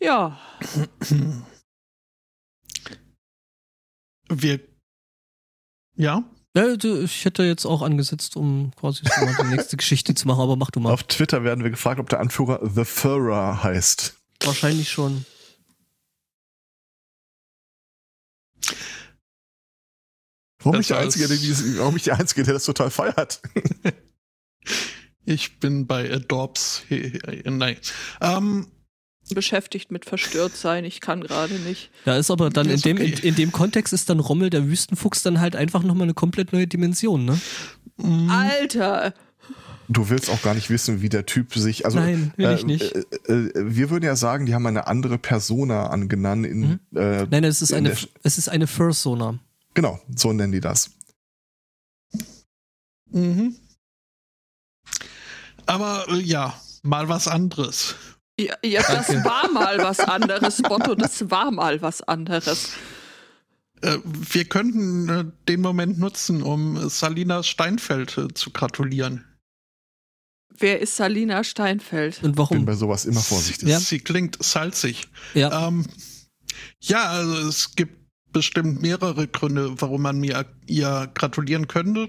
Ja, 0.00 0.38
Wir 4.40 4.60
Ja? 5.96 6.24
Ja, 6.54 6.74
ich 6.74 7.24
hätte 7.24 7.44
jetzt 7.44 7.64
auch 7.64 7.80
angesetzt, 7.80 8.36
um 8.36 8.72
quasi 8.76 9.04
so 9.04 9.24
mal 9.24 9.34
die 9.40 9.56
nächste 9.56 9.78
Geschichte 9.78 10.14
zu 10.14 10.26
machen, 10.28 10.40
aber 10.40 10.56
mach 10.56 10.70
du 10.70 10.80
mal. 10.80 10.92
Auf 10.92 11.04
Twitter 11.04 11.44
werden 11.44 11.64
wir 11.64 11.70
gefragt, 11.70 11.98
ob 11.98 12.10
der 12.10 12.20
Anführer 12.20 12.60
The 12.62 12.84
Furrer 12.84 13.62
heißt. 13.62 14.18
Wahrscheinlich 14.44 14.90
schon. 14.90 15.24
Warum 20.64 20.80
ich, 20.80 20.88
der 20.88 20.98
Einzige, 20.98 21.26
der 21.26 21.36
es- 21.36 21.42
dieses, 21.42 21.78
warum 21.78 21.96
ich 21.96 22.02
der 22.04 22.18
Einzige, 22.18 22.42
der 22.42 22.54
das 22.54 22.64
total 22.64 22.90
feiert? 22.90 23.40
Ich 25.24 25.60
bin 25.60 25.86
bei 25.86 26.12
Adorbs. 26.12 26.82
Nein. 27.44 27.76
Ähm, 28.20 28.66
Beschäftigt 29.32 29.92
mit 29.92 30.04
verstört 30.04 30.56
sein. 30.56 30.84
Ich 30.84 31.00
kann 31.00 31.20
gerade 31.20 31.54
nicht. 31.60 31.90
Da 32.04 32.16
ist 32.16 32.30
aber 32.30 32.50
dann 32.50 32.66
in 32.66 32.72
Ist 32.74 32.84
dem, 32.84 32.96
in, 32.96 33.12
okay. 33.14 33.28
in 33.28 33.34
dem 33.36 33.52
Kontext 33.52 33.92
ist 33.92 34.10
dann 34.10 34.18
Rommel 34.18 34.50
der 34.50 34.66
Wüstenfuchs 34.66 35.22
dann 35.22 35.40
halt 35.40 35.54
einfach 35.54 35.84
nochmal 35.84 36.04
eine 36.04 36.14
komplett 36.14 36.52
neue 36.52 36.66
Dimension, 36.66 37.24
ne? 37.24 37.40
mm, 37.98 38.28
Alter! 38.30 39.14
Du 39.88 40.08
willst 40.10 40.28
auch 40.28 40.42
gar 40.42 40.54
nicht 40.54 40.70
wissen, 40.70 41.02
wie 41.02 41.08
der 41.08 41.24
Typ 41.24 41.54
sich. 41.54 41.84
Also, 41.86 41.98
Nein, 42.00 42.32
will 42.36 42.50
ich 42.54 42.62
äh, 42.62 42.66
nicht. 42.66 42.94
Äh, 42.94 43.32
äh, 43.32 43.50
wir 43.54 43.90
würden 43.90 44.04
ja 44.04 44.16
sagen, 44.16 44.46
die 44.46 44.54
haben 44.54 44.66
eine 44.66 44.86
andere 44.88 45.18
Persona 45.18 45.86
angenannt. 45.86 46.44
In, 46.46 46.60
Mhm. 46.60 46.80
äh, 46.96 47.26
Nein, 47.30 47.44
es 47.44 47.62
ist 47.62 47.70
in 47.70 47.78
eine, 47.78 47.90
der- 47.90 47.98
es 48.24 48.38
ist 48.38 48.48
eine 48.48 48.66
Fursona. 48.66 49.38
Genau, 49.74 50.00
so 50.14 50.32
nennen 50.32 50.52
die 50.52 50.60
das. 50.60 50.90
mhm. 53.10 53.56
Aber 55.66 56.06
äh, 56.08 56.20
ja, 56.20 56.60
mal 56.82 57.08
was 57.08 57.28
anderes. 57.28 57.94
Ja, 58.38 58.56
ja 58.64 58.82
das 58.82 59.08
war 59.24 59.50
mal 59.50 59.78
was 59.78 60.00
anderes, 60.16 60.60
Botto. 60.62 60.94
Das 60.94 61.30
war 61.30 61.50
mal 61.50 61.80
was 61.82 62.02
anderes. 62.02 62.70
Äh, 63.82 63.98
wir 64.04 64.44
könnten 64.46 65.08
äh, 65.08 65.24
den 65.48 65.60
Moment 65.60 65.98
nutzen, 65.98 66.42
um 66.42 66.88
Salina 66.88 67.42
Steinfeld 67.42 68.18
zu 68.34 68.50
gratulieren. 68.50 69.24
Wer 70.58 70.80
ist 70.80 70.96
Salina 70.96 71.44
Steinfeld? 71.44 72.16
Und 72.18 72.32
Bin 72.32 72.38
warum? 72.38 72.64
bei 72.64 72.74
sowas 72.74 73.04
immer 73.04 73.20
vorsichtig. 73.20 73.68
Ja. 73.68 73.80
Sie 73.80 74.00
klingt 74.00 74.42
salzig. 74.42 75.08
Ja, 75.34 75.68
Ähm, 75.68 75.86
ja, 76.80 77.04
also 77.10 77.48
es 77.48 77.74
gibt 77.74 78.01
bestimmt 78.32 78.82
mehrere 78.82 79.28
Gründe, 79.28 79.80
warum 79.80 80.02
man 80.02 80.18
mir 80.18 80.46
ihr 80.66 81.10
gratulieren 81.14 81.68
könnte. 81.68 82.08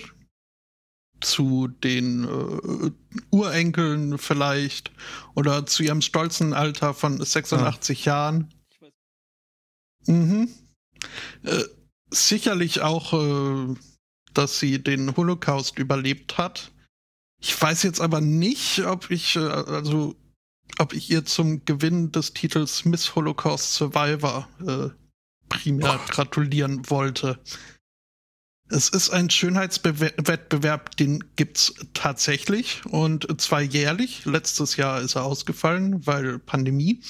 Zu 1.21 1.67
den 1.67 2.25
äh, 2.25 2.91
Urenkeln 3.31 4.17
vielleicht 4.17 4.91
oder 5.35 5.65
zu 5.65 5.83
ihrem 5.83 6.01
stolzen 6.01 6.53
Alter 6.53 6.93
von 6.93 7.23
86 7.23 8.05
Jahren. 8.05 8.53
Mhm. 10.05 10.49
Äh, 11.43 11.63
sicherlich 12.09 12.81
auch, 12.81 13.13
äh, 13.13 13.75
dass 14.33 14.59
sie 14.59 14.83
den 14.83 15.15
Holocaust 15.15 15.77
überlebt 15.79 16.37
hat. 16.37 16.71
Ich 17.39 17.59
weiß 17.61 17.83
jetzt 17.83 18.01
aber 18.01 18.21
nicht, 18.21 18.79
ob 18.85 19.11
ich, 19.11 19.35
äh, 19.35 19.39
also 19.39 20.15
ob 20.79 20.93
ich 20.93 21.09
ihr 21.09 21.25
zum 21.25 21.63
Gewinn 21.65 22.11
des 22.11 22.33
Titels 22.33 22.85
Miss 22.85 23.15
Holocaust 23.15 23.73
Survivor 23.73 24.47
äh, 24.65 25.02
primär 25.49 25.97
Gott. 25.97 26.09
gratulieren 26.11 26.89
wollte. 26.89 27.39
Es 28.69 28.89
ist 28.89 29.11
ein 29.11 29.29
Schönheitswettbewerb, 29.29 30.95
den 30.97 31.23
gibt's 31.35 31.73
tatsächlich 31.93 32.81
und 32.85 33.39
zwar 33.39 33.61
jährlich. 33.61 34.25
Letztes 34.25 34.77
Jahr 34.77 35.01
ist 35.01 35.15
er 35.15 35.23
ausgefallen, 35.25 36.07
weil 36.07 36.39
Pandemie. 36.39 37.01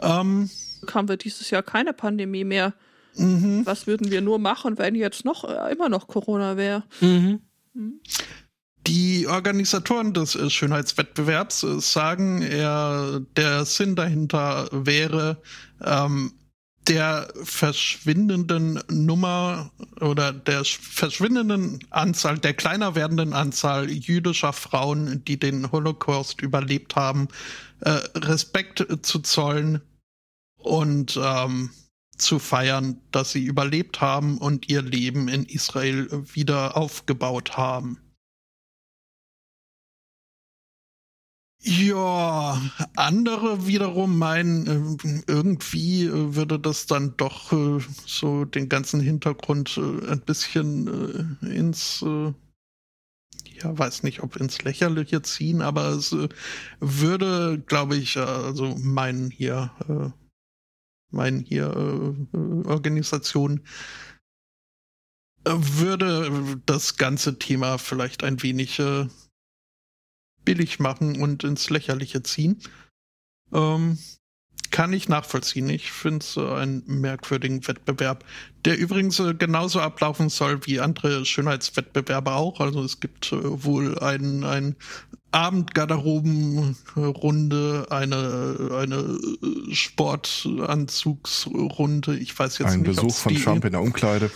Ähm, 0.00 0.48
Haben 0.92 1.08
wir 1.08 1.16
dieses 1.16 1.50
Jahr 1.50 1.62
keine 1.62 1.92
Pandemie 1.92 2.44
mehr. 2.44 2.74
mhm. 3.14 3.66
Was 3.66 3.86
würden 3.86 4.10
wir 4.10 4.20
nur 4.20 4.38
machen, 4.38 4.78
wenn 4.78 4.94
jetzt 4.94 5.24
noch 5.24 5.44
äh, 5.44 5.72
immer 5.72 5.88
noch 5.88 6.06
Corona 6.06 6.56
wäre? 6.56 6.84
mhm. 7.00 7.40
Die 8.86 9.26
Organisatoren 9.28 10.12
des 10.12 10.36
Schönheitswettbewerbs 10.52 11.62
äh, 11.62 11.80
sagen, 11.80 12.42
er, 12.42 13.20
der 13.36 13.64
Sinn 13.64 13.96
dahinter 13.96 14.68
wäre, 14.72 15.40
ähm, 15.82 16.32
der 16.88 17.32
verschwindenden 17.44 18.80
Nummer 18.90 19.70
oder 20.00 20.32
der 20.32 20.62
sch- 20.62 20.80
verschwindenden 20.80 21.78
Anzahl, 21.90 22.38
der 22.38 22.54
kleiner 22.54 22.94
werdenden 22.94 23.32
Anzahl 23.34 23.88
jüdischer 23.90 24.52
Frauen, 24.52 25.24
die 25.24 25.38
den 25.38 25.70
Holocaust 25.70 26.40
überlebt 26.40 26.96
haben, 26.96 27.28
äh, 27.80 27.90
Respekt 28.16 28.84
zu 29.02 29.20
zollen 29.20 29.80
und 30.56 31.18
ähm, 31.22 31.70
zu 32.18 32.38
feiern, 32.38 33.00
dass 33.10 33.32
sie 33.32 33.44
überlebt 33.44 34.00
haben 34.00 34.38
und 34.38 34.68
ihr 34.68 34.82
Leben 34.82 35.28
in 35.28 35.44
Israel 35.44 36.08
wieder 36.34 36.76
aufgebaut 36.76 37.56
haben. 37.56 37.98
Ja, 41.64 42.60
andere 42.96 43.68
wiederum 43.68 44.18
meinen, 44.18 44.66
äh, 44.66 45.22
irgendwie 45.28 46.06
äh, 46.06 46.34
würde 46.34 46.58
das 46.58 46.86
dann 46.86 47.16
doch 47.16 47.52
äh, 47.52 47.78
so 48.04 48.44
den 48.44 48.68
ganzen 48.68 48.98
Hintergrund 49.00 49.78
ein 49.78 50.20
bisschen 50.22 51.38
ins, 51.42 52.00
ja, 52.02 53.78
weiß 53.78 54.02
nicht, 54.02 54.24
ob 54.24 54.36
ins 54.36 54.62
Lächerliche 54.62 55.22
ziehen, 55.22 55.62
aber 55.62 55.90
es 55.90 56.16
würde, 56.80 57.62
glaube 57.64 57.96
ich, 57.96 58.16
also 58.16 58.74
meinen 58.78 59.30
hier, 59.30 59.70
meinen 61.10 61.40
hier 61.40 62.16
Organisation 62.32 63.60
würde 65.44 66.60
das 66.66 66.96
ganze 66.96 67.38
Thema 67.38 67.78
vielleicht 67.78 68.24
ein 68.24 68.42
wenig 68.42 68.80
billig 70.44 70.78
machen 70.78 71.20
und 71.20 71.42
ins 71.44 71.70
Lächerliche 71.70 72.22
ziehen. 72.22 72.60
Ähm, 73.52 73.98
kann 74.70 74.92
ich 74.94 75.08
nachvollziehen. 75.08 75.68
Ich 75.68 75.92
finde 75.92 76.24
es 76.24 76.36
äh, 76.36 76.40
einen 76.40 76.82
merkwürdigen 76.86 77.66
Wettbewerb, 77.68 78.24
der 78.64 78.78
übrigens 78.78 79.20
äh, 79.20 79.34
genauso 79.34 79.80
ablaufen 79.80 80.30
soll 80.30 80.66
wie 80.66 80.80
andere 80.80 81.24
Schönheitswettbewerbe 81.26 82.32
auch. 82.32 82.60
Also 82.60 82.82
es 82.82 82.98
gibt 82.98 83.32
äh, 83.32 83.64
wohl 83.64 83.98
ein, 83.98 84.44
ein 84.44 84.76
Abendgarderobenrunde, 85.30 87.86
eine, 87.90 88.70
eine 88.72 89.18
Sportanzugsrunde. 89.70 92.16
Ich 92.16 92.36
weiß 92.38 92.58
jetzt 92.58 92.70
Ein 92.70 92.80
nicht, 92.80 92.88
Besuch 92.88 93.04
ob's 93.04 93.20
von 93.20 93.34
die, 93.34 93.42
Trump 93.42 93.64
in 93.64 93.72
der 93.72 93.82
Umkleide. 93.82 94.30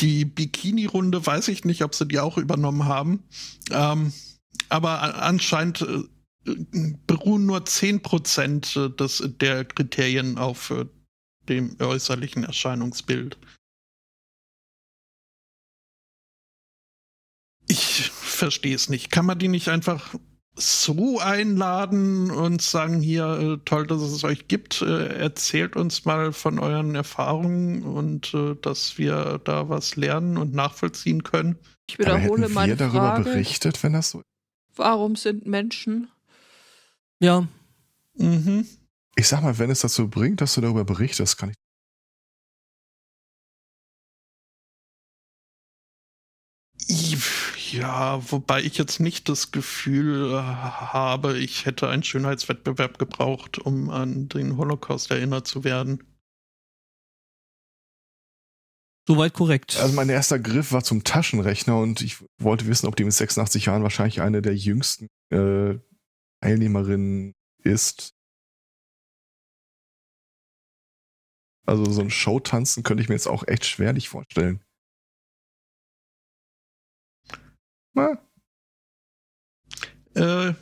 die 0.00 0.24
Bikini-Runde 0.24 1.26
weiß 1.26 1.48
ich 1.48 1.64
nicht, 1.64 1.82
ob 1.82 1.94
sie 1.94 2.06
die 2.06 2.20
auch 2.20 2.38
übernommen 2.38 2.86
haben. 2.86 3.24
Ähm, 3.70 4.12
aber 4.68 5.22
anscheinend 5.22 5.82
äh, 5.82 6.04
beruhen 7.06 7.46
nur 7.46 7.60
10% 7.60 8.96
des, 8.96 9.22
der 9.40 9.64
Kriterien 9.64 10.38
auf 10.38 10.70
äh, 10.70 10.86
dem 11.48 11.76
äußerlichen 11.80 12.44
Erscheinungsbild. 12.44 13.38
Ich 17.68 18.10
verstehe 18.10 18.74
es 18.74 18.88
nicht. 18.88 19.10
Kann 19.10 19.26
man 19.26 19.38
die 19.38 19.48
nicht 19.48 19.68
einfach 19.68 20.14
so 20.54 21.18
einladen 21.18 22.30
und 22.30 22.60
sagen, 22.60 23.00
hier, 23.00 23.24
äh, 23.24 23.58
toll, 23.64 23.86
dass 23.86 24.02
es 24.02 24.22
euch 24.24 24.48
gibt, 24.48 24.82
äh, 24.82 25.06
erzählt 25.18 25.76
uns 25.76 26.04
mal 26.04 26.32
von 26.32 26.58
euren 26.58 26.94
Erfahrungen 26.94 27.82
und 27.82 28.34
äh, 28.34 28.54
dass 28.60 28.98
wir 28.98 29.40
da 29.44 29.70
was 29.70 29.96
lernen 29.96 30.36
und 30.36 30.52
nachvollziehen 30.52 31.22
können. 31.22 31.56
Ich 31.88 31.98
Aber 31.98 32.18
wiederhole 32.18 32.42
hätten 32.42 32.52
meine 32.52 32.72
wir 32.72 32.76
darüber 32.76 33.00
Frage. 33.00 33.24
berichtet, 33.24 33.82
wenn 33.82 33.94
das 33.94 34.10
so 34.10 34.22
Warum 34.76 35.16
sind 35.16 35.46
Menschen 35.46 36.08
Ja, 37.20 37.46
Mhm. 38.14 38.66
Ich 39.16 39.28
sag 39.28 39.42
mal, 39.42 39.58
wenn 39.58 39.70
es 39.70 39.80
dazu 39.80 40.08
bringt, 40.08 40.40
dass 40.40 40.54
du 40.54 40.60
darüber 40.60 40.84
berichtest, 40.84 41.38
kann 41.38 41.50
ich. 41.50 41.56
Ja, 47.72 48.20
wobei 48.30 48.62
ich 48.62 48.76
jetzt 48.76 49.00
nicht 49.00 49.28
das 49.30 49.50
Gefühl 49.50 50.32
äh, 50.34 50.42
habe, 50.42 51.38
ich 51.38 51.64
hätte 51.64 51.88
einen 51.88 52.02
Schönheitswettbewerb 52.02 52.98
gebraucht, 52.98 53.58
um 53.58 53.88
an 53.88 54.28
den 54.28 54.58
Holocaust 54.58 55.10
erinnert 55.10 55.46
zu 55.46 55.64
werden. 55.64 56.02
Soweit 59.06 59.34
korrekt. 59.34 59.76
Also 59.76 59.94
mein 59.94 60.08
erster 60.08 60.38
Griff 60.38 60.72
war 60.72 60.84
zum 60.84 61.04
Taschenrechner 61.04 61.78
und 61.78 62.00
ich 62.00 62.24
wollte 62.38 62.66
wissen, 62.66 62.86
ob 62.86 62.96
die 62.96 63.04
mit 63.04 63.12
86 63.12 63.66
Jahren 63.66 63.82
wahrscheinlich 63.82 64.20
eine 64.20 64.42
der 64.42 64.54
jüngsten 64.54 65.08
äh, 65.30 65.78
Teilnehmerinnen 66.40 67.34
ist. 67.62 68.14
Also 71.66 71.90
so 71.90 72.00
ein 72.00 72.10
Showtanzen 72.10 72.82
könnte 72.82 73.02
ich 73.02 73.08
mir 73.08 73.14
jetzt 73.14 73.28
auch 73.28 73.46
echt 73.46 73.64
schwerlich 73.64 74.08
vorstellen. 74.08 74.64
Na, 77.94 78.18
Äh, 80.14 80.54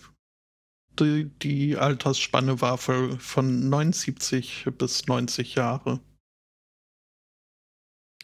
die, 0.99 1.31
die 1.39 1.77
Altersspanne 1.77 2.61
war 2.61 2.79
für, 2.79 3.19
von 3.19 3.69
79 3.69 4.67
bis 4.79 5.07
90 5.07 5.55
Jahre. 5.55 6.01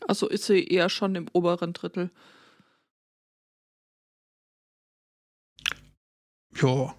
Also 0.07 0.29
ist 0.29 0.45
sie 0.45 0.65
eher 0.65 0.89
schon 0.89 1.15
im 1.17 1.29
oberen 1.33 1.73
Drittel. 1.73 2.11
Ja. 6.61 6.95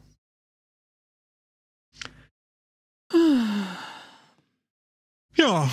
Ja, 5.36 5.70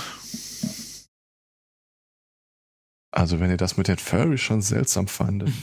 Also, 3.10 3.38
wenn 3.38 3.48
ihr 3.48 3.56
das 3.56 3.76
mit 3.76 3.86
den 3.86 3.96
Furry 3.96 4.38
schon 4.38 4.60
seltsam 4.62 5.08
fandet. 5.08 5.50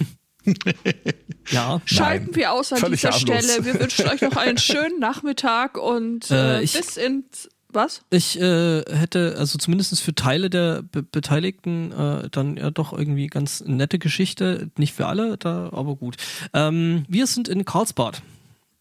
Ja. 1.51 1.81
Schalten 1.85 2.25
Nein. 2.27 2.35
wir 2.35 2.51
aus 2.51 2.71
an 2.73 2.79
Völlig 2.79 3.01
dieser 3.01 3.11
harmlos. 3.13 3.43
Stelle. 3.43 3.63
Wir 3.65 3.79
wünschen 3.79 4.07
euch 4.07 4.21
noch 4.21 4.37
einen 4.37 4.57
schönen 4.57 4.99
Nachmittag 4.99 5.77
und 5.77 6.31
Äh, 6.31 6.57
äh, 6.57 6.61
bis 6.61 6.97
ins. 6.97 7.47
Was? 7.73 8.01
Ich 8.09 8.39
äh, 8.39 8.83
hätte, 8.89 9.35
also 9.37 9.57
zumindest 9.57 9.99
für 10.01 10.13
Teile 10.15 10.49
der 10.49 10.81
Be 10.81 11.03
Beteiligten, 11.03 11.91
äh, 11.91 12.29
dann 12.29 12.57
ja 12.57 12.69
doch 12.71 12.91
irgendwie 12.91 13.27
ganz 13.27 13.61
nette 13.65 13.99
Geschichte. 13.99 14.69
Nicht 14.77 14.93
für 14.93 15.07
alle, 15.07 15.37
da, 15.37 15.69
aber 15.71 15.95
gut. 15.95 16.17
Ähm, 16.53 17.05
wir 17.07 17.27
sind 17.27 17.47
in 17.47 17.63
Karlsbad, 17.65 18.21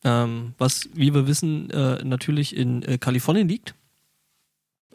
ähm, 0.05 0.55
was, 0.59 0.89
wie 0.95 1.15
wir 1.15 1.27
wissen, 1.27 1.71
äh, 1.71 2.03
natürlich 2.05 2.57
in 2.57 2.83
äh, 2.83 2.99
Kalifornien 2.99 3.49
liegt. 3.49 3.75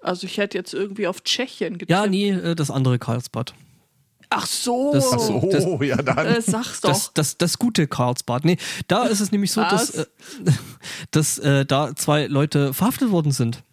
Also 0.02 0.28
ich 0.28 0.38
hätte 0.38 0.58
jetzt 0.58 0.74
irgendwie 0.74 1.08
auf 1.08 1.24
Tschechien 1.24 1.74
getippt. 1.74 1.90
Ja, 1.92 2.06
nee, 2.06 2.30
äh, 2.30 2.56
das 2.56 2.70
andere 2.70 3.00
Karlsbad. 3.00 3.54
Ach 4.30 4.46
so. 4.46 4.92
Das- 4.94 5.12
Ach 5.14 5.20
so, 5.20 5.50
Das- 5.52 5.66
ja 5.88 5.96
dann. 5.98 6.26
äh, 6.26 6.42
sag's 6.42 6.82
doch. 6.82 6.90
Das, 6.90 7.12
das, 7.14 7.38
das 7.38 7.60
gute 7.60 7.88
Karlsbad. 7.88 8.46
Nee, 8.46 8.58
da 8.88 9.06
ist 9.06 9.20
es 9.20 9.32
nämlich 9.32 9.52
so, 9.52 9.62
dass, 9.62 9.96
Was? 9.98 10.04
äh, 10.04 10.06
dass 11.12 11.38
äh, 11.40 11.66
da 11.66 11.96
zwei 11.96 12.28
Leute 12.28 12.74
verhaftet 12.74 13.12
worden 13.12 13.32
sind. 13.32 13.64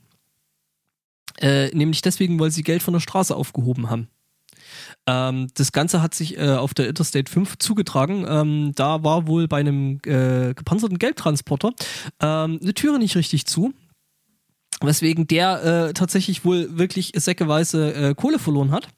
Äh, 1.40 1.68
nämlich 1.74 2.02
deswegen, 2.02 2.38
weil 2.38 2.50
sie 2.50 2.62
Geld 2.62 2.82
von 2.82 2.94
der 2.94 3.00
Straße 3.00 3.34
aufgehoben 3.34 3.90
haben. 3.90 4.08
Ähm, 5.06 5.48
das 5.54 5.72
Ganze 5.72 6.02
hat 6.02 6.14
sich 6.14 6.38
äh, 6.38 6.50
auf 6.50 6.74
der 6.74 6.88
Interstate 6.88 7.30
5 7.30 7.58
zugetragen. 7.58 8.24
Ähm, 8.28 8.72
da 8.74 9.02
war 9.02 9.26
wohl 9.26 9.48
bei 9.48 9.60
einem 9.60 9.98
äh, 10.06 10.54
gepanzerten 10.54 10.98
Geldtransporter 10.98 11.72
ähm, 12.20 12.60
eine 12.62 12.74
Türe 12.74 12.98
nicht 12.98 13.16
richtig 13.16 13.46
zu. 13.46 13.72
Weswegen 14.80 15.26
der 15.26 15.62
äh, 15.88 15.92
tatsächlich 15.92 16.44
wohl 16.44 16.76
wirklich 16.76 17.12
säckeweise 17.14 17.94
äh, 17.94 18.14
Kohle 18.14 18.38
verloren 18.38 18.72
hat. 18.72 18.88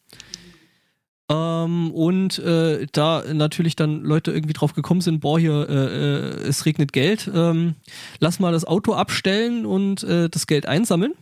Ähm, 1.30 1.90
und 1.90 2.38
äh, 2.38 2.86
da 2.92 3.22
natürlich 3.32 3.76
dann 3.76 4.02
Leute 4.02 4.30
irgendwie 4.30 4.52
drauf 4.52 4.74
gekommen 4.74 5.00
sind, 5.00 5.20
boah, 5.20 5.38
hier, 5.38 5.66
äh, 5.68 5.74
äh, 5.74 6.48
es 6.48 6.66
regnet 6.66 6.92
Geld, 6.92 7.30
ähm, 7.34 7.76
lass 8.18 8.40
mal 8.40 8.52
das 8.52 8.66
Auto 8.66 8.92
abstellen 8.92 9.64
und 9.64 10.02
äh, 10.02 10.28
das 10.28 10.46
Geld 10.46 10.66
einsammeln. 10.66 11.14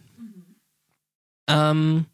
Ähm, 1.52 2.06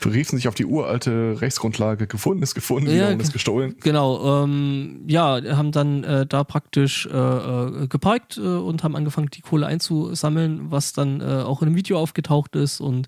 Beriefen 0.00 0.36
sich 0.36 0.48
auf 0.48 0.54
die 0.54 0.66
uralte 0.66 1.40
Rechtsgrundlage, 1.40 2.06
gefunden 2.06 2.42
ist 2.42 2.54
gefunden, 2.54 2.88
Ja, 2.88 2.94
wiederum 2.94 3.20
ist 3.20 3.32
gestohlen. 3.32 3.76
genau, 3.80 4.44
ähm, 4.44 5.02
ja, 5.06 5.40
haben 5.56 5.72
dann 5.72 6.04
äh, 6.04 6.26
da 6.26 6.44
praktisch 6.44 7.06
äh, 7.06 7.16
äh, 7.16 7.86
geparkt 7.88 8.36
äh, 8.36 8.40
und 8.40 8.84
haben 8.84 8.96
angefangen, 8.96 9.28
die 9.32 9.40
Kohle 9.40 9.66
einzusammeln, 9.66 10.70
was 10.70 10.92
dann 10.92 11.22
äh, 11.22 11.24
auch 11.24 11.62
in 11.62 11.68
einem 11.68 11.76
Video 11.76 11.98
aufgetaucht 11.98 12.54
ist. 12.54 12.80
Und 12.82 13.06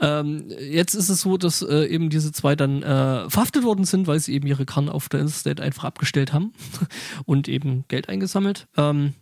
ähm, 0.00 0.46
jetzt 0.60 0.94
ist 0.94 1.10
es 1.10 1.20
so, 1.20 1.36
dass 1.36 1.60
äh, 1.60 1.84
eben 1.86 2.08
diese 2.08 2.32
zwei 2.32 2.56
dann 2.56 2.80
verhaftet 2.80 3.62
worden 3.64 3.84
sind, 3.84 4.06
weil 4.06 4.18
sie 4.18 4.32
eben 4.32 4.46
ihre 4.46 4.64
Karren 4.64 4.88
auf 4.88 5.10
der 5.10 5.20
Interstate 5.20 5.62
einfach 5.62 5.84
abgestellt 5.84 6.32
haben 6.32 6.52
und 7.26 7.48
eben 7.48 7.84
Geld 7.88 8.08
eingesammelt. 8.08 8.66
Ähm, 8.78 9.12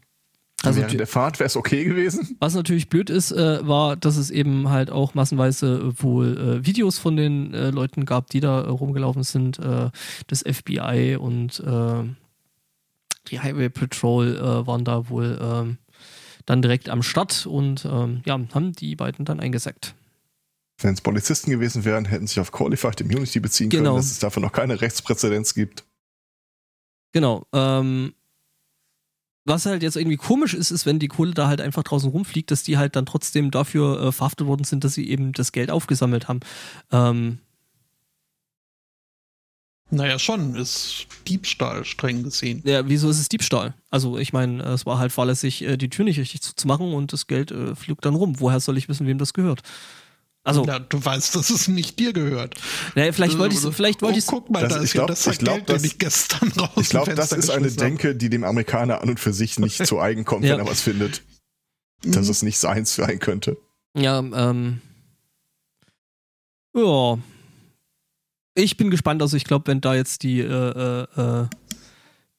also 0.65 0.81
Während 0.81 0.99
der 0.99 1.07
Fahrt 1.07 1.39
wäre 1.39 1.47
es 1.47 1.57
okay 1.57 1.85
gewesen. 1.85 2.37
was 2.41 2.55
natürlich 2.55 2.89
blöd 2.89 3.11
ist, 3.11 3.31
äh, 3.31 3.67
war, 3.67 3.97
dass 3.97 4.17
es 4.17 4.31
eben 4.31 4.69
halt 4.71 4.91
auch 4.91 5.15
massenweise 5.15 5.93
äh, 5.97 6.03
wohl 6.03 6.37
äh, 6.37 6.67
Videos 6.67 6.99
von 6.99 7.17
den 7.17 7.55
äh, 7.55 7.71
Leuten 7.71 8.05
gab, 8.05 8.29
die 8.31 8.41
da 8.41 8.63
äh, 8.63 8.69
rumgelaufen 8.69 9.23
sind. 9.23 9.59
Äh, 9.61 9.91
das 10.27 10.43
FBI 10.43 11.17
und 11.21 11.63
die 13.31 13.41
Highway 13.41 13.69
Patrol 13.69 14.41
waren 14.67 14.85
da 14.85 15.11
wohl 15.11 15.39
ähm, 15.41 15.77
dann 16.47 16.63
direkt 16.63 16.89
am 16.89 17.03
Start 17.03 17.45
und 17.45 17.85
ähm, 17.85 18.23
ja, 18.25 18.41
haben 18.55 18.73
die 18.73 18.97
beiden 18.97 19.27
dann 19.27 19.39
eingesackt. 19.39 19.95
Wenn 20.81 20.95
es 20.95 21.03
Polizisten 21.03 21.51
gewesen 21.51 21.85
wären, 21.85 22.07
hätten 22.07 22.27
sich 22.27 22.41
auf 22.41 22.53
Qualified 22.53 23.03
Immunity 23.03 23.39
beziehen 23.41 23.69
Genau. 23.69 23.91
können, 23.91 23.97
dass 23.97 24.11
es 24.11 24.19
dafür 24.19 24.41
noch 24.41 24.53
keine 24.53 24.81
Rechtspräzedenz 24.81 25.53
gibt. 25.53 25.85
Genau. 27.13 27.45
Ähm, 27.53 28.15
was 29.49 29.67
halt 29.67 29.83
jetzt 29.83 29.97
irgendwie 29.97 30.17
komisch 30.17 30.55
ist, 30.55 30.71
ist, 30.71 30.87
wenn 30.87 30.99
die 30.99 31.09
Kohle 31.09 31.35
da 31.35 31.49
halt 31.49 31.61
einfach 31.61 31.83
draußen 31.83 32.11
rumfliegt, 32.11 32.51
dass 32.51 32.63
die 32.63 32.79
halt 32.79 32.95
dann 32.97 33.07
trotzdem 33.07 33.51
dafür 33.51 34.01
äh, 34.01 34.13
verhaftet 34.13 34.47
worden 34.47 34.65
sind, 34.65 34.85
dass 34.85 34.95
sie 34.95 35.09
eben 35.09 35.33
das 35.33 35.53
Geld 35.53 35.71
aufgesammelt 35.71 36.29
haben. 36.29 36.41
Ähm, 36.93 37.39
naja, 39.91 40.19
schon, 40.19 40.55
ist 40.55 41.07
Diebstahl 41.27 41.85
streng 41.85 42.23
gesehen. 42.23 42.63
Ja, 42.67 42.87
wieso 42.87 43.09
ist 43.09 43.19
es 43.19 43.31
Diebstahl? 43.31 43.75
Also 43.91 44.19
ich 44.19 44.35
meine, 44.35 44.63
es 44.65 44.85
war 44.85 44.99
halt 44.99 45.13
fahrlässig, 45.13 45.63
äh, 45.63 45.77
die 45.79 45.89
Tür 45.89 46.05
nicht 46.05 46.19
richtig 46.19 46.43
zuzumachen 46.43 46.93
und 46.93 47.13
das 47.13 47.27
Geld 47.27 47.51
äh, 47.51 47.75
flog 47.75 48.03
dann 48.03 48.15
rum. 48.15 48.39
Woher 48.39 48.61
soll 48.61 48.77
ich 48.77 48.89
wissen, 48.89 49.07
wem 49.07 49.17
das 49.17 49.33
gehört? 49.33 49.63
Also, 50.49 50.65
Ja, 50.65 50.79
du 50.79 51.05
weißt, 51.05 51.37
dass 51.37 51.51
es 51.51 51.69
nicht 51.69 51.99
dir 51.99 52.13
gehört. 52.13 52.55
naja, 52.95 53.13
vielleicht 53.13 53.39
wollte 53.39 53.55
ich 53.55 53.75
vielleicht 53.75 54.01
wollte 54.03 54.17
oh, 54.17 54.19
ich 54.19 54.27
guck 54.27 54.51
mal, 54.51 54.63
Das- 54.63 54.73
da 54.73 54.79
ich 54.79 54.85
ist 54.85 54.93
glaub- 54.93 55.09
ja 55.11 55.15
das 55.15 55.27
ich 55.27 55.39
glaub, 55.39 55.55
Geld, 55.57 55.69
den 55.69 55.75
das- 55.77 55.85
ich 55.85 55.99
gestern 55.99 56.53
raus 56.53 56.71
Ich 56.77 56.89
glaube, 56.89 57.15
das 57.15 57.33
ist 57.33 57.51
eine. 57.51 57.71
Denke, 57.71 58.17
die 58.17 58.31
dem 58.31 58.45
Amerikaner 58.45 59.01
an 59.03 59.11
und 59.11 59.21
für 59.21 59.33
sich 59.33 59.59
nicht 59.59 59.87
zu 59.87 60.01
eigen 60.01 60.25
kommt, 60.25 60.45
Ja. 60.45 60.55
wenn 60.55 60.61
er 60.65 60.71
was 60.71 60.81
findet. 60.81 61.23
Dass 62.03 62.29
es 62.29 62.43
nicht 62.43 62.59
seins 62.59 62.95
sein 62.95 63.19
könnte. 63.19 63.57
ja, 63.97 64.19
ähm, 64.21 64.81
ja, 66.75 67.19
ich 68.55 68.77
bin 68.77 68.91
gespannt. 68.91 69.23
Also 69.23 69.37
ich 69.37 69.45
glaube, 69.45 69.67
wenn 69.67 69.81
da 69.81 69.95
jetzt 69.95 70.23
die 70.23 70.41
äh, 70.41 70.45
äh, 70.47 71.03
äh, 71.43 71.47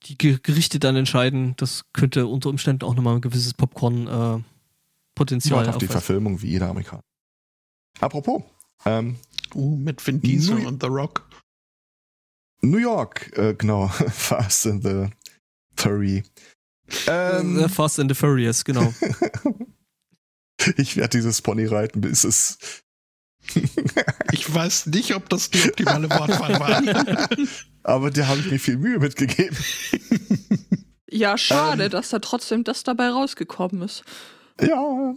die 0.03 0.17
Ge- 0.17 0.39
Gerichte 0.41 0.79
dann 0.79 0.95
entscheiden, 0.95 1.55
das 1.57 1.83
könnte 1.93 2.25
unter 2.27 2.49
Umständen 2.49 2.85
auch 2.85 2.95
nochmal 2.95 3.15
ein 3.15 3.21
gewisses 3.21 3.53
Popcorn 3.53 4.07
äh, 4.07 4.41
Potenzial 5.15 5.59
Wart 5.65 5.75
auf 5.75 5.77
die. 5.77 5.87
Verfilmung 5.87 6.41
wie 6.41 6.47
jeder 6.51 6.69
Amerikaner. 6.69 7.03
Apropos, 7.99 8.43
ähm, 8.85 9.17
Uh, 9.55 9.75
mit 9.77 10.05
Vin 10.05 10.21
Diesel 10.21 10.59
New- 10.59 10.67
und 10.67 10.81
The 10.83 10.87
Rock. 10.89 11.27
New 12.61 12.77
York, 12.77 13.35
äh, 13.35 13.55
genau, 13.55 13.87
Fast 14.11 14.67
and 14.67 14.83
the 14.83 15.07
Furry. 15.75 16.23
Ähm, 17.07 17.57
The 17.57 17.67
Fast 17.67 17.99
and 17.99 18.11
the 18.11 18.15
Furious, 18.15 18.63
genau. 18.63 18.93
ich 20.77 20.97
werde 20.97 21.17
dieses 21.17 21.41
Pony 21.41 21.65
reiten, 21.65 22.01
bis 22.01 22.23
es. 22.23 22.57
Ich 24.31 24.53
weiß 24.53 24.85
nicht, 24.87 25.15
ob 25.15 25.27
das 25.29 25.49
die 25.49 25.63
optimale 25.67 26.07
Wortwahl 26.11 26.59
war. 26.59 27.27
Aber 27.81 28.11
da 28.11 28.27
habe 28.27 28.41
ich 28.41 28.51
mir 28.51 28.59
viel 28.59 28.77
Mühe 28.77 28.99
mitgegeben. 28.99 29.57
Ja, 31.09 31.35
schade, 31.37 31.85
Ähm. 31.85 31.89
dass 31.89 32.09
da 32.09 32.19
trotzdem 32.19 32.63
das 32.63 32.83
dabei 32.83 33.09
rausgekommen 33.09 33.81
ist. 33.81 34.03
Ja. 34.61 35.15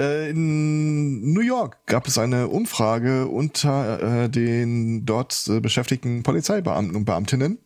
Äh, 0.00 0.30
In 0.30 1.32
New 1.32 1.40
York 1.40 1.86
gab 1.86 2.06
es 2.06 2.18
eine 2.18 2.48
Umfrage 2.48 3.26
unter 3.26 4.24
äh, 4.24 4.28
den 4.28 5.04
dort 5.04 5.46
äh, 5.48 5.60
beschäftigten 5.60 6.22
Polizeibeamten 6.22 6.96
und 6.96 7.04
Beamtinnen. 7.04 7.58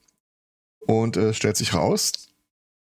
Und 0.81 1.17
äh, 1.17 1.33
stellt 1.33 1.57
sich 1.57 1.75
raus, 1.75 2.13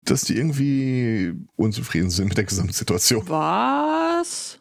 dass 0.03 0.21
die 0.21 0.38
irgendwie 0.38 1.34
unzufrieden 1.55 2.09
sind 2.09 2.29
mit 2.29 2.38
der 2.38 2.45
Gesamtsituation. 2.45 3.27
Was? 3.27 4.59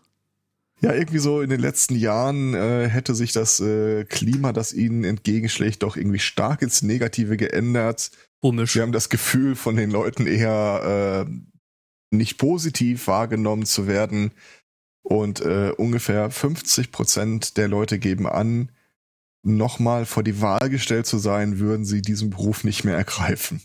Ja, 0.80 0.92
irgendwie 0.92 1.18
so 1.18 1.40
in 1.40 1.50
den 1.50 1.60
letzten 1.60 1.94
Jahren 1.94 2.54
äh, 2.54 2.88
hätte 2.88 3.14
sich 3.14 3.32
das 3.32 3.60
äh, 3.60 4.04
Klima, 4.04 4.52
das 4.52 4.72
ihnen 4.72 5.04
entgegenschlägt, 5.04 5.84
doch 5.84 5.96
irgendwie 5.96 6.18
stark 6.18 6.62
ins 6.62 6.82
Negative 6.82 7.36
geändert. 7.36 8.10
Komisch. 8.40 8.74
Wir 8.74 8.82
haben 8.82 8.90
das 8.90 9.08
Gefühl, 9.08 9.54
von 9.54 9.76
den 9.76 9.92
Leuten 9.92 10.26
eher 10.26 11.28
nicht 12.12 12.38
positiv 12.38 13.06
wahrgenommen 13.06 13.64
zu 13.64 13.86
werden. 13.86 14.32
Und 15.02 15.40
äh, 15.40 15.72
ungefähr 15.76 16.30
50 16.30 16.92
Prozent 16.92 17.56
der 17.56 17.68
Leute 17.68 17.98
geben 17.98 18.26
an, 18.28 18.70
nochmal 19.42 20.06
vor 20.06 20.22
die 20.22 20.40
Wahl 20.40 20.70
gestellt 20.70 21.06
zu 21.06 21.18
sein, 21.18 21.58
würden 21.58 21.84
sie 21.84 22.02
diesen 22.02 22.30
Beruf 22.30 22.62
nicht 22.64 22.84
mehr 22.84 22.96
ergreifen. 22.96 23.62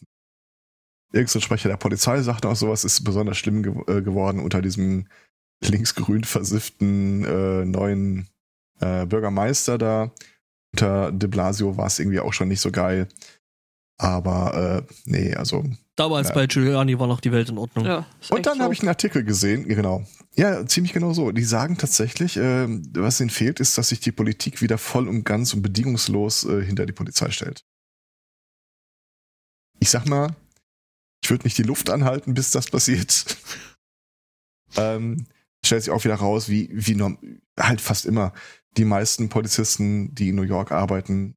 Irgendein 1.13 1.41
Sprecher 1.41 1.69
der 1.69 1.77
Polizei 1.77 2.21
sagt 2.21 2.45
auch, 2.45 2.55
sowas 2.55 2.83
ist 2.83 3.03
besonders 3.03 3.37
schlimm 3.37 3.63
ge 3.63 3.73
äh, 3.87 4.01
geworden 4.01 4.39
unter 4.39 4.61
diesem 4.61 5.07
linksgrün 5.61 6.23
versifften 6.23 7.23
äh, 7.23 7.65
neuen 7.65 8.27
äh, 8.79 9.05
Bürgermeister 9.05 9.77
da. 9.77 10.11
Unter 10.73 11.11
de 11.11 11.29
Blasio 11.29 11.77
war 11.77 11.87
es 11.87 11.99
irgendwie 11.99 12.19
auch 12.19 12.33
schon 12.33 12.49
nicht 12.49 12.61
so 12.61 12.71
geil. 12.71 13.07
Aber 13.97 14.85
äh, 14.87 14.93
nee, 15.05 15.33
also. 15.33 15.63
Damals 15.95 16.29
Ja. 16.29 16.35
bei 16.35 16.45
Giuliani 16.45 16.99
war 16.99 17.07
noch 17.07 17.19
die 17.19 17.31
Welt 17.31 17.49
in 17.49 17.57
Ordnung. 17.57 17.85
Ja, 17.85 18.05
Und 18.29 18.45
dann 18.45 18.61
habe 18.61 18.73
ich 18.73 18.81
einen 18.81 18.89
Artikel 18.89 19.23
gesehen, 19.23 19.67
genau. 19.67 20.05
Ja, 20.37 20.65
ziemlich 20.67 20.93
genau 20.93 21.13
so. 21.13 21.31
Die 21.31 21.43
sagen 21.43 21.77
tatsächlich, 21.77 22.37
äh, 22.37 22.67
was 22.93 23.19
ihnen 23.19 23.31
fehlt, 23.31 23.59
ist, 23.59 23.77
dass 23.77 23.89
sich 23.89 23.99
die 23.99 24.11
Politik 24.11 24.61
wieder 24.61 24.77
voll 24.77 25.07
und 25.07 25.23
ganz 25.23 25.53
und 25.53 25.63
bedingungslos 25.63 26.45
äh, 26.45 26.63
hinter 26.63 26.85
die 26.85 26.93
Polizei 26.93 27.31
stellt. 27.31 27.65
Ich 29.79 29.89
sag 29.89 30.05
mal, 30.05 30.35
ich 31.23 31.31
würde 31.31 31.45
nicht 31.45 31.57
die 31.57 31.63
Luft 31.63 31.89
anhalten, 31.89 32.35
bis 32.35 32.51
das 32.51 32.69
passiert. 32.69 33.37
ähm, 34.77 35.25
stellt 35.65 35.83
sich 35.83 35.91
auch 35.91 36.03
wieder 36.03 36.15
raus, 36.15 36.49
wie, 36.49 36.69
wie 36.71 37.01
halt 37.59 37.81
fast 37.81 38.05
immer 38.05 38.31
die 38.77 38.85
meisten 38.85 39.29
Polizisten, 39.29 40.13
die 40.13 40.29
in 40.29 40.35
New 40.35 40.43
York 40.43 40.71
arbeiten, 40.71 41.35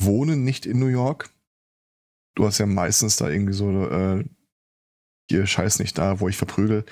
wohnen 0.00 0.44
nicht 0.44 0.64
in 0.64 0.78
New 0.78 0.86
York. 0.86 1.28
Du 2.36 2.46
hast 2.46 2.56
ja 2.56 2.64
meistens 2.64 3.16
da 3.16 3.28
irgendwie 3.28 3.52
so, 3.52 3.86
äh, 3.90 4.24
hier 5.28 5.46
scheiß 5.46 5.78
nicht 5.78 5.98
da, 5.98 6.20
wo 6.20 6.28
ich 6.28 6.36
verprügel. 6.36 6.84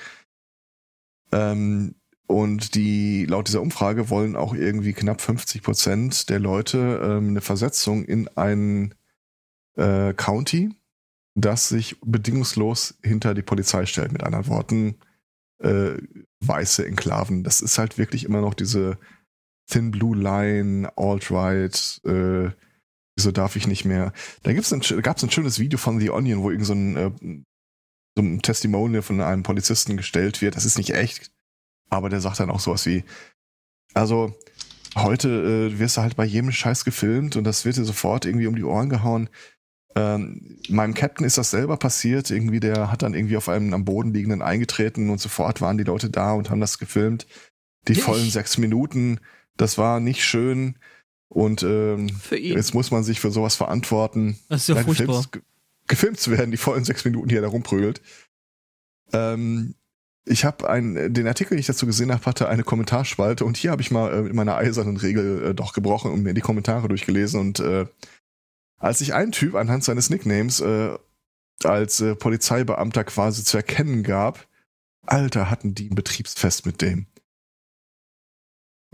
Ähm, 1.31 1.95
und 2.27 2.75
die, 2.75 3.25
laut 3.25 3.47
dieser 3.47 3.61
Umfrage 3.61 4.09
wollen 4.09 4.35
auch 4.35 4.53
irgendwie 4.53 4.93
knapp 4.93 5.19
50 5.19 5.63
Prozent 5.63 6.29
der 6.29 6.39
Leute 6.39 7.01
ähm, 7.03 7.29
eine 7.29 7.41
Versetzung 7.41 8.05
in 8.05 8.27
ein 8.35 8.93
äh, 9.75 10.13
County, 10.13 10.69
das 11.35 11.69
sich 11.69 11.99
bedingungslos 12.01 12.99
hinter 13.03 13.33
die 13.33 13.41
Polizei 13.41 13.85
stellt. 13.85 14.11
Mit 14.11 14.23
anderen 14.23 14.47
Worten, 14.47 14.95
äh, 15.59 15.93
weiße 16.41 16.85
Enklaven. 16.85 17.43
Das 17.43 17.61
ist 17.61 17.77
halt 17.79 17.97
wirklich 17.97 18.25
immer 18.25 18.41
noch 18.41 18.53
diese 18.53 18.97
Thin 19.67 19.91
Blue 19.91 20.15
Line, 20.15 20.91
Alt-Right, 20.97 22.01
äh, 22.05 22.49
wieso 23.15 23.31
darf 23.31 23.55
ich 23.55 23.67
nicht 23.67 23.85
mehr? 23.85 24.13
Da 24.43 24.53
gibt's 24.53 24.71
ein, 24.73 24.81
gab 25.01 25.17
es 25.17 25.23
ein 25.23 25.31
schönes 25.31 25.59
Video 25.59 25.77
von 25.77 25.99
The 25.99 26.09
Onion, 26.09 26.41
wo 26.41 26.49
irgend 26.51 26.65
so 26.65 26.73
ein, 26.73 26.95
äh, 26.95 27.11
so 28.15 28.23
ein 28.23 28.41
Testimonial 28.41 29.01
von 29.01 29.21
einem 29.21 29.43
Polizisten 29.43 29.97
gestellt 29.97 30.41
wird. 30.41 30.55
Das 30.55 30.65
ist 30.65 30.77
nicht 30.77 30.91
echt, 30.91 31.31
aber 31.89 32.09
der 32.09 32.21
sagt 32.21 32.39
dann 32.39 32.49
auch 32.51 32.59
sowas 32.59 32.85
wie, 32.85 33.03
also 33.93 34.35
heute 34.95 35.29
äh, 35.73 35.79
wirst 35.79 35.97
du 35.97 36.01
halt 36.01 36.15
bei 36.15 36.25
jedem 36.25 36.51
Scheiß 36.51 36.85
gefilmt 36.85 37.35
und 37.35 37.43
das 37.43 37.65
wird 37.65 37.77
dir 37.77 37.85
sofort 37.85 38.25
irgendwie 38.25 38.47
um 38.47 38.55
die 38.55 38.63
Ohren 38.63 38.89
gehauen. 38.89 39.29
Ähm, 39.95 40.59
meinem 40.69 40.93
Captain 40.93 41.25
ist 41.25 41.37
das 41.37 41.49
selber 41.51 41.77
passiert. 41.77 42.29
Irgendwie, 42.29 42.59
der 42.59 42.91
hat 42.91 43.01
dann 43.01 43.15
irgendwie 43.15 43.37
auf 43.37 43.49
einem 43.49 43.73
am 43.73 43.85
Boden 43.85 44.13
liegenden 44.13 44.41
eingetreten 44.41 45.09
und 45.09 45.19
sofort 45.19 45.61
waren 45.61 45.77
die 45.77 45.83
Leute 45.83 46.09
da 46.09 46.33
und 46.33 46.49
haben 46.49 46.61
das 46.61 46.77
gefilmt. 46.77 47.25
Die 47.87 47.93
Ja, 47.93 48.03
vollen 48.03 48.29
sechs 48.29 48.57
Minuten, 48.57 49.19
das 49.57 49.77
war 49.77 49.99
nicht 49.99 50.23
schön. 50.23 50.77
Und 51.27 51.63
ähm, 51.63 52.09
jetzt 52.31 52.73
muss 52.73 52.91
man 52.91 53.03
sich 53.03 53.19
für 53.19 53.31
sowas 53.31 53.55
verantworten. 53.55 54.37
Das 54.47 54.61
ist 54.61 54.67
ja 54.69 54.75
Ja, 54.75 54.83
furchtbar. 54.83 55.25
ge- 55.31 55.41
gefilmt 55.89 56.19
zu 56.19 56.31
werden, 56.31 56.51
die 56.51 56.57
vollen 56.57 56.85
sechs 56.85 57.03
Minuten, 57.03 57.27
die 57.27 57.35
er 57.35 57.41
da 57.41 57.49
rumprügelt. 57.49 58.01
Ähm, 59.11 59.75
ich 60.25 60.45
habe 60.45 60.69
einen, 60.69 61.13
den 61.13 61.27
Artikel, 61.27 61.55
den 61.55 61.59
ich 61.59 61.65
dazu 61.65 61.85
gesehen 61.85 62.11
habe, 62.13 62.25
hatte 62.25 62.47
eine 62.47 62.63
Kommentarspalte 62.63 63.43
und 63.43 63.57
hier 63.57 63.71
habe 63.71 63.81
ich 63.81 63.91
mal 63.91 64.13
äh, 64.13 64.21
mit 64.21 64.33
meiner 64.33 64.55
eisernen 64.55 64.97
Regel 64.97 65.43
äh, 65.43 65.53
doch 65.53 65.73
gebrochen 65.73 66.11
und 66.11 66.23
mir 66.23 66.33
die 66.33 66.41
Kommentare 66.41 66.87
durchgelesen 66.87 67.39
und 67.39 67.59
äh, 67.59 67.87
als 68.77 68.99
sich 68.99 69.13
ein 69.13 69.31
Typ 69.31 69.55
anhand 69.55 69.83
seines 69.83 70.09
Nicknames 70.09 70.61
äh, 70.61 70.97
als 71.63 71.99
äh, 71.99 72.15
Polizeibeamter 72.15 73.03
quasi 73.03 73.43
zu 73.43 73.57
erkennen 73.57 74.03
gab, 74.03 74.47
Alter, 75.05 75.49
hatten 75.49 75.73
die 75.73 75.89
ein 75.89 75.95
Betriebsfest 75.95 76.65
mit 76.65 76.81
dem. 76.81 77.07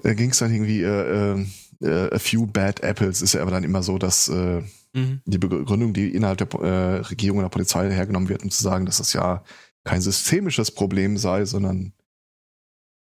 Da 0.01 0.13
ging 0.13 0.31
es 0.31 0.39
dann 0.39 0.53
irgendwie 0.53 0.81
äh, 0.81 1.33
äh, 1.33 1.45
äh, 1.81 2.13
a 2.13 2.19
few 2.19 2.47
bad 2.47 2.81
apples, 2.81 3.21
ist 3.21 3.33
ja 3.33 3.41
aber 3.41 3.51
dann 3.51 3.63
immer 3.63 3.83
so, 3.83 3.97
dass 3.97 4.27
äh, 4.27 4.61
Mhm. 4.95 5.21
die 5.25 5.37
Begründung, 5.37 5.93
die 5.93 6.13
innerhalb 6.15 6.37
der 6.37 6.61
äh, 6.61 6.95
Regierung 6.99 7.39
oder 7.39 7.49
Polizei 7.49 7.91
hergenommen 7.91 8.29
wird, 8.29 8.43
um 8.43 8.49
zu 8.49 8.63
sagen, 8.63 8.85
dass 8.85 8.99
das 8.99 9.11
ja 9.11 9.43
kein 9.83 9.99
systemisches 10.01 10.71
Problem 10.71 11.17
sei, 11.17 11.43
sondern 11.43 11.91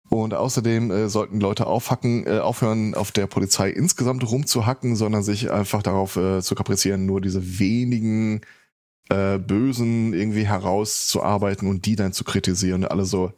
und 0.09 0.35
außerdem 0.35 0.91
äh, 0.91 1.09
sollten 1.09 1.41
Leute 1.41 1.67
aufhacken, 1.67 2.27
äh, 2.27 2.39
aufhören, 2.39 2.95
auf 2.95 3.13
der 3.13 3.27
Polizei 3.27 3.71
insgesamt 3.71 4.31
rumzuhacken, 4.31 4.95
sondern 4.95 5.23
sich 5.23 5.51
einfach 5.51 5.83
darauf 5.83 6.17
äh, 6.17 6.43
zu 6.43 6.55
kaprizieren, 6.55 7.07
nur 7.07 7.21
diese 7.21 7.59
wenigen 7.59 8.43
äh, 9.09 9.39
Bösen 9.39 10.13
irgendwie 10.13 10.47
herauszuarbeiten 10.47 11.67
und 11.67 11.87
die 11.87 11.97
dann 11.97 12.13
zu 12.13 12.25
kritisieren. 12.25 12.85
Und 12.85 12.91
alle 12.91 13.07
so, 13.07 13.33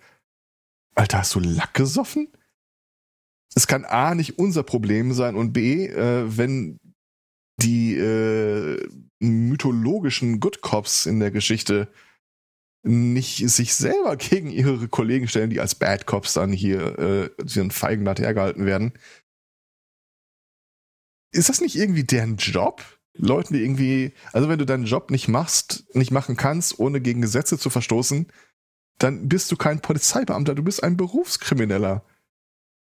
Alter, 0.96 1.18
hast 1.18 1.34
du 1.34 1.40
Lack 1.40 1.74
gesoffen? 1.74 2.28
Es 3.54 3.68
kann 3.68 3.84
A 3.84 4.16
nicht 4.16 4.38
unser 4.38 4.64
Problem 4.64 5.12
sein 5.12 5.36
und 5.36 5.52
B, 5.52 5.86
äh, 5.86 6.24
wenn 6.36 6.80
die 7.60 7.96
äh, 7.96 8.88
mythologischen 9.20 10.40
Good 10.40 10.60
Cops 10.60 11.06
in 11.06 11.20
der 11.20 11.30
Geschichte 11.30 11.88
nicht 12.82 13.48
sich 13.48 13.74
selber 13.74 14.16
gegen 14.16 14.50
ihre 14.50 14.88
Kollegen 14.88 15.28
stellen, 15.28 15.50
die 15.50 15.60
als 15.60 15.74
Bad 15.74 16.06
Cops 16.06 16.34
dann 16.34 16.52
hier 16.52 16.98
äh, 16.98 17.30
ihren 17.54 17.70
Feigenblatt 17.70 18.20
hergehalten 18.20 18.66
werden. 18.66 18.92
Ist 21.32 21.48
das 21.48 21.60
nicht 21.60 21.76
irgendwie 21.76 22.04
deren 22.04 22.36
Job? 22.36 22.82
Leuten, 23.16 23.54
die 23.54 23.62
irgendwie, 23.62 24.12
also 24.32 24.48
wenn 24.48 24.58
du 24.58 24.66
deinen 24.66 24.86
Job 24.86 25.10
nicht 25.10 25.28
machst, 25.28 25.84
nicht 25.94 26.10
machen 26.10 26.36
kannst, 26.36 26.78
ohne 26.80 27.00
gegen 27.00 27.20
Gesetze 27.20 27.58
zu 27.58 27.70
verstoßen, 27.70 28.26
dann 28.98 29.28
bist 29.28 29.50
du 29.52 29.56
kein 29.56 29.80
Polizeibeamter, 29.80 30.54
du 30.54 30.64
bist 30.64 30.82
ein 30.82 30.96
Berufskrimineller. 30.96 32.04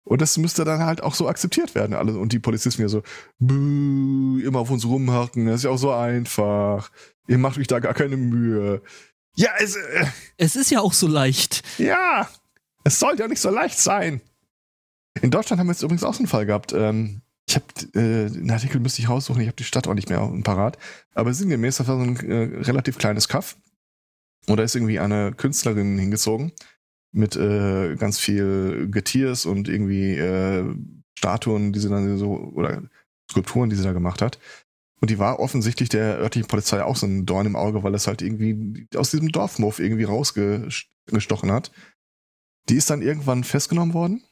Und 0.06 0.22
das 0.22 0.38
müsste 0.38 0.64
dann 0.64 0.84
halt 0.84 1.02
auch 1.02 1.14
so 1.14 1.28
akzeptiert 1.28 1.74
werden. 1.74 1.92
Alle. 1.92 2.16
Und 2.16 2.32
die 2.32 2.38
Polizisten 2.38 2.80
mir 2.80 2.88
so, 2.88 3.02
Buh, 3.40 4.38
immer 4.38 4.60
auf 4.60 4.70
uns 4.70 4.86
rumhacken, 4.86 5.46
das 5.46 5.56
ist 5.56 5.62
ja 5.64 5.70
auch 5.70 5.78
so 5.78 5.90
einfach. 5.90 6.92
Ihr 7.26 7.38
macht 7.38 7.58
euch 7.58 7.66
da 7.66 7.80
gar 7.80 7.92
keine 7.92 8.16
Mühe. 8.16 8.82
Ja, 9.34 9.50
es, 9.58 9.74
äh, 9.74 10.06
Es 10.36 10.54
ist 10.54 10.70
ja 10.70 10.80
auch 10.80 10.92
so 10.92 11.08
leicht. 11.08 11.64
ja, 11.78 12.28
es 12.84 13.00
sollte 13.00 13.22
ja 13.22 13.28
nicht 13.28 13.40
so 13.40 13.50
leicht 13.50 13.80
sein. 13.80 14.20
In 15.22 15.32
Deutschland 15.32 15.58
haben 15.58 15.66
wir 15.66 15.72
jetzt 15.72 15.82
übrigens 15.82 16.04
auch 16.04 16.14
so 16.14 16.20
einen 16.20 16.28
Fall 16.28 16.46
gehabt. 16.46 16.72
Ähm, 16.72 17.22
ich 17.48 17.56
habe 17.56 17.66
äh, 18.00 18.30
den 18.30 18.50
Artikel 18.52 18.80
müsste 18.80 19.02
ich 19.02 19.08
raussuchen, 19.08 19.40
ich 19.42 19.48
habe 19.48 19.56
die 19.56 19.64
Stadt 19.64 19.88
auch 19.88 19.94
nicht 19.94 20.08
mehr 20.08 20.20
parat. 20.44 20.78
Aber 21.14 21.34
sinngemäß, 21.34 21.78
das 21.78 21.88
war 21.88 21.96
so 21.96 22.04
ein 22.04 22.16
äh, 22.30 22.62
relativ 22.62 22.96
kleines 22.96 23.26
Kaff. 23.26 23.56
Und 24.46 24.58
da 24.58 24.62
ist 24.62 24.76
irgendwie 24.76 25.00
eine 25.00 25.32
Künstlerin 25.32 25.98
hingezogen 25.98 26.52
mit 27.16 27.34
äh, 27.34 27.96
ganz 27.96 28.18
viel 28.18 28.88
Getiers 28.90 29.46
und 29.46 29.68
irgendwie 29.68 30.14
äh, 30.16 30.64
Statuen, 31.18 31.72
die 31.72 31.80
sie 31.80 31.88
dann 31.88 32.18
so, 32.18 32.52
oder 32.54 32.82
Skulpturen, 33.30 33.70
die 33.70 33.76
sie 33.76 33.84
da 33.84 33.92
gemacht 33.92 34.20
hat. 34.20 34.38
Und 35.00 35.10
die 35.10 35.18
war 35.18 35.40
offensichtlich 35.40 35.88
der 35.88 36.18
örtlichen 36.18 36.48
Polizei 36.48 36.82
auch 36.82 36.96
so 36.96 37.06
ein 37.06 37.26
Dorn 37.26 37.46
im 37.46 37.56
Auge, 37.56 37.82
weil 37.82 37.92
das 37.92 38.06
halt 38.06 38.22
irgendwie 38.22 38.86
aus 38.94 39.10
diesem 39.10 39.30
Dorfmuff 39.30 39.78
irgendwie 39.78 40.04
rausgestochen 40.04 41.52
hat. 41.52 41.70
Die 42.68 42.76
ist 42.76 42.90
dann 42.90 43.02
irgendwann 43.02 43.44
festgenommen 43.44 43.94
worden. 43.94 44.22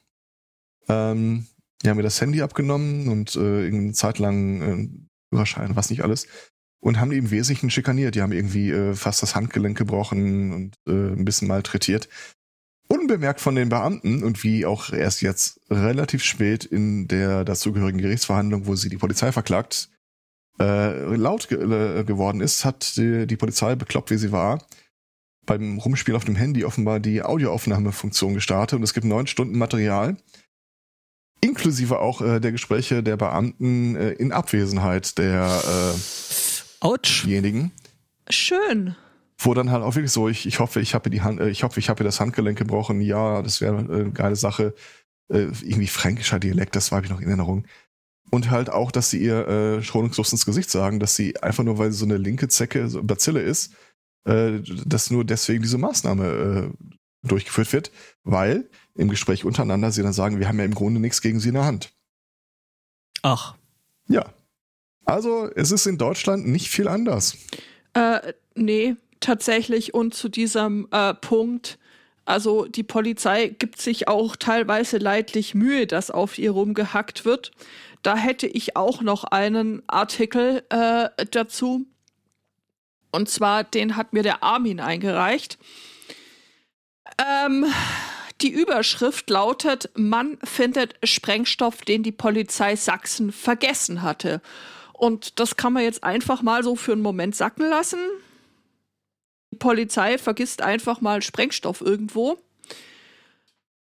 Ähm, 0.89 1.47
die 1.83 1.89
haben 1.89 1.97
mir 1.97 2.03
das 2.03 2.21
Handy 2.21 2.43
abgenommen 2.43 3.09
und 3.09 3.37
äh, 3.37 3.67
eine 3.67 3.93
Zeit 3.93 4.19
lang 4.19 4.63
äh, 4.63 4.89
Führerschein, 5.31 5.77
was 5.77 5.91
nicht 5.91 6.03
alles. 6.03 6.27
Und 6.81 7.01
haben 7.01 7.11
die 7.11 7.19
im 7.19 7.31
Wesentlichen 7.31 7.71
schikaniert. 7.71 8.15
Die 8.15 8.23
haben 8.23 8.33
irgendwie 8.33 8.71
äh, 8.71 8.95
fast 8.95 9.23
das 9.23 9.35
Handgelenk 9.35 9.77
gebrochen 9.79 10.53
und 10.53 10.77
äh, 10.87 11.13
ein 11.13 11.25
bisschen 11.25 11.49
malträtiert. 11.49 12.09
Unbemerkt 12.89 13.41
von 13.41 13.55
den 13.55 13.69
Beamten 13.71 14.23
und 14.23 14.45
wie 14.45 14.67
auch 14.67 14.93
erst 14.93 15.23
jetzt 15.23 15.61
relativ 15.71 16.23
spät 16.23 16.65
in 16.65 17.09
der 17.09 17.45
dazugehörigen 17.45 18.01
Gerichtsverhandlung, 18.01 18.67
wo 18.67 18.75
sie 18.75 18.89
die 18.89 18.99
Polizei 18.99 19.33
verklagt, 19.33 19.89
äh, 20.61 21.17
laut 21.17 21.49
ge 21.49 21.59
äh, 21.59 22.05
geworden 22.05 22.41
ist, 22.41 22.65
hat 22.65 22.97
die, 22.97 23.27
die 23.27 23.37
Polizei, 23.37 23.75
bekloppt 23.75 24.11
wie 24.11 24.19
sie 24.19 24.33
war, 24.33 24.65
beim 25.47 25.79
Rumspiel 25.79 26.15
auf 26.15 26.25
dem 26.25 26.37
Handy 26.37 26.65
offenbar 26.65 27.01
die 27.01 27.23
Audioaufnahmefunktion 27.23 28.35
gestartet 28.35 28.79
und 28.79 28.83
es 28.83 28.95
gibt 28.95 29.07
neun 29.07 29.27
Stunden 29.27 29.59
Material, 29.59 30.17
inklusive 31.41 31.99
auch 31.99 32.21
äh, 32.21 32.41
der 32.41 32.53
Gespräche 32.53 33.03
der 33.03 33.17
Beamten 33.17 33.97
äh, 33.97 34.13
in 34.13 34.33
Abwesenheit 34.33 35.19
Autsch. 36.81 37.25
derjenigen, 37.25 37.73
Schön. 38.31 38.97
Wo 39.39 39.55
dann 39.55 39.71
halt 39.71 39.83
auch 39.83 39.95
wirklich 39.95 40.13
so, 40.13 40.29
ich, 40.29 40.47
ich 40.47 40.61
hoffe, 40.61 40.81
ich 40.81 40.95
habe 40.95 41.11
die 41.11 41.23
Hand, 41.23 41.41
äh, 41.41 41.49
ich 41.49 41.63
hoffe, 41.63 41.81
ich 41.81 41.89
habe 41.89 42.05
das 42.05 42.21
Handgelenk 42.21 42.59
gebrochen, 42.59 43.01
ja, 43.01 43.43
das 43.43 43.61
wäre 43.61 43.77
äh, 43.77 44.01
eine 44.01 44.13
geile 44.13 44.37
Sache. 44.37 44.75
Äh, 45.29 45.49
irgendwie 45.63 45.87
fränkischer 45.87 46.39
Dialekt, 46.39 46.77
das 46.77 46.93
war 46.93 47.03
ich 47.03 47.09
noch 47.09 47.21
in 47.21 47.29
Erinnerung. 47.29 47.67
Und 48.31 48.51
halt 48.51 48.71
auch, 48.71 48.91
dass 48.91 49.11
sie 49.11 49.23
ihr 49.23 49.47
äh, 49.49 49.83
schonungslos 49.83 50.33
ins 50.33 50.45
Gesicht 50.45 50.71
sagen, 50.71 51.01
dass 51.01 51.17
sie 51.17 51.37
einfach 51.43 51.65
nur, 51.65 51.79
weil 51.79 51.93
sie 51.93 51.99
so 51.99 52.05
eine 52.05 52.17
linke 52.17 52.49
Zecke, 52.49 52.89
so 52.89 53.03
Bazille 53.03 53.41
ist, 53.41 53.75
äh, 54.25 54.61
dass 54.85 55.11
nur 55.11 55.25
deswegen 55.25 55.63
diese 55.63 55.79
Maßnahme 55.79 56.73
äh, 56.75 56.87
durchgeführt 57.27 57.73
wird, 57.73 57.91
weil 58.23 58.69
im 58.95 59.09
Gespräch 59.09 59.45
untereinander 59.45 59.93
sie 59.93 60.03
dann 60.03 60.13
sagen, 60.13 60.39
wir 60.39 60.49
haben 60.49 60.59
ja 60.59 60.65
im 60.65 60.75
Grunde 60.75 61.01
nichts 61.01 61.21
gegen 61.21 61.41
sie 61.41 61.49
in 61.49 61.55
der 61.55 61.65
Hand. 61.65 61.93
Ach. 63.23 63.57
Ja. 64.09 64.27
Also, 65.07 65.51
es 65.55 65.71
ist 65.71 65.87
in 65.87 65.99
Deutschland 65.99 66.47
nicht 66.47 66.69
viel 66.69 66.89
anders. 66.89 67.37
Äh, 67.95 68.33
nee, 68.55 68.97
tatsächlich. 69.25 69.95
Und 69.95 70.15
zu 70.15 70.29
diesem 70.29 70.89
äh, 70.91 71.15
Punkt, 71.15 71.79
also 72.25 72.67
die 72.67 72.83
Polizei 72.83 73.49
gibt 73.49 73.81
sich 73.81 74.09
auch 74.09 74.37
teilweise 74.37 74.99
leidlich 74.99 75.55
Mühe, 75.55 75.87
dass 75.87 76.11
auf 76.11 76.39
ihr 76.39 76.53
rumgehackt 76.53 77.25
wird. 77.25 77.51
Da 78.03 78.17
hätte 78.17 78.47
ich 78.47 78.77
auch 78.77 79.01
noch 79.01 79.25
einen 79.25 79.83
Artikel 79.87 80.63
äh, 80.69 81.09
dazu. 81.31 81.87
Und 83.11 83.29
zwar, 83.29 83.65
den 83.65 83.97
hat 83.97 84.13
mir 84.13 84.23
der 84.23 84.43
Armin 84.43 84.81
eingereicht. 84.81 85.59
Ähm, 87.19 87.67
die 88.41 88.51
Überschrift 88.51 89.31
lautet, 89.31 89.91
Mann 89.95 90.39
findet 90.43 90.97
Sprengstoff, 91.05 91.83
den 91.83 92.03
die 92.03 92.13
Polizei 92.13 92.77
Sachsen 92.77 93.33
vergessen 93.33 94.03
hatte. 94.03 94.43
Und 94.93 95.39
das 95.39 95.57
kann 95.57 95.73
man 95.73 95.85
jetzt 95.85 96.03
einfach 96.03 96.43
mal 96.43 96.63
so 96.63 96.77
für 96.77 96.93
einen 96.93 97.03
Moment 97.03 97.37
sacken 97.37 97.69
lassen. 97.69 97.99
Die 99.55 99.59
Polizei 99.61 100.19
vergisst 100.19 100.63
einfach 100.63 101.01
mal 101.01 101.23
Sprengstoff 101.23 101.81
irgendwo. 101.81 102.37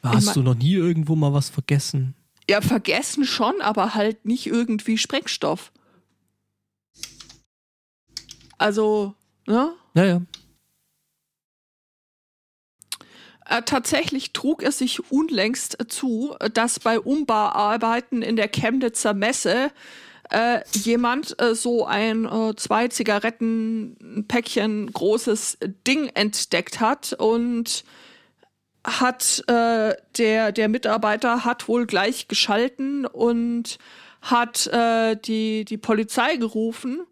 Hast 0.02 0.26
mein- 0.26 0.34
du 0.34 0.42
noch 0.42 0.54
nie 0.54 0.74
irgendwo 0.74 1.16
mal 1.16 1.32
was 1.32 1.48
vergessen? 1.48 2.14
Ja, 2.50 2.60
vergessen 2.60 3.24
schon, 3.24 3.62
aber 3.62 3.94
halt 3.94 4.26
nicht 4.26 4.46
irgendwie 4.46 4.98
Sprengstoff. 4.98 5.72
Also, 8.58 9.14
ne? 9.46 9.72
Ja, 9.94 10.04
ja. 10.04 10.22
Äh, 13.46 13.62
tatsächlich 13.62 14.34
trug 14.34 14.62
es 14.62 14.76
sich 14.76 15.10
unlängst 15.10 15.78
zu, 15.88 16.36
dass 16.52 16.78
bei 16.78 17.00
Umbauarbeiten 17.00 18.20
in 18.20 18.36
der 18.36 18.48
Chemnitzer 18.48 19.14
Messe 19.14 19.70
äh, 20.30 20.60
jemand 20.72 21.40
äh, 21.40 21.54
so 21.54 21.84
ein 21.86 22.24
äh, 22.24 22.54
zwei 22.56 22.88
Zigaretten 22.88 24.24
Päckchen 24.28 24.92
großes 24.92 25.58
Ding 25.86 26.08
entdeckt 26.14 26.80
hat 26.80 27.12
und 27.14 27.84
hat 28.86 29.42
äh, 29.48 29.94
der 30.18 30.52
der 30.52 30.68
Mitarbeiter 30.68 31.44
hat 31.44 31.68
wohl 31.68 31.86
gleich 31.86 32.28
geschalten 32.28 33.06
und 33.06 33.78
hat 34.22 34.66
äh, 34.68 35.16
die 35.16 35.64
die 35.64 35.78
Polizei 35.78 36.36
gerufen 36.36 37.02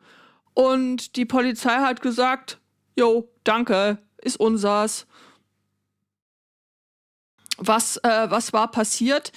und 0.55 1.17
die 1.17 1.25
Polizei 1.25 1.77
hat 1.77 2.03
gesagt, 2.03 2.59
jo, 2.97 3.29
danke, 3.45 3.99
ist 4.19 4.39
unsers 4.39 5.07
was, 7.67 7.97
äh, 7.99 8.31
was 8.31 8.53
war 8.53 8.71
passiert? 8.71 9.33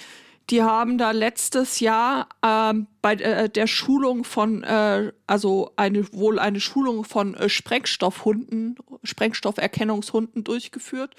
Die 0.50 0.62
haben 0.62 0.96
da 0.96 1.10
letztes 1.10 1.80
Jahr 1.80 2.28
ähm, 2.44 2.86
bei 3.02 3.14
äh, 3.14 3.48
der 3.48 3.66
Schulung 3.66 4.22
von, 4.22 4.62
äh, 4.62 5.12
also 5.26 5.72
eine, 5.74 6.12
wohl 6.12 6.38
eine 6.38 6.60
Schulung 6.60 7.04
von 7.04 7.34
äh, 7.34 7.48
Sprengstoffhunden, 7.48 8.76
Sprengstofferkennungshunden 9.02 10.44
durchgeführt 10.44 11.16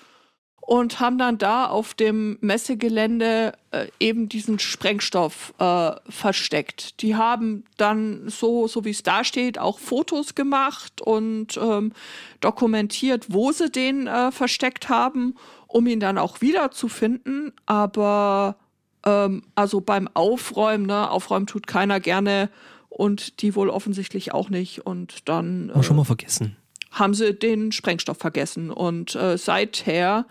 und 0.67 0.99
haben 0.99 1.17
dann 1.17 1.37
da 1.37 1.65
auf 1.65 1.93
dem 1.93 2.37
Messegelände 2.41 3.53
äh, 3.71 3.87
eben 4.01 4.27
diesen 4.27 4.59
Sprengstoff 4.59 5.53
äh, 5.59 5.91
versteckt. 6.09 7.01
Die 7.01 7.15
haben 7.15 7.63
dann 7.77 8.27
so, 8.27 8.67
so 8.67 8.83
wie 8.83 8.89
es 8.89 9.01
da 9.01 9.23
steht, 9.23 9.59
auch 9.59 9.79
Fotos 9.79 10.35
gemacht 10.35 11.01
und 11.01 11.55
ähm, 11.55 11.93
dokumentiert, 12.41 13.27
wo 13.29 13.53
sie 13.53 13.69
den 13.69 14.07
äh, 14.07 14.31
versteckt 14.33 14.89
haben, 14.89 15.35
um 15.67 15.87
ihn 15.87 16.01
dann 16.01 16.17
auch 16.17 16.41
wiederzufinden. 16.41 17.53
Aber 17.65 18.57
ähm, 19.05 19.43
also 19.55 19.81
beim 19.81 20.09
Aufräumen, 20.13 20.85
ne, 20.85 21.09
aufräumen 21.09 21.47
tut 21.47 21.67
keiner 21.67 21.99
gerne 21.99 22.49
und 22.89 23.41
die 23.41 23.55
wohl 23.55 23.69
offensichtlich 23.69 24.33
auch 24.33 24.49
nicht. 24.49 24.85
Und 24.85 25.27
dann 25.29 25.69
Haben 25.69 25.79
wir 25.79 25.83
schon 25.83 25.95
äh, 25.95 25.97
mal 25.97 26.03
vergessen. 26.05 26.57
haben 26.91 27.13
sie 27.13 27.33
den 27.33 27.71
Sprengstoff 27.71 28.17
vergessen. 28.17 28.71
Und 28.71 29.15
äh, 29.15 29.37
seither 29.37 30.25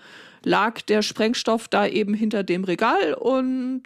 lag 0.44 0.80
der 0.82 1.02
Sprengstoff 1.02 1.68
da 1.68 1.86
eben 1.86 2.14
hinter 2.14 2.42
dem 2.44 2.64
Regal 2.64 3.14
und 3.14 3.82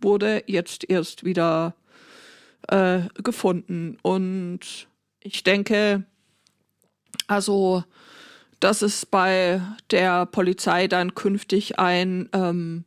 wurde 0.00 0.44
jetzt 0.46 0.88
erst 0.88 1.24
wieder 1.24 1.74
äh, 2.68 3.00
gefunden. 3.22 3.98
Und 4.02 4.60
ich 5.20 5.44
denke, 5.44 6.04
also, 7.26 7.84
dass 8.60 8.82
es 8.82 9.06
bei 9.06 9.60
der 9.90 10.26
Polizei 10.26 10.88
dann 10.88 11.14
künftig 11.14 11.78
ein 11.78 12.28
ähm, 12.32 12.84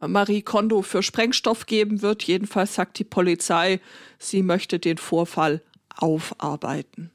Marie 0.00 0.42
Kondo 0.42 0.82
für 0.82 1.02
Sprengstoff 1.02 1.66
geben 1.66 2.02
wird. 2.02 2.22
Jedenfalls 2.22 2.74
sagt 2.74 2.98
die 2.98 3.04
Polizei, 3.04 3.80
sie 4.18 4.42
möchte 4.42 4.78
den 4.78 4.98
Vorfall 4.98 5.62
aufarbeiten. 5.96 7.10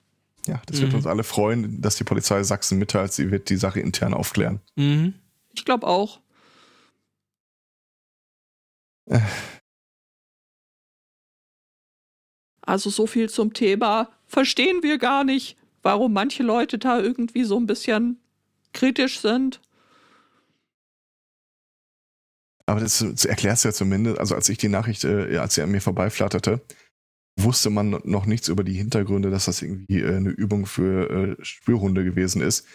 Ja, 0.48 0.62
das 0.68 0.80
wird 0.80 0.92
Mhm. 0.92 0.98
uns 0.98 1.08
alle 1.08 1.24
freuen, 1.24 1.82
dass 1.82 1.96
die 1.96 2.04
Polizei 2.04 2.44
Sachsen 2.44 2.78
mitteilt, 2.78 3.12
sie 3.14 3.32
wird 3.32 3.50
die 3.50 3.56
Sache 3.58 3.80
intern 3.80 4.14
aufklären. 4.14 4.62
Mhm. 4.76 5.16
Ich 5.54 5.66
glaube 5.66 5.88
auch. 5.88 6.20
Äh. 9.08 9.20
Also 12.62 12.90
so 12.90 13.08
viel 13.08 13.30
zum 13.30 13.54
Thema. 13.54 14.10
Verstehen 14.28 14.82
wir 14.84 14.98
gar 14.98 15.24
nicht, 15.24 15.58
warum 15.84 16.14
manche 16.14 16.44
Leute 16.44 16.78
da 16.78 17.00
irgendwie 17.00 17.44
so 17.44 17.58
ein 17.58 17.68
bisschen 17.68 18.20
kritisch 18.74 19.20
sind. 19.20 19.62
Aber 22.66 22.80
das, 22.80 23.00
das 23.00 23.26
erklärt 23.26 23.58
es 23.58 23.64
ja 23.64 23.72
zumindest, 23.72 24.20
also 24.20 24.36
als 24.36 24.50
ich 24.50 24.58
die 24.58 24.70
Nachricht, 24.70 25.04
äh, 25.04 25.38
als 25.38 25.56
sie 25.56 25.62
an 25.62 25.72
mir 25.72 25.82
vorbeiflatterte, 25.82 26.62
wusste 27.38 27.70
man 27.70 28.02
noch 28.04 28.26
nichts 28.26 28.48
über 28.48 28.64
die 28.64 28.74
Hintergründe, 28.74 29.30
dass 29.30 29.46
das 29.46 29.62
irgendwie 29.62 30.00
äh, 30.00 30.16
eine 30.16 30.30
Übung 30.30 30.66
für 30.66 31.10
äh, 31.40 31.46
Spürhunde 31.46 32.04
gewesen 32.04 32.42
ist. 32.42 32.66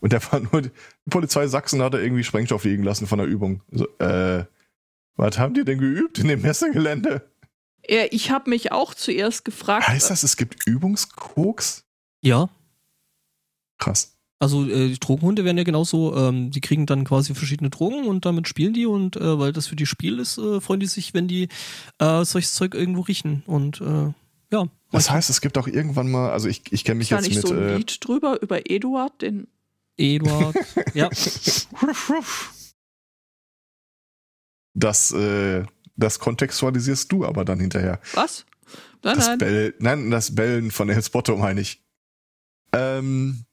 Und 0.00 0.12
der 0.12 0.22
war 0.32 0.40
nur, 0.40 0.62
die 0.62 0.70
Polizei 1.08 1.46
Sachsen 1.46 1.82
hat 1.82 1.94
da 1.94 1.98
irgendwie 1.98 2.24
Sprengstoff 2.24 2.64
liegen 2.64 2.82
lassen 2.82 3.06
von 3.06 3.18
der 3.18 3.28
Übung. 3.28 3.62
So, 3.70 3.86
äh, 3.98 4.44
was 5.16 5.38
haben 5.38 5.54
die 5.54 5.64
denn 5.64 5.78
geübt 5.78 6.18
in 6.18 6.28
dem 6.28 6.42
Messegelände? 6.42 7.30
Ja, 7.88 8.04
ich 8.10 8.30
habe 8.30 8.50
mich 8.50 8.72
auch 8.72 8.94
zuerst 8.94 9.44
gefragt. 9.44 9.88
Heißt 9.88 10.10
das, 10.10 10.22
es 10.22 10.36
gibt 10.36 10.66
Übungskoks? 10.66 11.84
Ja, 12.22 12.50
Krass. 13.80 14.16
Also 14.40 14.66
äh, 14.66 14.88
die 14.88 14.98
Drogenhunde 14.98 15.44
werden 15.44 15.58
ja 15.58 15.64
genauso, 15.64 16.16
ähm, 16.16 16.50
die 16.50 16.62
kriegen 16.62 16.86
dann 16.86 17.04
quasi 17.04 17.34
verschiedene 17.34 17.68
Drogen 17.68 18.06
und 18.06 18.24
damit 18.24 18.48
spielen 18.48 18.72
die 18.72 18.86
und 18.86 19.16
äh, 19.16 19.38
weil 19.38 19.52
das 19.52 19.66
für 19.66 19.76
die 19.76 19.84
Spiel 19.84 20.18
ist, 20.18 20.38
äh, 20.38 20.62
freuen 20.62 20.80
die 20.80 20.86
sich, 20.86 21.12
wenn 21.12 21.28
die 21.28 21.48
äh, 21.98 22.24
solches 22.24 22.54
Zeug 22.54 22.74
irgendwo 22.74 23.02
riechen 23.02 23.42
und 23.46 23.82
äh, 23.82 24.12
ja. 24.50 24.66
Das 24.92 25.10
heißt, 25.10 25.28
es 25.28 25.42
gibt 25.42 25.58
auch 25.58 25.68
irgendwann 25.68 26.10
mal, 26.10 26.30
also 26.30 26.48
ich, 26.48 26.62
ich 26.72 26.84
kenne 26.84 26.98
mich 26.98 27.10
ist 27.10 27.12
da 27.12 27.16
jetzt 27.18 27.28
nicht 27.28 27.36
mit. 27.36 27.46
so 27.46 27.54
ein 27.54 27.62
äh, 27.62 27.76
Lied 27.76 27.98
drüber 28.04 28.42
über 28.42 28.68
Eduard, 28.68 29.20
den 29.20 29.46
Eduard, 29.98 30.56
ja. 30.94 31.10
das, 34.72 35.12
äh, 35.12 35.64
das 35.96 36.18
kontextualisierst 36.18 37.12
du 37.12 37.26
aber 37.26 37.44
dann 37.44 37.60
hinterher. 37.60 38.00
was? 38.14 38.46
Nein, 39.02 39.16
das 39.16 39.26
nein. 39.26 39.38
Bell, 39.38 39.74
nein, 39.80 40.10
das 40.10 40.34
Bellen 40.34 40.70
von 40.70 40.88
El 40.88 41.02
Spotto 41.02 41.36
meine 41.36 41.60
ich. 41.60 41.82
Ähm, 42.72 43.44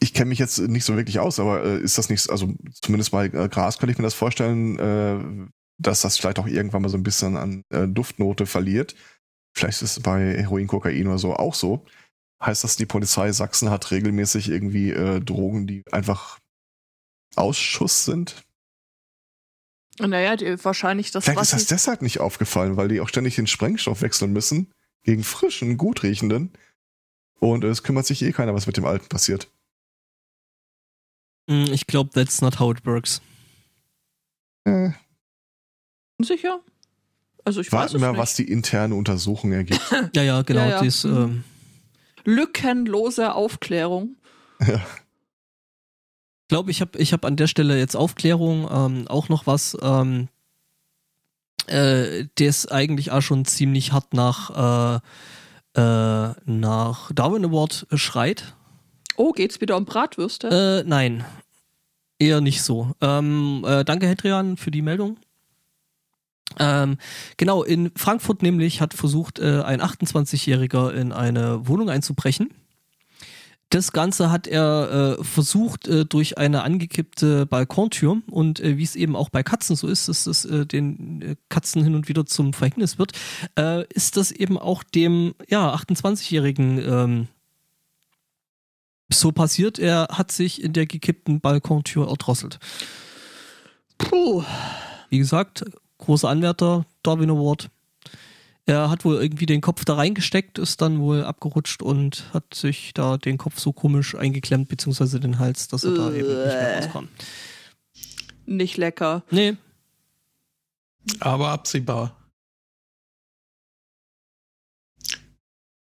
ich 0.00 0.14
kenne 0.14 0.30
mich 0.30 0.38
jetzt 0.38 0.58
nicht 0.58 0.84
so 0.84 0.96
wirklich 0.96 1.20
aus, 1.20 1.38
aber 1.38 1.64
äh, 1.64 1.80
ist 1.80 1.98
das 1.98 2.08
nicht, 2.08 2.28
also 2.30 2.52
zumindest 2.80 3.12
bei 3.12 3.26
äh, 3.26 3.48
Gras 3.48 3.78
könnte 3.78 3.92
ich 3.92 3.98
mir 3.98 4.04
das 4.04 4.14
vorstellen, 4.14 4.78
äh, 4.78 5.48
dass 5.78 6.02
das 6.02 6.18
vielleicht 6.18 6.38
auch 6.38 6.46
irgendwann 6.46 6.82
mal 6.82 6.88
so 6.88 6.96
ein 6.96 7.02
bisschen 7.02 7.36
an 7.36 7.62
äh, 7.70 7.86
Duftnote 7.86 8.46
verliert. 8.46 8.94
Vielleicht 9.54 9.82
ist 9.82 9.98
es 9.98 10.02
bei 10.02 10.38
Heroin, 10.38 10.66
Kokain 10.66 11.06
oder 11.06 11.18
so 11.18 11.34
auch 11.34 11.54
so. 11.54 11.84
Heißt 12.42 12.64
das, 12.64 12.76
die 12.76 12.86
Polizei 12.86 13.30
Sachsen 13.32 13.70
hat 13.70 13.90
regelmäßig 13.90 14.48
irgendwie 14.48 14.90
äh, 14.90 15.20
Drogen, 15.20 15.66
die 15.66 15.84
einfach 15.92 16.38
Ausschuss 17.36 18.04
sind? 18.04 18.42
Naja, 20.00 20.36
die, 20.36 20.64
wahrscheinlich 20.64 21.10
das, 21.10 21.24
Vielleicht 21.24 21.42
ist 21.42 21.52
das 21.52 21.66
deshalb 21.66 22.02
nicht 22.02 22.20
aufgefallen, 22.20 22.76
weil 22.76 22.88
die 22.88 23.00
auch 23.00 23.08
ständig 23.08 23.36
den 23.36 23.46
Sprengstoff 23.46 24.02
wechseln 24.02 24.32
müssen 24.32 24.72
gegen 25.04 25.22
frischen, 25.22 25.76
gut 25.76 26.02
riechenden. 26.02 26.52
Und 27.38 27.64
es 27.64 27.82
kümmert 27.82 28.06
sich 28.06 28.22
eh 28.22 28.32
keiner, 28.32 28.54
was 28.54 28.66
mit 28.66 28.76
dem 28.76 28.86
Alten 28.86 29.08
passiert. 29.08 29.51
Mm, 31.48 31.64
Ich 31.72 31.86
glaube, 31.86 32.10
that's 32.10 32.40
not 32.40 32.58
how 32.60 32.70
it 32.76 32.84
works. 32.86 33.20
Äh, 34.64 34.90
sicher. 36.20 36.60
Also 37.44 37.60
ich 37.60 37.72
weiß 37.72 37.78
warten 37.80 37.96
es 37.96 38.02
wir, 38.02 38.10
nicht. 38.12 38.18
was 38.20 38.34
die 38.34 38.48
interne 38.48 38.94
Untersuchung 38.94 39.52
ergibt. 39.52 39.80
Ja, 40.14 40.22
ja, 40.22 40.42
genau. 40.42 40.68
Ja, 40.68 40.82
ja. 40.82 41.08
Mhm. 41.10 41.16
ähm, 41.16 41.44
Lückenlose 42.24 43.34
Aufklärung. 43.34 44.16
ja. 44.64 44.76
Ich 44.76 46.48
glaube, 46.54 46.70
ich 46.70 46.80
habe 46.82 46.98
ich 46.98 47.12
hab 47.14 47.24
an 47.24 47.36
der 47.36 47.46
Stelle 47.46 47.78
jetzt 47.78 47.96
Aufklärung 47.96 48.68
ähm, 48.70 49.08
auch 49.08 49.28
noch 49.30 49.46
was, 49.46 49.76
ähm, 49.80 50.28
äh, 51.66 52.26
das 52.36 52.66
eigentlich 52.66 53.10
auch 53.10 53.22
schon 53.22 53.44
ziemlich 53.46 53.92
hart 53.92 54.12
nach, 54.12 55.00
äh, 55.74 55.80
äh, 55.80 56.34
nach 56.44 57.10
Darwin 57.12 57.44
Award 57.46 57.86
schreit. 57.94 58.54
Oh, 59.22 59.30
geht's 59.30 59.60
wieder 59.60 59.76
um 59.76 59.84
Bratwürste? 59.84 60.82
Äh, 60.82 60.88
nein, 60.88 61.24
eher 62.18 62.40
nicht 62.40 62.60
so. 62.60 62.90
Ähm, 63.00 63.64
äh, 63.64 63.84
danke, 63.84 64.08
Hedrian, 64.08 64.56
für 64.56 64.72
die 64.72 64.82
Meldung. 64.82 65.16
Ähm, 66.58 66.98
genau, 67.36 67.62
in 67.62 67.92
Frankfurt 67.94 68.42
nämlich 68.42 68.80
hat 68.80 68.94
versucht, 68.94 69.38
äh, 69.38 69.62
ein 69.62 69.80
28-Jähriger 69.80 70.92
in 70.92 71.12
eine 71.12 71.68
Wohnung 71.68 71.88
einzubrechen. 71.88 72.50
Das 73.70 73.92
Ganze 73.92 74.32
hat 74.32 74.48
er 74.48 75.18
äh, 75.20 75.24
versucht 75.24 75.86
äh, 75.86 76.04
durch 76.04 76.36
eine 76.36 76.64
angekippte 76.64 77.46
Balkontür 77.46 78.22
und 78.28 78.58
äh, 78.58 78.76
wie 78.76 78.82
es 78.82 78.96
eben 78.96 79.14
auch 79.14 79.28
bei 79.28 79.44
Katzen 79.44 79.76
so 79.76 79.86
ist, 79.86 80.08
dass 80.08 80.26
es 80.26 80.44
äh, 80.44 80.66
den 80.66 81.22
äh, 81.22 81.36
Katzen 81.48 81.84
hin 81.84 81.94
und 81.94 82.08
wieder 82.08 82.26
zum 82.26 82.54
Verhängnis 82.54 82.98
wird, 82.98 83.12
äh, 83.56 83.86
ist 83.94 84.16
das 84.16 84.32
eben 84.32 84.58
auch 84.58 84.82
dem 84.82 85.36
ja 85.48 85.72
28-Jährigen 85.72 86.78
ähm, 86.80 87.28
so 89.18 89.32
passiert. 89.32 89.78
Er 89.78 90.08
hat 90.10 90.32
sich 90.32 90.62
in 90.62 90.72
der 90.72 90.86
gekippten 90.86 91.40
Balkontür 91.40 92.08
erdrosselt. 92.08 92.58
Puh. 93.98 94.44
Wie 95.10 95.18
gesagt, 95.18 95.64
großer 95.98 96.28
Anwärter, 96.28 96.86
Darwin 97.02 97.30
Award. 97.30 97.70
Er 98.64 98.90
hat 98.90 99.04
wohl 99.04 99.16
irgendwie 99.20 99.46
den 99.46 99.60
Kopf 99.60 99.84
da 99.84 99.94
reingesteckt, 99.94 100.58
ist 100.58 100.80
dann 100.80 101.00
wohl 101.00 101.24
abgerutscht 101.24 101.82
und 101.82 102.24
hat 102.32 102.54
sich 102.54 102.94
da 102.94 103.16
den 103.18 103.36
Kopf 103.36 103.58
so 103.58 103.72
komisch 103.72 104.14
eingeklemmt, 104.14 104.68
beziehungsweise 104.68 105.18
den 105.18 105.38
Hals, 105.40 105.66
dass 105.68 105.82
er 105.84 105.94
da 105.94 106.12
eben 106.12 106.28
nicht 106.28 106.46
mehr 106.46 106.76
rauskam. 106.84 107.08
nicht 108.46 108.76
lecker. 108.76 109.24
Nee, 109.30 109.56
Aber 111.18 111.48
absehbar. 111.48 112.16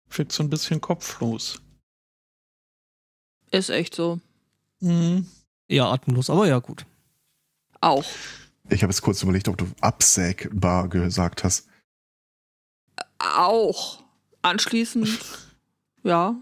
Wirkt 0.09 0.31
so 0.31 0.43
ein 0.43 0.49
bisschen 0.49 0.79
kopflos. 0.81 1.59
Ist 3.51 3.69
echt 3.69 3.95
so. 3.95 4.19
Mhm. 4.79 5.25
eher 5.67 5.85
atemlos, 5.85 6.29
aber 6.29 6.47
ja, 6.47 6.59
gut. 6.59 6.85
Auch. 7.81 8.05
Ich 8.69 8.83
habe 8.83 8.91
jetzt 8.91 9.01
kurz 9.01 9.23
überlegt, 9.23 9.47
ob 9.47 9.57
du 9.57 9.67
absägbar 9.81 10.87
gesagt 10.89 11.43
hast. 11.43 11.67
Auch. 13.19 14.03
Anschließend, 14.41 15.19
ja. 16.03 16.35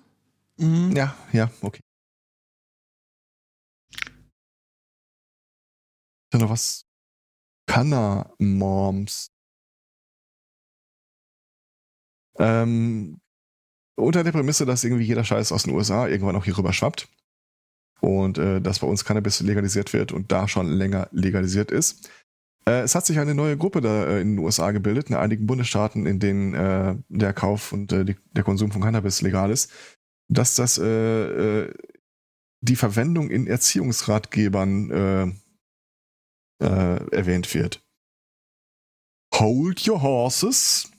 Mhm. 0.58 0.96
Ja, 0.96 1.16
ja, 1.32 1.50
okay. 1.62 1.82
Dann 6.32 6.42
noch 6.42 6.50
was? 6.50 6.86
Kanna 7.68 8.32
Moms. 8.38 9.28
Ähm, 12.38 13.20
unter 13.96 14.24
der 14.24 14.32
Prämisse, 14.32 14.66
dass 14.66 14.84
irgendwie 14.84 15.06
jeder 15.06 15.24
Scheiß 15.24 15.52
aus 15.52 15.64
den 15.64 15.74
USA 15.74 16.08
irgendwann 16.08 16.36
auch 16.36 16.46
hier 16.46 16.58
rüber 16.58 16.74
schwappt 16.74 17.08
und 18.02 18.38
äh, 18.38 18.62
dass 18.62 18.80
bei 18.80 18.88
uns 18.88 19.06
Cannabis 19.06 19.40
legalisiert 19.40 19.94
wird 19.94 20.12
und 20.12 20.32
da 20.32 20.48
schon 20.48 20.68
länger 20.68 21.08
legalisiert 21.12 21.72
ist. 21.72 22.10
Äh, 22.68 22.82
es 22.82 22.96
hat 22.96 23.06
sich 23.06 23.20
eine 23.20 23.36
neue 23.36 23.58
Gruppe 23.58 23.82
da 23.82 24.06
äh, 24.08 24.22
in 24.22 24.36
den 24.36 24.40
USA 24.40 24.72
gebildet, 24.72 25.10
in 25.10 25.16
einigen 25.16 25.48
Bundesstaaten, 25.48 26.06
in 26.06 26.20
denen 26.20 26.54
äh, 26.54 26.96
der 27.10 27.34
Kauf 27.34 27.72
und 27.72 27.92
äh, 27.92 28.06
die, 28.06 28.16
der 28.32 28.44
Konsum 28.44 28.72
von 28.72 28.82
Cannabis 28.82 29.22
legal 29.22 29.52
ist, 29.52 29.72
dass 30.28 30.56
das 30.56 30.78
äh, 30.78 31.64
äh, 31.64 31.74
die 32.62 32.76
Verwendung 32.76 33.30
in 33.30 33.48
Erziehungsratgebern 33.48 34.92
äh, 34.92 36.66
äh, 36.66 37.16
erwähnt 37.16 37.54
wird. 37.54 37.84
Hold 39.36 39.88
your 39.88 40.02
horses. 40.02 40.90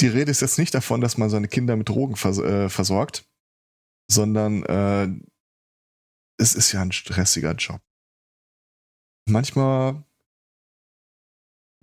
Die 0.00 0.08
Rede 0.08 0.30
ist 0.30 0.40
jetzt 0.40 0.58
nicht 0.58 0.74
davon, 0.74 1.00
dass 1.00 1.18
man 1.18 1.30
seine 1.30 1.48
Kinder 1.48 1.76
mit 1.76 1.88
Drogen 1.88 2.16
vers 2.16 2.38
äh, 2.38 2.68
versorgt, 2.68 3.28
sondern 4.10 4.64
äh, 4.64 5.08
es 6.38 6.54
ist 6.54 6.72
ja 6.72 6.82
ein 6.82 6.92
stressiger 6.92 7.52
Job. 7.54 7.80
Manchmal 9.28 10.04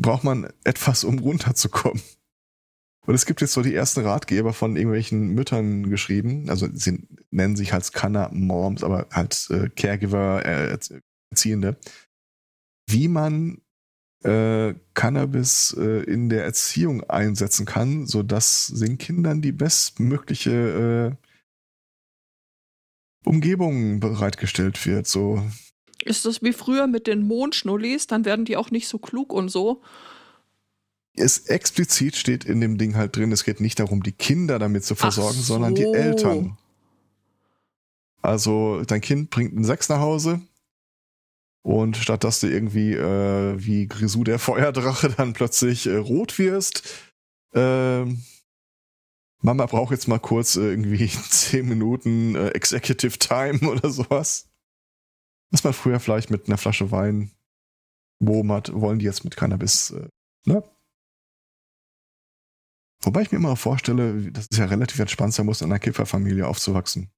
braucht 0.01 0.23
man 0.23 0.51
etwas, 0.63 1.03
um 1.03 1.19
runterzukommen. 1.19 2.01
Und 3.07 3.15
es 3.15 3.25
gibt 3.25 3.41
jetzt 3.41 3.53
so 3.53 3.61
die 3.61 3.73
ersten 3.73 4.01
Ratgeber 4.01 4.53
von 4.53 4.75
irgendwelchen 4.75 5.29
Müttern 5.29 5.89
geschrieben. 5.89 6.49
Also 6.49 6.67
sie 6.71 7.07
nennen 7.31 7.55
sich 7.55 7.73
halt 7.73 7.83
Scanner 7.83 8.29
Moms, 8.31 8.83
aber 8.83 9.07
halt 9.11 9.47
äh, 9.49 9.69
Caregiver, 9.69 10.45
äh, 10.45 10.77
Erziehende. 11.31 11.77
Wie 12.87 13.07
man 13.07 13.61
äh, 14.23 14.75
Cannabis 14.93 15.75
äh, 15.79 16.03
in 16.03 16.29
der 16.29 16.43
Erziehung 16.45 17.03
einsetzen 17.09 17.65
kann, 17.65 18.05
sodass 18.05 18.71
den 18.75 18.97
Kindern 18.97 19.41
die 19.41 19.51
bestmögliche 19.51 21.17
äh, 23.25 23.27
Umgebung 23.27 23.99
bereitgestellt 23.99 24.85
wird. 24.85 25.07
So, 25.07 25.43
Ist 26.03 26.25
das 26.25 26.41
wie 26.41 26.53
früher 26.53 26.87
mit 26.87 27.07
den 27.07 27.21
Mondschnullis? 27.27 28.07
Dann 28.07 28.25
werden 28.25 28.45
die 28.45 28.57
auch 28.57 28.71
nicht 28.71 28.87
so 28.87 28.97
klug 28.99 29.33
und 29.33 29.49
so. 29.49 29.81
es 31.15 31.47
explizit 31.47 32.15
steht 32.15 32.45
in 32.45 32.61
dem 32.61 32.77
Ding 32.77 32.95
halt 32.95 33.15
drin, 33.15 33.31
es 33.31 33.43
geht 33.43 33.59
nicht 33.59 33.79
darum, 33.79 34.03
die 34.03 34.11
Kinder 34.13 34.59
damit 34.59 34.83
zu 34.85 34.95
versorgen, 34.95 35.39
Ach 35.41 35.45
sondern 35.45 35.75
die 35.75 35.83
so. 35.83 35.93
Eltern. 35.93 36.57
Also 38.21 38.83
dein 38.85 39.01
Kind 39.01 39.29
bringt 39.31 39.53
einen 39.55 39.65
Sechs 39.65 39.89
nach 39.89 39.99
Hause 39.99 40.41
und 41.63 41.97
statt 41.97 42.23
dass 42.23 42.39
du 42.39 42.47
irgendwie 42.47 42.93
äh, 42.93 43.55
wie 43.57 43.87
Grisou 43.87 44.23
der 44.23 44.39
Feuerdrache 44.39 45.09
dann 45.17 45.33
plötzlich 45.33 45.87
äh, 45.87 45.97
rot 45.97 46.37
wirst, 46.39 46.83
ähm, 47.53 48.23
Mama 49.41 49.65
braucht 49.65 49.91
jetzt 49.91 50.07
mal 50.07 50.19
kurz 50.19 50.55
äh, 50.55 50.69
irgendwie 50.69 51.07
zehn 51.29 51.67
Minuten 51.67 52.35
äh, 52.35 52.49
Executive 52.49 53.17
Time 53.17 53.59
oder 53.69 53.89
sowas. 53.89 54.49
Was 55.51 55.63
man 55.63 55.73
früher 55.73 55.99
vielleicht 55.99 56.29
mit 56.29 56.47
einer 56.47 56.57
Flasche 56.57 56.91
Wein 56.91 57.31
wohm 58.19 58.51
hat, 58.51 58.71
wollen 58.73 58.99
die 58.99 59.05
jetzt 59.05 59.23
mit 59.23 59.35
Cannabis, 59.35 59.91
äh, 59.91 60.07
ne? 60.45 60.63
Wobei 63.03 63.23
ich 63.23 63.31
mir 63.31 63.39
immer 63.39 63.55
vorstelle, 63.55 64.31
dass 64.31 64.45
es 64.51 64.57
ja 64.59 64.65
relativ 64.65 64.99
entspannt 64.99 65.33
sein 65.33 65.47
muss, 65.47 65.61
in 65.61 65.71
einer 65.71 65.79
Kifferfamilie 65.79 66.47
aufzuwachsen. 66.47 67.09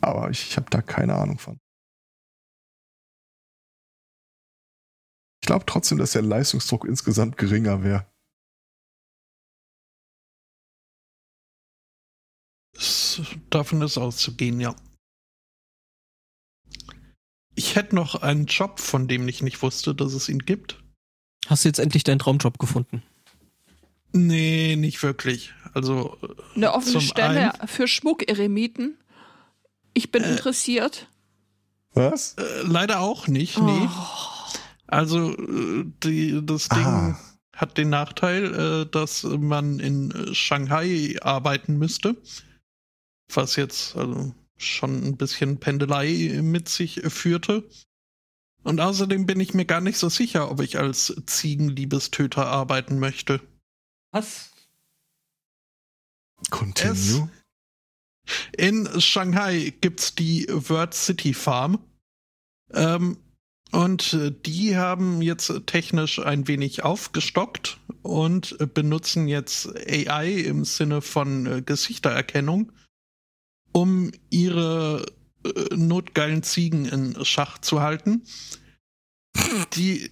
Aber 0.00 0.30
ich, 0.30 0.50
ich 0.50 0.56
habe 0.56 0.70
da 0.70 0.82
keine 0.82 1.16
Ahnung 1.16 1.38
von. 1.38 1.58
Ich 5.44 5.46
glaube 5.46 5.66
trotzdem, 5.66 5.98
dass 5.98 6.12
der 6.12 6.22
Leistungsdruck 6.22 6.86
insgesamt 6.86 7.36
geringer 7.36 7.82
wäre. 7.84 8.06
Davon 13.50 13.82
ist 13.82 13.98
auszugehen, 13.98 14.58
ja. 14.58 14.74
Ich 17.54 17.76
hätte 17.76 17.94
noch 17.94 18.14
einen 18.22 18.46
Job, 18.46 18.80
von 18.80 19.06
dem 19.06 19.28
ich 19.28 19.42
nicht 19.42 19.60
wusste, 19.60 19.94
dass 19.94 20.14
es 20.14 20.30
ihn 20.30 20.38
gibt. 20.38 20.82
Hast 21.46 21.64
du 21.66 21.68
jetzt 21.68 21.78
endlich 21.78 22.04
deinen 22.04 22.20
Traumjob 22.20 22.58
gefunden? 22.58 23.02
Nee, 24.12 24.76
nicht 24.76 25.02
wirklich. 25.02 25.52
Also, 25.74 26.16
äh, 26.22 26.56
Eine 26.56 26.72
offene 26.72 27.02
Stelle 27.02 27.52
einen- 27.52 27.68
für 27.68 27.86
Schmuckeremiten. 27.86 28.96
Ich 29.92 30.10
bin 30.10 30.24
Äh. 30.24 30.30
interessiert. 30.32 31.06
Was? 31.92 32.32
äh, 32.38 32.62
leider 32.62 33.00
auch 33.00 33.28
nicht, 33.28 33.58
nee. 33.58 33.88
Also, 34.94 35.36
äh, 35.36 35.84
die, 36.04 36.40
das 36.46 36.68
Ding 36.68 36.84
Ah. 36.84 37.18
hat 37.56 37.76
den 37.78 37.90
Nachteil, 37.90 38.54
äh, 38.54 38.86
dass 38.88 39.24
man 39.24 39.80
in 39.80 40.12
äh, 40.12 40.34
Shanghai 40.34 41.16
arbeiten 41.20 41.78
müsste. 41.78 42.16
Was 43.32 43.56
jetzt 43.56 43.96
also 43.96 44.32
schon 44.56 45.04
ein 45.04 45.16
bisschen 45.16 45.58
Pendelei 45.58 46.38
mit 46.42 46.68
sich 46.68 47.00
führte. 47.08 47.68
Und 48.62 48.80
außerdem 48.80 49.26
bin 49.26 49.40
ich 49.40 49.52
mir 49.52 49.64
gar 49.64 49.80
nicht 49.80 49.98
so 49.98 50.08
sicher, 50.08 50.48
ob 50.50 50.60
ich 50.60 50.78
als 50.78 51.12
Ziegenliebestöter 51.26 52.46
arbeiten 52.46 53.00
möchte. 53.00 53.40
Was? 54.12 54.52
Continue. 56.50 57.28
In 58.56 58.88
Shanghai 59.00 59.74
gibt's 59.80 60.14
die 60.14 60.46
Word 60.48 60.94
City 60.94 61.34
Farm. 61.34 61.78
Ähm, 62.72 63.18
und 63.74 64.12
äh, 64.14 64.32
die 64.46 64.76
haben 64.76 65.20
jetzt 65.20 65.52
technisch 65.66 66.20
ein 66.20 66.46
wenig 66.46 66.84
aufgestockt 66.84 67.78
und 68.02 68.56
äh, 68.60 68.66
benutzen 68.66 69.26
jetzt 69.26 69.68
AI 69.88 70.30
im 70.30 70.64
Sinne 70.64 71.00
von 71.02 71.46
äh, 71.46 71.62
Gesichtererkennung, 71.62 72.70
um 73.72 74.12
ihre 74.30 75.06
notgeilen 75.76 76.42
Ziegen 76.42 76.86
in 76.86 77.22
Schach 77.22 77.58
zu 77.58 77.82
halten. 77.82 78.22
Die, 79.74 80.10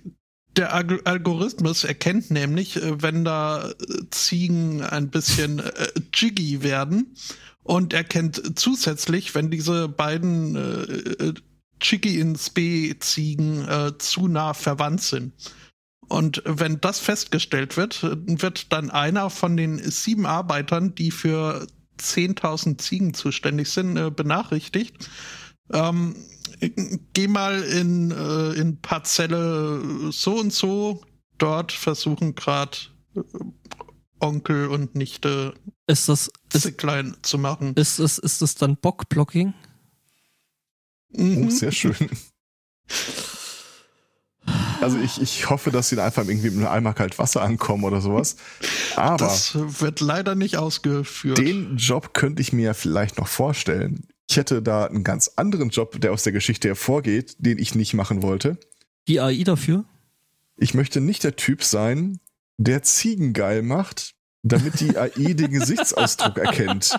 der 0.59 0.75
Alg 0.75 1.01
Algorithmus 1.07 1.85
erkennt 1.85 2.31
nämlich, 2.31 2.79
wenn 2.83 3.25
da 3.25 3.73
Ziegen 4.11 4.83
ein 4.83 5.09
bisschen 5.09 5.63
jiggy 6.13 6.63
werden 6.63 7.15
und 7.63 7.95
erkennt 7.95 8.59
zusätzlich, 8.59 9.35
wenn 9.35 9.51
diese 9.51 9.89
beiden 9.89 10.55
äh, 11.83 11.87
äh, 11.87 11.89
Chicky 11.89 12.21
ins 12.21 12.51
B-Ziegen 12.51 13.69
äh, 13.69 13.99
zu 13.99 14.29
nah 14.29 14.55
verwandt 14.55 15.03
sind. 15.03 15.33
Und 16.09 16.43
wenn 16.45 16.81
das 16.81 16.99
festgestellt 16.99 17.77
wird, 17.77 18.03
äh, 18.03 18.17
wird 18.27 18.73
dann 18.73 18.91
einer 18.91 19.31
von 19.31 19.57
den 19.57 19.79
sieben 19.79 20.27
Arbeitern, 20.27 20.95
die 20.95 21.11
für 21.11 21.67
10.000 21.99 22.79
Ziegen 22.79 23.15
zuständig 23.15 23.71
sind, 23.71 23.97
äh, 23.97 24.11
benachrichtigt. 24.11 25.11
Ähm, 25.73 26.17
geh 27.13 27.29
mal 27.29 27.63
in, 27.63 28.11
äh, 28.11 28.53
in 28.61 28.81
Parzelle 28.81 30.11
so 30.11 30.39
und 30.39 30.53
so. 30.53 31.03
Dort 31.39 31.73
versuchen 31.73 32.35
gerade 32.35 32.77
Onkel 34.21 34.69
und 34.69 34.95
Nichte 34.95 35.55
Ist 35.87 36.09
das, 36.09 36.31
ist, 36.53 36.63
Zicklein 36.63 37.17
zu 37.23 37.39
machen. 37.39 37.75
ist 37.75 37.99
das, 37.99 38.19
ist 38.19 38.43
das 38.43 38.55
dann 38.55 38.77
Bockblocking? 38.77 39.55
Oh, 41.17 41.23
Mhm. 41.23 41.51
sehr 41.51 41.73
schön. 41.73 41.95
Also 44.81 44.99
ich, 44.99 45.21
ich 45.23 45.49
hoffe, 45.49 45.71
dass 45.71 45.89
sie 45.91 45.97
da 45.97 46.05
einfach 46.05 46.27
irgendwie 46.27 46.51
mit 46.51 46.59
einem 46.59 46.67
Eimer 46.75 46.93
kalt 46.95 47.17
Wasser 47.19 47.43
ankommen 47.43 47.85
oder 47.85 48.01
sowas. 48.01 48.37
Aber 48.97 49.17
Das 49.19 49.53
wird 49.81 50.01
leider 50.01 50.35
nicht 50.35 50.57
ausgeführt. 50.57 51.39
den 51.39 51.77
Job 51.77 52.15
könnte 52.15 52.43
ich 52.43 52.53
mir 52.53 52.75
vielleicht 52.75 53.19
noch 53.19 53.29
vorstellen. 53.29 54.09
Ich 54.29 54.37
hätte 54.37 54.61
da 54.63 54.87
einen 54.87 55.05
ganz 55.05 55.31
anderen 55.37 55.69
Job, 55.69 56.01
der 56.01 56.13
aus 56.13 56.25
der 56.25 56.33
Geschichte 56.33 56.67
hervorgeht, 56.69 57.37
den 57.39 57.59
ich 57.59 57.75
nicht 57.77 57.95
machen 57.95 58.23
wollte. 58.23 58.59
Die 59.07 59.21
AI 59.21 59.45
dafür? 59.45 59.85
Ich 60.57 60.75
möchte 60.75 61.01
nicht 61.01 61.23
der 61.23 61.37
Typ 61.37 61.63
sein, 61.63 62.19
der 62.57 62.83
Ziegen 62.83 63.35
geil 63.35 63.63
macht, 63.63 64.15
damit 64.43 64.81
die 64.81 64.97
AI 64.97 65.35
den 65.35 65.51
Gesichtsausdruck 65.53 66.39
erkennt. 66.39 66.99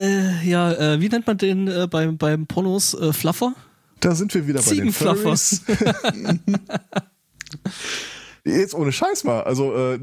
Äh, 0.00 0.48
ja, 0.48 0.72
äh, 0.72 1.00
wie 1.00 1.08
nennt 1.08 1.26
man 1.26 1.38
den 1.38 1.68
äh, 1.68 1.88
beim, 1.90 2.18
beim 2.18 2.46
Pornos? 2.46 2.94
Äh, 2.94 3.12
Fluffer? 3.12 3.54
Da 4.00 4.14
sind 4.14 4.32
wir 4.34 4.46
wieder 4.46 4.62
bei 4.62 4.74
den. 4.74 4.92
Furries. 4.92 5.62
Jetzt 8.44 8.74
ohne 8.74 8.92
Scheiß 8.92 9.24
mal. 9.24 9.42
Also 9.42 9.74
äh, 9.74 9.98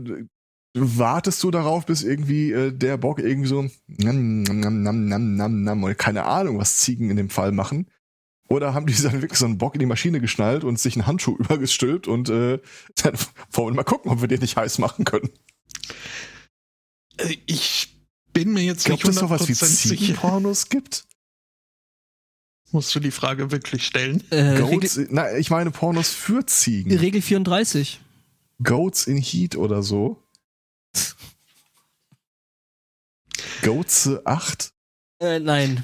wartest 0.74 1.42
du 1.44 1.52
darauf, 1.52 1.86
bis 1.86 2.04
irgendwie 2.04 2.52
äh, 2.52 2.72
der 2.72 2.98
Bock 2.98 3.20
irgendwie 3.20 3.48
so 3.48 3.66
nam, 3.88 4.44
nam, 4.44 4.60
nam, 4.60 4.84
nam, 4.84 5.08
nam, 5.08 5.36
nam, 5.36 5.64
nam, 5.64 5.84
oder 5.84 5.96
keine 5.96 6.26
Ahnung, 6.26 6.60
was 6.60 6.78
Ziegen 6.78 7.10
in 7.10 7.16
dem 7.16 7.30
Fall 7.30 7.54
machen? 7.54 7.90
Oder 8.50 8.74
haben 8.74 8.86
die 8.86 8.94
dann 9.02 9.22
wirklich 9.22 9.40
so 9.40 9.46
einen 9.46 9.58
Bock 9.58 9.76
in 9.76 9.80
die 9.80 9.86
Maschine 9.86 10.20
geschnallt 10.20 10.66
und 10.66 10.78
sich 10.78 10.96
einen 10.96 11.08
Handschuh 11.08 11.36
übergestülpt 11.40 12.08
und 12.08 12.30
äh, 12.30 12.60
dann 13.02 13.14
wollen 13.52 13.74
wir 13.74 13.78
mal 13.78 13.84
gucken, 13.84 14.12
ob 14.12 14.22
wir 14.22 14.28
den 14.28 14.42
nicht 14.42 14.58
heiß 14.58 14.80
machen 14.80 15.06
können. 15.06 15.30
Äh, 17.18 17.38
Ich 17.46 17.95
bin 18.36 18.52
mir 18.52 18.64
jetzt 18.64 18.84
Glaubt 18.86 19.06
nicht 19.06 19.16
es 19.16 19.20
sowas 19.20 19.48
wie 19.48 19.54
100%. 19.54 19.66
Ziegenpornos 19.66 20.68
gibt? 20.70 21.06
Musst 22.72 22.94
du 22.94 23.00
die 23.00 23.12
Frage 23.12 23.50
wirklich 23.52 23.86
stellen? 23.86 24.22
Äh, 24.30 24.42
Regel, 24.42 24.80
Goats, 24.82 25.00
na, 25.10 25.38
ich 25.38 25.50
meine 25.50 25.72
Pornos 25.72 26.10
für 26.10 26.46
Ziegen. 26.46 26.96
Regel 26.98 27.22
34. 27.22 28.02
Goats 28.62 29.08
in 29.08 29.18
Heat 29.18 29.56
oder 29.56 29.82
so. 29.82 30.22
Goats 33.62 34.10
8? 34.26 34.70
Äh, 35.20 35.40
nein. 35.40 35.84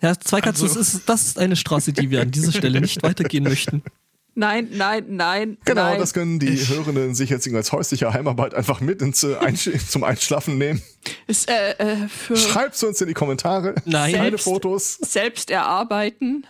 Herr 0.00 0.18
Zweikatz, 0.18 0.62
Also- 0.62 0.74
das, 0.74 0.94
ist, 0.94 1.08
das 1.08 1.26
ist 1.26 1.38
eine 1.38 1.56
Straße, 1.56 1.92
die 1.92 2.10
wir 2.10 2.22
an 2.22 2.30
dieser 2.30 2.52
Stelle 2.52 2.80
nicht 2.80 3.02
weitergehen 3.02 3.44
möchten. 3.44 3.82
Nein, 4.38 4.68
nein, 4.72 5.04
nein. 5.08 5.56
Genau, 5.64 5.82
nein. 5.82 5.98
das 5.98 6.12
können 6.12 6.38
die 6.38 6.56
Hörenden 6.68 7.14
sich 7.14 7.30
jetzt 7.30 7.48
als 7.54 7.72
häusliche 7.72 8.12
Heimarbeit 8.12 8.52
einfach 8.54 8.80
mit 8.80 9.00
ins, 9.00 9.22
äh, 9.24 9.34
Einsch 9.36 9.70
zum 9.88 10.04
Einschlafen 10.04 10.58
nehmen. 10.58 10.82
ist 11.26 11.48
äh, 11.50 11.70
äh, 11.78 12.06
für 12.08 12.36
Schreibt's 12.36 12.82
uns 12.84 13.00
in 13.00 13.08
die 13.08 13.14
Kommentare. 13.14 13.74
Nein. 13.86 14.12
Keine 14.14 14.28
Selbst- 14.30 14.44
Fotos. 14.44 14.94
selbst 15.00 15.50
erarbeiten. 15.50 16.46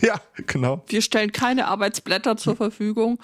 Ja, 0.00 0.20
genau. 0.46 0.82
Wir 0.88 1.02
stellen 1.02 1.30
keine 1.30 1.68
Arbeitsblätter 1.68 2.36
zur 2.38 2.56
Verfügung. 2.56 3.20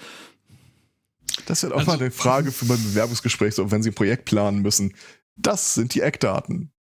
Das 1.47 1.63
wird 1.63 1.73
auch 1.73 1.79
Also- 1.79 1.91
mal 1.91 1.99
eine 1.99 2.11
Frage 2.11 2.51
für 2.51 2.65
mein 2.65 2.81
Bewerbungsgespräch, 2.83 3.55
so 3.55 3.71
wenn 3.71 3.81
Sie 3.81 3.89
ein 3.89 3.95
Projekt 3.95 4.25
planen 4.25 4.61
müssen. 4.61 4.93
Das 5.35 5.73
sind 5.73 5.95
die 5.95 6.01
Eckdaten. 6.01 6.71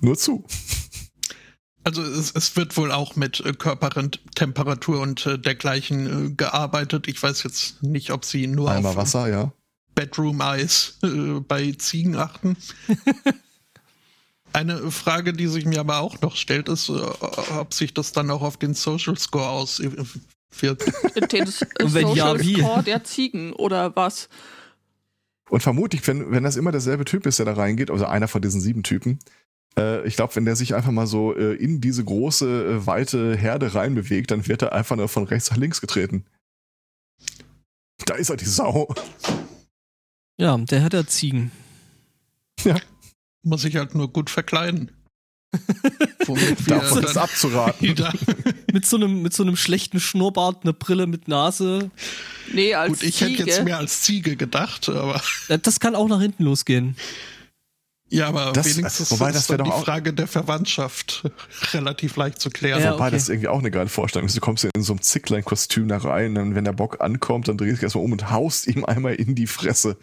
Nur 0.00 0.16
zu. 0.16 0.46
Also 1.88 2.02
es, 2.02 2.32
es 2.34 2.54
wird 2.54 2.76
wohl 2.76 2.92
auch 2.92 3.16
mit 3.16 3.40
äh, 3.40 3.54
Körpertemperatur 3.54 5.00
und 5.00 5.24
äh, 5.24 5.38
dergleichen 5.38 6.26
äh, 6.26 6.30
gearbeitet. 6.34 7.08
Ich 7.08 7.22
weiß 7.22 7.42
jetzt 7.44 7.82
nicht, 7.82 8.10
ob 8.10 8.26
sie 8.26 8.46
nur 8.46 8.70
Einmal 8.70 8.90
auf 8.90 8.96
Wasser, 8.96 9.26
ja. 9.30 9.52
Bedroom 9.94 10.42
Eyes 10.42 10.98
äh, 11.02 11.40
bei 11.40 11.72
Ziegen 11.72 12.16
achten. 12.16 12.58
Eine 14.52 14.90
Frage, 14.90 15.32
die 15.32 15.46
sich 15.46 15.64
mir 15.64 15.80
aber 15.80 16.00
auch 16.00 16.20
noch 16.20 16.36
stellt, 16.36 16.68
ist, 16.68 16.90
ob 16.90 17.72
sich 17.72 17.94
das 17.94 18.12
dann 18.12 18.30
auch 18.30 18.42
auf 18.42 18.58
den 18.58 18.74
Social 18.74 19.16
Score 19.16 19.48
auswirkt. 19.48 20.02
Den 21.32 21.46
wenn 21.94 22.08
ja, 22.08 22.32
Social 22.32 22.40
wie? 22.40 22.56
Score 22.56 22.82
der 22.82 23.02
Ziegen 23.04 23.54
oder 23.54 23.96
was? 23.96 24.28
Und 25.48 25.62
vermutlich, 25.62 26.06
wenn, 26.06 26.30
wenn 26.32 26.44
das 26.44 26.56
immer 26.56 26.72
derselbe 26.72 27.06
Typ 27.06 27.24
ist, 27.24 27.38
der 27.38 27.46
da 27.46 27.54
reingeht, 27.54 27.90
also 27.90 28.04
einer 28.04 28.28
von 28.28 28.42
diesen 28.42 28.60
sieben 28.60 28.82
Typen, 28.82 29.20
äh, 29.78 30.06
ich 30.06 30.16
glaube, 30.16 30.34
wenn 30.36 30.44
der 30.44 30.56
sich 30.56 30.74
einfach 30.74 30.90
mal 30.90 31.06
so 31.06 31.34
äh, 31.34 31.54
in 31.54 31.80
diese 31.80 32.04
große, 32.04 32.46
äh, 32.46 32.86
weite 32.86 33.36
Herde 33.36 33.74
reinbewegt, 33.74 34.30
dann 34.30 34.46
wird 34.46 34.62
er 34.62 34.72
einfach 34.72 34.96
nur 34.96 35.08
von 35.08 35.24
rechts 35.24 35.50
nach 35.50 35.56
links 35.56 35.80
getreten. 35.80 36.24
Da 38.04 38.14
ist 38.14 38.30
er, 38.30 38.36
die 38.36 38.44
Sau. 38.44 38.94
Ja, 40.38 40.56
der 40.56 40.82
hat 40.82 40.94
ja 40.94 41.06
Ziegen. 41.06 41.50
Muss 43.42 43.64
ich 43.64 43.76
halt 43.76 43.94
nur 43.94 44.12
gut 44.12 44.30
verkleiden. 44.30 44.90
Davon 46.66 47.04
ist 47.04 47.16
abzuraten. 47.16 47.94
Mit 48.72 48.84
so 48.84 48.96
einem, 48.96 49.22
mit 49.22 49.32
so 49.32 49.42
einem 49.42 49.56
schlechten 49.56 49.98
Schnurrbart, 49.98 50.62
eine 50.62 50.74
Brille 50.74 51.06
mit 51.06 51.26
Nase. 51.26 51.90
Nee, 52.52 52.74
als 52.74 53.00
Gut, 53.00 53.02
ich 53.02 53.16
Ziege. 53.16 53.30
hätte 53.30 53.44
jetzt 53.44 53.64
mehr 53.64 53.78
als 53.78 54.02
Ziege 54.02 54.36
gedacht, 54.36 54.90
aber 54.90 55.22
Das 55.62 55.80
kann 55.80 55.94
auch 55.94 56.06
nach 56.06 56.20
hinten 56.20 56.44
losgehen. 56.44 56.94
Ja, 58.10 58.28
aber 58.28 58.52
Das- 58.52 58.76
wenigstens 58.76 59.10
wobei, 59.10 59.28
ist 59.30 59.36
das 59.36 59.50
wär 59.50 59.58
dann 59.58 59.66
die 59.66 59.84
Frage 59.84 60.12
der 60.14 60.26
Verwandtschaft 60.26 61.30
relativ 61.72 62.16
leicht 62.16 62.40
zu 62.40 62.50
klären. 62.50 62.82
Ja, 62.82 62.94
Wobei 62.94 63.06
okay. 63.08 63.16
das 63.16 63.28
irgendwie 63.28 63.48
auch 63.48 63.58
eine 63.58 63.70
geile 63.70 63.88
Vorstellung 63.88 64.26
ist. 64.26 64.36
Du 64.36 64.40
kommst 64.40 64.64
ja 64.64 64.70
in 64.74 64.82
so 64.82 64.92
einem 64.92 65.02
Zicklein-Kostüm 65.02 65.88
da 65.88 65.98
rein, 65.98 66.34
dann, 66.34 66.54
wenn 66.54 66.64
der 66.64 66.72
Bock 66.72 67.00
ankommt, 67.00 67.48
dann 67.48 67.58
drehst 67.58 67.70
du 67.72 67.74
dich 67.76 67.82
erstmal 67.84 68.04
um 68.04 68.12
und 68.12 68.30
haust 68.30 68.66
ihm 68.66 68.84
einmal 68.84 69.14
in 69.14 69.34
die 69.34 69.46
Fresse. 69.46 69.96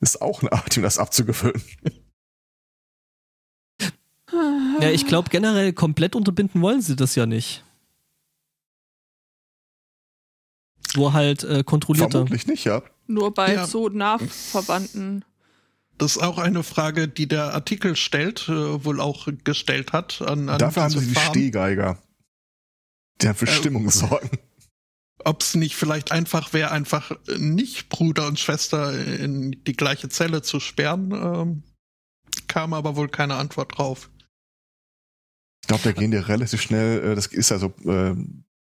Ist 0.00 0.20
auch 0.22 0.40
eine 0.42 0.52
Art, 0.52 0.76
ihm 0.76 0.82
das 0.82 0.98
abzugewöhnen. 0.98 1.62
Ja, 4.80 4.90
ich 4.90 5.06
glaube 5.06 5.28
generell 5.30 5.72
komplett 5.72 6.16
unterbinden 6.16 6.60
wollen 6.62 6.80
sie 6.80 6.96
das 6.96 7.14
ja 7.14 7.26
nicht. 7.26 7.62
Nur 10.94 11.12
halt 11.12 11.44
äh, 11.44 11.62
kontrollierter. 11.64 12.10
Vermutlich 12.10 12.46
nicht, 12.46 12.64
ja. 12.64 12.82
Nur 13.06 13.32
bei 13.32 13.54
Ja. 13.54 13.66
so 13.66 13.88
nah 13.88 14.18
verwandten. 14.18 15.24
Das 16.02 16.16
ist 16.16 16.22
auch 16.22 16.38
eine 16.38 16.64
Frage, 16.64 17.06
die 17.06 17.28
der 17.28 17.54
Artikel 17.54 17.94
stellt, 17.94 18.48
äh, 18.48 18.84
wohl 18.84 19.00
auch 19.00 19.28
gestellt 19.44 19.92
hat. 19.92 20.20
An, 20.20 20.48
an 20.48 20.58
Dafür 20.58 20.82
haben 20.82 20.90
sie 20.90 21.06
die 21.06 21.14
Farm. 21.14 21.32
Stehgeiger. 21.32 22.02
Die 23.20 23.32
für 23.34 23.46
Äh, 23.46 23.52
Stimmung 23.52 23.88
sorgen. 23.88 24.30
Ob 25.24 25.42
es 25.42 25.54
nicht 25.54 25.76
vielleicht 25.76 26.10
einfach 26.10 26.52
wäre, 26.52 26.72
einfach 26.72 27.12
nicht 27.38 27.88
Bruder 27.88 28.26
und 28.26 28.40
Schwester 28.40 28.92
in 28.92 29.62
die 29.64 29.74
gleiche 29.74 30.08
Zelle 30.08 30.42
zu 30.42 30.58
sperren, 30.58 31.12
ähm, 31.12 31.62
kam 32.48 32.74
aber 32.74 32.96
wohl 32.96 33.08
keine 33.08 33.36
Antwort 33.36 33.78
drauf. 33.78 34.10
Ich 35.62 35.68
glaube, 35.68 35.84
da 35.84 35.92
gehen 35.92 36.10
die 36.10 36.16
relativ 36.16 36.62
schnell, 36.62 37.12
äh, 37.12 37.14
das 37.14 37.28
ist 37.28 37.50
ja 37.50 37.60
so 37.60 37.72
äh, 37.84 38.16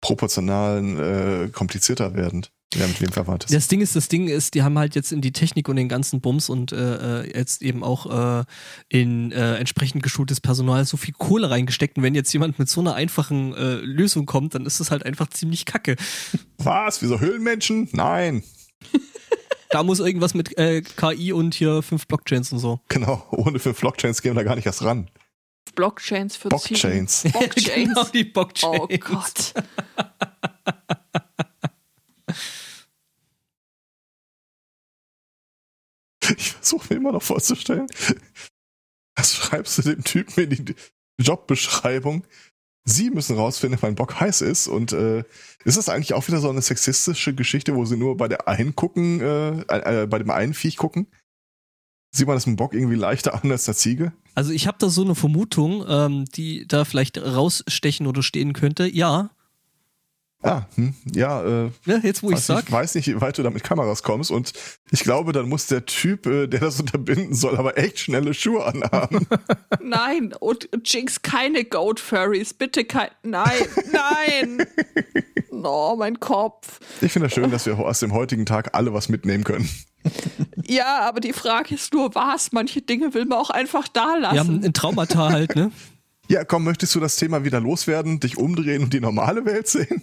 proportional 0.00 1.44
äh, 1.46 1.48
komplizierter 1.50 2.14
werdend, 2.14 2.50
wer 2.78 2.88
mit 2.88 3.00
wem 3.00 3.12
verwandt 3.12 3.44
ist. 3.44 3.54
Das 3.54 3.68
Ding 3.68 3.80
ist, 3.80 3.96
das 3.96 4.08
Ding 4.08 4.28
ist, 4.28 4.54
die 4.54 4.62
haben 4.62 4.78
halt 4.78 4.94
jetzt 4.94 5.12
in 5.12 5.20
die 5.20 5.32
Technik 5.32 5.68
und 5.68 5.76
den 5.76 5.88
ganzen 5.88 6.20
Bums 6.20 6.48
und 6.48 6.72
äh, 6.72 7.22
äh, 7.22 7.36
jetzt 7.36 7.62
eben 7.62 7.82
auch 7.82 8.40
äh, 8.40 8.44
in 8.88 9.32
äh, 9.32 9.56
entsprechend 9.56 10.02
geschultes 10.02 10.40
Personal 10.40 10.84
so 10.84 10.96
viel 10.96 11.14
Kohle 11.16 11.50
reingesteckt. 11.50 11.96
Und 11.96 12.02
wenn 12.02 12.14
jetzt 12.14 12.32
jemand 12.32 12.58
mit 12.58 12.68
so 12.68 12.80
einer 12.80 12.94
einfachen 12.94 13.54
äh, 13.54 13.74
Lösung 13.74 14.26
kommt, 14.26 14.54
dann 14.54 14.66
ist 14.66 14.80
das 14.80 14.90
halt 14.90 15.04
einfach 15.04 15.28
ziemlich 15.28 15.64
kacke. 15.64 15.96
Was? 16.58 17.02
Wieso 17.02 17.20
Höhlenmenschen? 17.20 17.88
Nein. 17.92 18.42
Da 19.70 19.82
muss 19.82 20.00
irgendwas 20.00 20.34
mit 20.34 20.58
äh, 20.58 20.82
KI 20.82 21.32
und 21.32 21.54
hier 21.54 21.80
fünf 21.80 22.06
Blockchains 22.06 22.52
und 22.52 22.58
so. 22.58 22.80
Genau, 22.88 23.26
ohne 23.30 23.58
für 23.58 23.72
Blockchains 23.72 24.20
gehen 24.20 24.32
wir 24.32 24.42
da 24.42 24.42
gar 24.42 24.54
nicht 24.54 24.66
erst 24.66 24.82
ran. 24.82 25.08
Blockchains 25.74 26.36
für. 26.36 26.50
Blockchains. 26.50 27.22
Blockchains. 27.22 27.64
genau, 27.74 28.04
die 28.04 28.24
Blockchains. 28.24 28.80
Oh 28.80 28.88
Gott. 28.98 29.54
Ich 36.36 36.52
versuche 36.52 36.86
mir 36.90 37.00
immer 37.00 37.12
noch 37.12 37.22
vorzustellen. 37.22 37.86
Was 39.16 39.34
schreibst 39.34 39.78
du 39.78 39.82
dem 39.82 40.04
Typen 40.04 40.50
in 40.50 40.64
die 40.64 40.74
Jobbeschreibung? 41.18 42.24
Sie 42.84 43.10
müssen 43.10 43.36
rausfinden, 43.36 43.78
wann 43.80 43.94
Bock 43.94 44.18
heiß 44.18 44.40
ist. 44.40 44.66
Und 44.66 44.92
äh, 44.92 45.24
ist 45.64 45.76
das 45.76 45.88
eigentlich 45.88 46.14
auch 46.14 46.26
wieder 46.26 46.40
so 46.40 46.50
eine 46.50 46.62
sexistische 46.62 47.34
Geschichte, 47.34 47.74
wo 47.76 47.84
sie 47.84 47.96
nur 47.96 48.16
bei 48.16 48.26
der 48.26 48.48
einen 48.48 48.74
gucken, 48.74 49.20
äh, 49.20 49.60
äh, 49.60 50.06
bei 50.06 50.18
dem 50.18 50.30
einen 50.30 50.54
Viech 50.54 50.76
gucken? 50.76 51.06
Sieht 52.14 52.26
man 52.26 52.36
das 52.36 52.46
mit 52.46 52.56
Bock 52.56 52.74
irgendwie 52.74 52.96
leichter 52.96 53.34
an 53.34 53.50
als 53.50 53.64
der 53.64 53.74
Ziege? 53.74 54.12
Also 54.34 54.52
ich 54.52 54.66
habe 54.66 54.78
da 54.78 54.88
so 54.88 55.02
eine 55.02 55.14
Vermutung, 55.14 55.84
ähm, 55.88 56.24
die 56.26 56.66
da 56.66 56.84
vielleicht 56.84 57.18
rausstechen 57.18 58.06
oder 58.06 58.22
stehen 58.22 58.52
könnte. 58.52 58.86
Ja, 58.86 59.30
Ah, 60.42 60.62
hm, 60.74 60.94
ja, 61.14 61.42
äh, 61.42 61.70
ne, 61.86 62.00
jetzt 62.02 62.22
wo 62.22 62.30
ich 62.32 62.40
sag. 62.40 62.56
nicht, 62.64 62.72
weiß 62.72 62.96
nicht, 62.96 63.06
wie 63.06 63.20
weit 63.20 63.38
du 63.38 63.44
da 63.44 63.50
mit 63.50 63.62
Kameras 63.62 64.02
kommst. 64.02 64.30
Und 64.32 64.52
ich 64.90 65.00
glaube, 65.00 65.32
dann 65.32 65.48
muss 65.48 65.66
der 65.66 65.86
Typ, 65.86 66.26
äh, 66.26 66.48
der 66.48 66.60
das 66.60 66.80
unterbinden 66.80 67.34
soll, 67.34 67.56
aber 67.56 67.78
echt 67.78 68.00
schnelle 68.00 68.34
Schuhe 68.34 68.64
anhaben. 68.64 69.26
Nein, 69.80 70.34
und 70.40 70.68
Jinx, 70.84 71.22
keine 71.22 71.64
Goat 71.64 72.00
Furries. 72.00 72.54
Bitte 72.54 72.84
kein. 72.84 73.10
Nein, 73.22 73.62
nein. 73.92 74.66
Oh, 75.64 75.94
mein 75.96 76.18
Kopf. 76.18 76.80
ich 77.00 77.12
finde 77.12 77.28
das 77.28 77.34
schön, 77.34 77.50
dass 77.50 77.66
wir 77.66 77.78
aus 77.78 78.00
dem 78.00 78.12
heutigen 78.12 78.46
Tag 78.46 78.70
alle 78.72 78.92
was 78.94 79.08
mitnehmen 79.08 79.44
können. 79.44 79.68
Ja, 80.64 81.00
aber 81.00 81.20
die 81.20 81.32
Frage 81.32 81.74
ist 81.74 81.92
nur, 81.92 82.14
was? 82.16 82.50
Manche 82.50 82.82
Dinge 82.82 83.14
will 83.14 83.26
man 83.26 83.38
auch 83.38 83.50
einfach 83.50 83.86
da 83.86 84.16
lassen. 84.16 84.34
Wir 84.34 84.40
haben 84.40 84.64
ein 84.64 84.72
Traumata 84.72 85.28
halt, 85.28 85.54
ne? 85.54 85.70
Ja, 86.28 86.44
komm, 86.44 86.64
möchtest 86.64 86.94
du 86.94 87.00
das 87.00 87.16
Thema 87.16 87.44
wieder 87.44 87.60
loswerden, 87.60 88.18
dich 88.18 88.38
umdrehen 88.38 88.82
und 88.82 88.92
die 88.94 89.00
normale 89.00 89.44
Welt 89.44 89.68
sehen? 89.68 90.02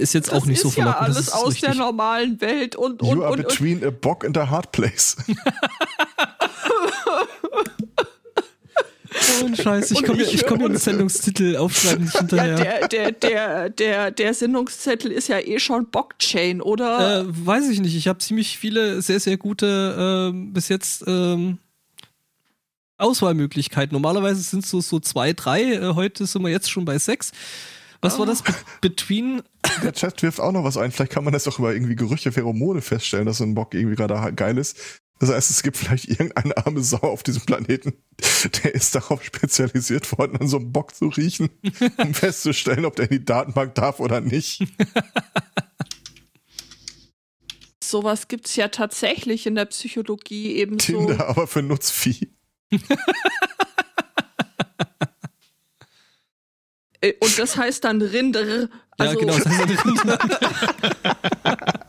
Ist 0.00 0.14
jetzt 0.14 0.32
das 0.32 0.42
auch 0.42 0.46
nicht 0.46 0.56
ist 0.56 0.62
so 0.62 0.68
ja 0.68 0.74
verlockend. 0.74 1.02
alles 1.02 1.16
das 1.16 1.26
ist 1.28 1.32
aus 1.34 1.54
der 1.54 1.68
richtig. 1.70 1.78
normalen 1.78 2.40
Welt 2.40 2.76
und, 2.76 3.02
und, 3.02 3.08
you 3.16 3.22
are 3.22 3.32
und, 3.32 3.40
und 3.40 3.48
between 3.48 3.84
a 3.84 3.90
bock 3.90 4.24
and 4.24 4.36
a 4.38 4.48
hard 4.48 4.72
place. 4.72 5.16
Oh, 9.42 9.46
ein 9.46 9.56
Scheiß, 9.56 9.90
ich 9.90 9.98
Und 9.98 10.06
komme 10.06 10.24
komm 10.46 10.62
und- 10.62 10.72
mit 10.72 10.80
Sendungstitel 10.80 11.56
aufschreiben 11.56 12.04
nicht 12.04 12.16
hinterher. 12.16 12.58
ja, 12.80 12.86
der, 12.88 13.12
der, 13.12 13.12
der, 13.12 13.70
der, 13.70 14.10
der 14.12 14.34
Sendungszettel 14.34 15.10
ist 15.10 15.28
ja 15.28 15.40
eh 15.40 15.58
schon 15.58 15.86
Blockchain, 15.86 16.60
oder? 16.62 17.20
Äh, 17.22 17.24
weiß 17.26 17.68
ich 17.70 17.80
nicht. 17.80 17.96
Ich 17.96 18.06
habe 18.06 18.18
ziemlich 18.20 18.56
viele 18.56 19.02
sehr, 19.02 19.18
sehr 19.18 19.36
gute 19.36 20.30
ähm, 20.32 20.52
bis 20.52 20.68
jetzt 20.68 21.02
ähm, 21.08 21.58
Auswahlmöglichkeiten. 22.98 23.94
Normalerweise 23.94 24.42
sind 24.42 24.64
es 24.64 24.70
so, 24.70 24.80
so 24.80 25.00
zwei, 25.00 25.32
drei. 25.32 25.62
Äh, 25.74 25.94
heute 25.94 26.26
sind 26.26 26.42
wir 26.42 26.50
jetzt 26.50 26.70
schon 26.70 26.84
bei 26.84 26.98
sechs. 26.98 27.32
Was 28.00 28.18
war 28.18 28.26
das? 28.26 28.42
Be 28.42 28.54
between. 28.80 29.42
Der 29.82 29.92
Chat 29.92 30.22
wirft 30.22 30.40
auch 30.40 30.52
noch 30.52 30.64
was 30.64 30.76
ein. 30.76 30.90
Vielleicht 30.90 31.12
kann 31.12 31.24
man 31.24 31.32
das 31.32 31.44
doch 31.44 31.58
über 31.58 31.72
irgendwie 31.72 31.96
Gerüche, 31.96 32.32
Pheromone 32.32 32.80
feststellen, 32.80 33.26
dass 33.26 33.38
so 33.38 33.44
ein 33.44 33.54
Bock 33.54 33.74
irgendwie 33.74 33.96
gerade 33.96 34.32
geil 34.34 34.58
ist. 34.58 35.02
Das 35.20 35.28
heißt, 35.30 35.50
es 35.50 35.62
gibt 35.62 35.76
vielleicht 35.76 36.08
irgendeine 36.08 36.56
arme 36.56 36.82
Sau 36.82 36.96
auf 36.98 37.22
diesem 37.22 37.42
Planeten, 37.42 37.92
der 38.64 38.74
ist 38.74 38.94
darauf 38.94 39.22
spezialisiert 39.22 40.18
worden, 40.18 40.38
an 40.38 40.48
so 40.48 40.56
einem 40.56 40.72
Bock 40.72 40.94
zu 40.94 41.08
riechen, 41.08 41.50
um 41.98 42.14
festzustellen, 42.14 42.86
ob 42.86 42.96
der 42.96 43.10
in 43.10 43.18
die 43.18 43.24
Datenbank 43.24 43.74
darf 43.74 44.00
oder 44.00 44.22
nicht. 44.22 44.64
Sowas 47.84 48.28
gibt 48.28 48.46
es 48.46 48.56
ja 48.56 48.68
tatsächlich 48.68 49.46
in 49.46 49.56
der 49.56 49.66
Psychologie 49.66 50.54
ebenso. 50.56 51.06
Tinder, 51.06 51.28
aber 51.28 51.46
für 51.46 51.60
Nutzvieh. 51.60 52.30
Äh, 52.70 52.78
Und 57.20 57.38
das 57.38 57.56
heißt 57.56 57.84
dann 57.84 58.02
Rinder. 58.02 58.68
Also, 58.98 59.14
ja, 59.14 59.20
genau. 59.20 59.38
Das 59.38 59.46
heißt, 59.46 59.86
Rinder. 59.86 60.18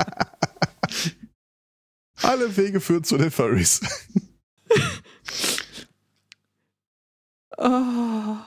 Alle 2.21 2.55
Wege 2.55 2.79
führen 2.79 3.03
zu 3.03 3.17
den 3.17 3.31
Furries. 3.31 3.81
Oh. 7.57 8.37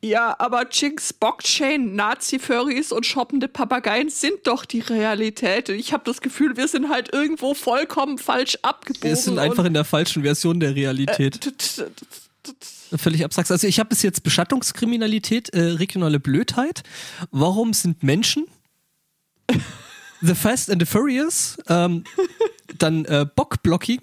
Ja, 0.00 0.36
aber 0.38 0.68
Jinx, 0.70 1.12
Blockchain, 1.12 1.96
Nazi-Furries 1.96 2.92
und 2.92 3.04
shoppende 3.04 3.48
Papageien 3.48 4.10
sind 4.10 4.46
doch 4.46 4.64
die 4.64 4.78
Realität. 4.78 5.70
Ich 5.70 5.92
habe 5.92 6.04
das 6.04 6.20
Gefühl, 6.20 6.56
wir 6.56 6.68
sind 6.68 6.88
halt 6.88 7.12
irgendwo 7.12 7.52
vollkommen 7.52 8.18
falsch 8.18 8.58
abgebogen. 8.62 9.10
Wir 9.10 9.16
sind 9.16 9.40
einfach 9.40 9.64
in 9.64 9.74
der 9.74 9.84
falschen 9.84 10.22
Version 10.22 10.60
der 10.60 10.76
Realität. 10.76 11.52
Völlig 12.96 13.24
abstrakt. 13.24 13.50
Also 13.50 13.66
ich 13.66 13.78
habe 13.78 13.88
bis 13.88 14.02
jetzt 14.02 14.22
Beschattungskriminalität, 14.22 15.50
äh, 15.50 15.60
regionale 15.60 16.20
Blödheit. 16.20 16.82
Warum 17.30 17.72
sind 17.72 18.02
Menschen? 18.02 18.46
The 20.20 20.34
Fast 20.34 20.70
and 20.70 20.82
the 20.82 20.86
Furious. 20.86 21.56
Ähm, 21.68 22.04
dann 22.76 23.04
äh, 23.04 23.26
Bockblocking. 23.34 24.00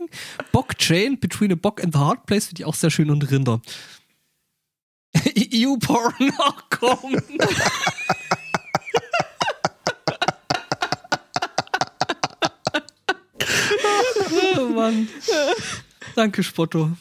Bockchain 0.52 1.20
between 1.20 1.52
a 1.52 1.56
Bock 1.56 1.84
and 1.84 1.94
the 1.94 2.00
Hard 2.00 2.26
Place 2.26 2.48
finde 2.48 2.62
ich 2.62 2.66
auch 2.66 2.76
sehr 2.76 2.90
schön 2.90 3.10
und 3.10 3.30
Rinder. 3.30 3.62
EU-Porn, 5.54 6.32
ach 6.40 6.64
komm. 6.70 7.16
oh 14.58 14.70
Mann. 14.70 15.08
Danke, 16.16 16.44
Spotto. 16.44 16.92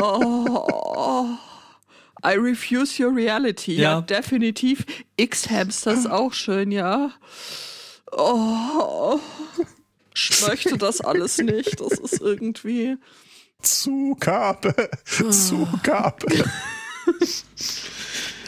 Oh. 0.00 1.36
I 2.24 2.34
refuse 2.36 3.02
your 3.02 3.14
reality. 3.14 3.74
Ja, 3.74 3.94
Ja. 3.94 4.00
definitiv. 4.00 4.84
X-Hamster 5.16 5.92
ist 5.92 6.08
auch 6.10 6.32
schön, 6.32 6.70
ja. 6.70 7.10
Oh. 8.12 9.18
Ich 10.14 10.46
möchte 10.46 10.76
das 10.78 11.00
alles 11.00 11.38
nicht. 11.38 11.80
Das 11.80 11.92
ist 11.98 12.20
irgendwie. 12.20 12.96
Zugabe. 13.62 14.90
Zugabe. 15.04 16.44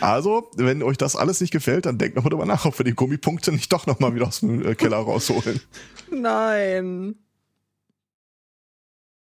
Also, 0.00 0.50
wenn 0.56 0.82
euch 0.82 0.98
das 0.98 1.16
alles 1.16 1.40
nicht 1.40 1.50
gefällt, 1.52 1.86
dann 1.86 1.98
denkt 1.98 2.16
nochmal 2.16 2.30
drüber 2.30 2.46
nach, 2.46 2.66
ob 2.66 2.78
wir 2.78 2.84
die 2.84 2.94
Gummipunkte 2.94 3.50
nicht 3.52 3.72
doch 3.72 3.86
nochmal 3.86 4.14
wieder 4.14 4.26
aus 4.28 4.40
dem 4.40 4.64
äh, 4.66 4.74
Keller 4.74 4.98
rausholen. 4.98 5.60
Nein. 6.10 7.14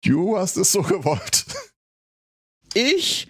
Du 0.04 0.36
hast 0.36 0.56
es 0.56 0.72
so 0.72 0.82
gewollt. 0.82 1.46
Ich? 2.74 3.28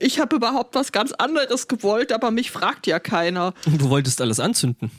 Ich 0.00 0.20
habe 0.20 0.36
überhaupt 0.36 0.74
was 0.74 0.92
ganz 0.92 1.12
anderes 1.12 1.66
gewollt, 1.68 2.12
aber 2.12 2.30
mich 2.30 2.50
fragt 2.50 2.86
ja 2.86 3.00
keiner. 3.00 3.52
Du 3.64 3.90
wolltest 3.90 4.20
alles 4.20 4.38
anzünden. 4.40 4.90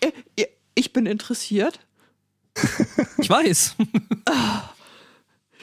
Äh, 0.00 0.12
äh, 0.36 0.46
Ich 0.74 0.92
bin 0.92 1.04
interessiert. 1.06 1.80
Ich 3.18 3.28
weiß. 3.30 3.76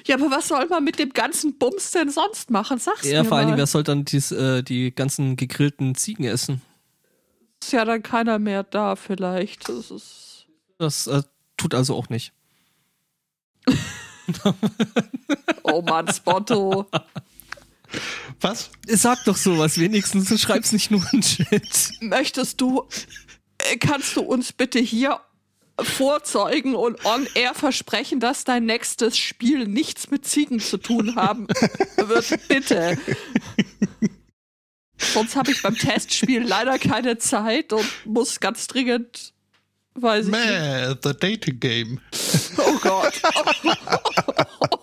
Ja, 0.05 0.15
aber 0.15 0.31
was 0.31 0.47
soll 0.47 0.65
man 0.67 0.83
mit 0.83 0.97
dem 0.99 1.13
ganzen 1.13 1.57
Bums 1.57 1.91
denn 1.91 2.09
sonst 2.09 2.49
machen? 2.51 2.79
Sag's 2.79 3.05
Ja, 3.05 3.23
mir 3.23 3.27
vor 3.29 3.37
allen 3.37 3.47
Dingen, 3.47 3.55
mal. 3.57 3.61
wer 3.61 3.67
soll 3.67 3.83
dann 3.83 4.05
dies, 4.05 4.31
äh, 4.31 4.63
die 4.63 4.93
ganzen 4.93 5.35
gegrillten 5.35 5.95
Ziegen 5.95 6.23
essen? 6.25 6.61
Ist 7.61 7.73
ja 7.73 7.85
dann 7.85 8.01
keiner 8.03 8.39
mehr 8.39 8.63
da 8.63 8.95
vielleicht. 8.95 9.67
Das 9.67 9.91
ist 9.91 10.45
Das 10.77 11.07
äh, 11.07 11.21
tut 11.57 11.73
also 11.75 11.95
auch 11.95 12.09
nicht. 12.09 12.33
oh 15.63 15.81
Mann, 15.81 16.07
Spotto. 16.13 16.85
Was? 18.41 18.69
Sag 18.87 19.23
doch 19.25 19.37
sowas 19.37 19.79
wenigstens, 19.79 20.29
du 20.29 20.37
schreib's 20.37 20.71
nicht 20.71 20.91
nur 20.91 21.03
in 21.11 21.21
Chat. 21.21 21.91
Möchtest 22.01 22.61
du, 22.61 22.87
äh, 23.57 23.77
kannst 23.77 24.15
du 24.15 24.21
uns 24.21 24.53
bitte 24.53 24.79
hier 24.79 25.19
vorzeugen 25.81 26.75
und 26.75 27.03
on 27.05 27.27
air 27.35 27.53
versprechen, 27.53 28.19
dass 28.19 28.43
dein 28.43 28.65
nächstes 28.65 29.17
Spiel 29.17 29.67
nichts 29.67 30.11
mit 30.11 30.25
Ziegen 30.25 30.59
zu 30.59 30.77
tun 30.77 31.15
haben 31.15 31.47
wird? 31.97 32.47
Bitte. 32.47 32.97
Sonst 34.97 35.35
habe 35.35 35.51
ich 35.51 35.61
beim 35.61 35.75
Testspiel 35.75 36.43
leider 36.43 36.77
keine 36.77 37.17
Zeit 37.17 37.71
und 37.71 37.87
muss 38.05 38.39
ganz 38.39 38.67
dringend, 38.67 39.33
weiß 39.95 40.25
ich 40.25 40.31
nicht. 40.31 40.45
Meh, 40.45 40.95
the 41.01 41.13
dating 41.17 41.59
game. 41.59 42.01
Oh 42.57 42.77
Gott. 42.81 43.13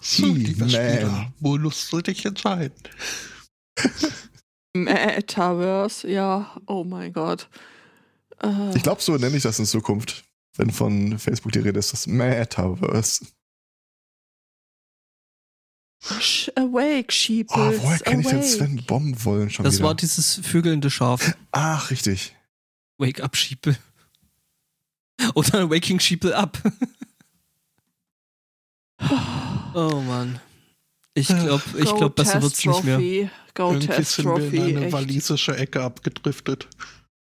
So, 0.00 0.26
lieber. 0.26 0.68
Spieler, 0.68 1.32
wo 1.40 1.56
musst 1.58 1.92
du 1.92 2.00
dich 2.00 2.24
entscheiden? 2.24 2.74
Metaverse, 4.74 6.08
ja, 6.08 6.56
oh 6.66 6.84
mein 6.84 7.12
Gott. 7.12 7.48
Äh, 8.42 8.74
Ich 8.76 8.82
glaube, 8.82 9.02
so 9.02 9.16
nenne 9.16 9.36
ich 9.36 9.42
das 9.42 9.58
in 9.58 9.66
Zukunft. 9.66 10.24
Wenn 10.56 10.70
von 10.70 11.18
Facebook 11.18 11.52
die 11.52 11.58
Rede 11.60 11.78
ist, 11.78 11.92
das 11.92 12.06
Metaverse. 12.06 13.26
Sh- 16.02 16.50
awake, 16.56 17.06
Oh, 17.08 17.12
Sheeples. 17.12 17.82
woher 17.82 17.98
kenne 17.98 18.22
ich 18.22 18.28
denn. 18.28 18.42
Sven 18.42 18.84
Bombenwollen 18.86 19.50
schon 19.50 19.64
Das 19.64 19.76
wieder? 19.76 19.84
war 19.88 19.94
dieses 19.94 20.36
vögelnde 20.42 20.90
Schaf. 20.90 21.36
Ach, 21.52 21.90
richtig. 21.90 22.34
Wake 22.98 23.22
up, 23.22 23.36
Sheeple. 23.36 23.76
Oder 25.34 25.68
Waking 25.70 26.00
Sheeple 26.00 26.34
up. 26.36 26.58
oh 29.74 30.00
Mann. 30.00 30.40
Ich 31.14 31.28
glaube, 31.28 31.62
ich 31.76 31.84
Go 31.86 31.96
glaub, 31.96 32.14
besser 32.14 32.40
wird's 32.42 32.64
nicht 32.64 32.84
mehr. 32.84 33.30
Go 33.54 33.72
Irgendwie 33.72 34.02
sind 34.02 34.26
wir 34.26 34.52
in 34.52 34.76
eine 34.76 34.84
echt. 34.86 34.92
walisische 34.92 35.56
Ecke 35.56 35.82
abgedriftet. 35.82 36.68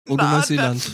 Oder 0.09 0.25
Na, 0.25 0.37
Neuseeland. 0.39 0.91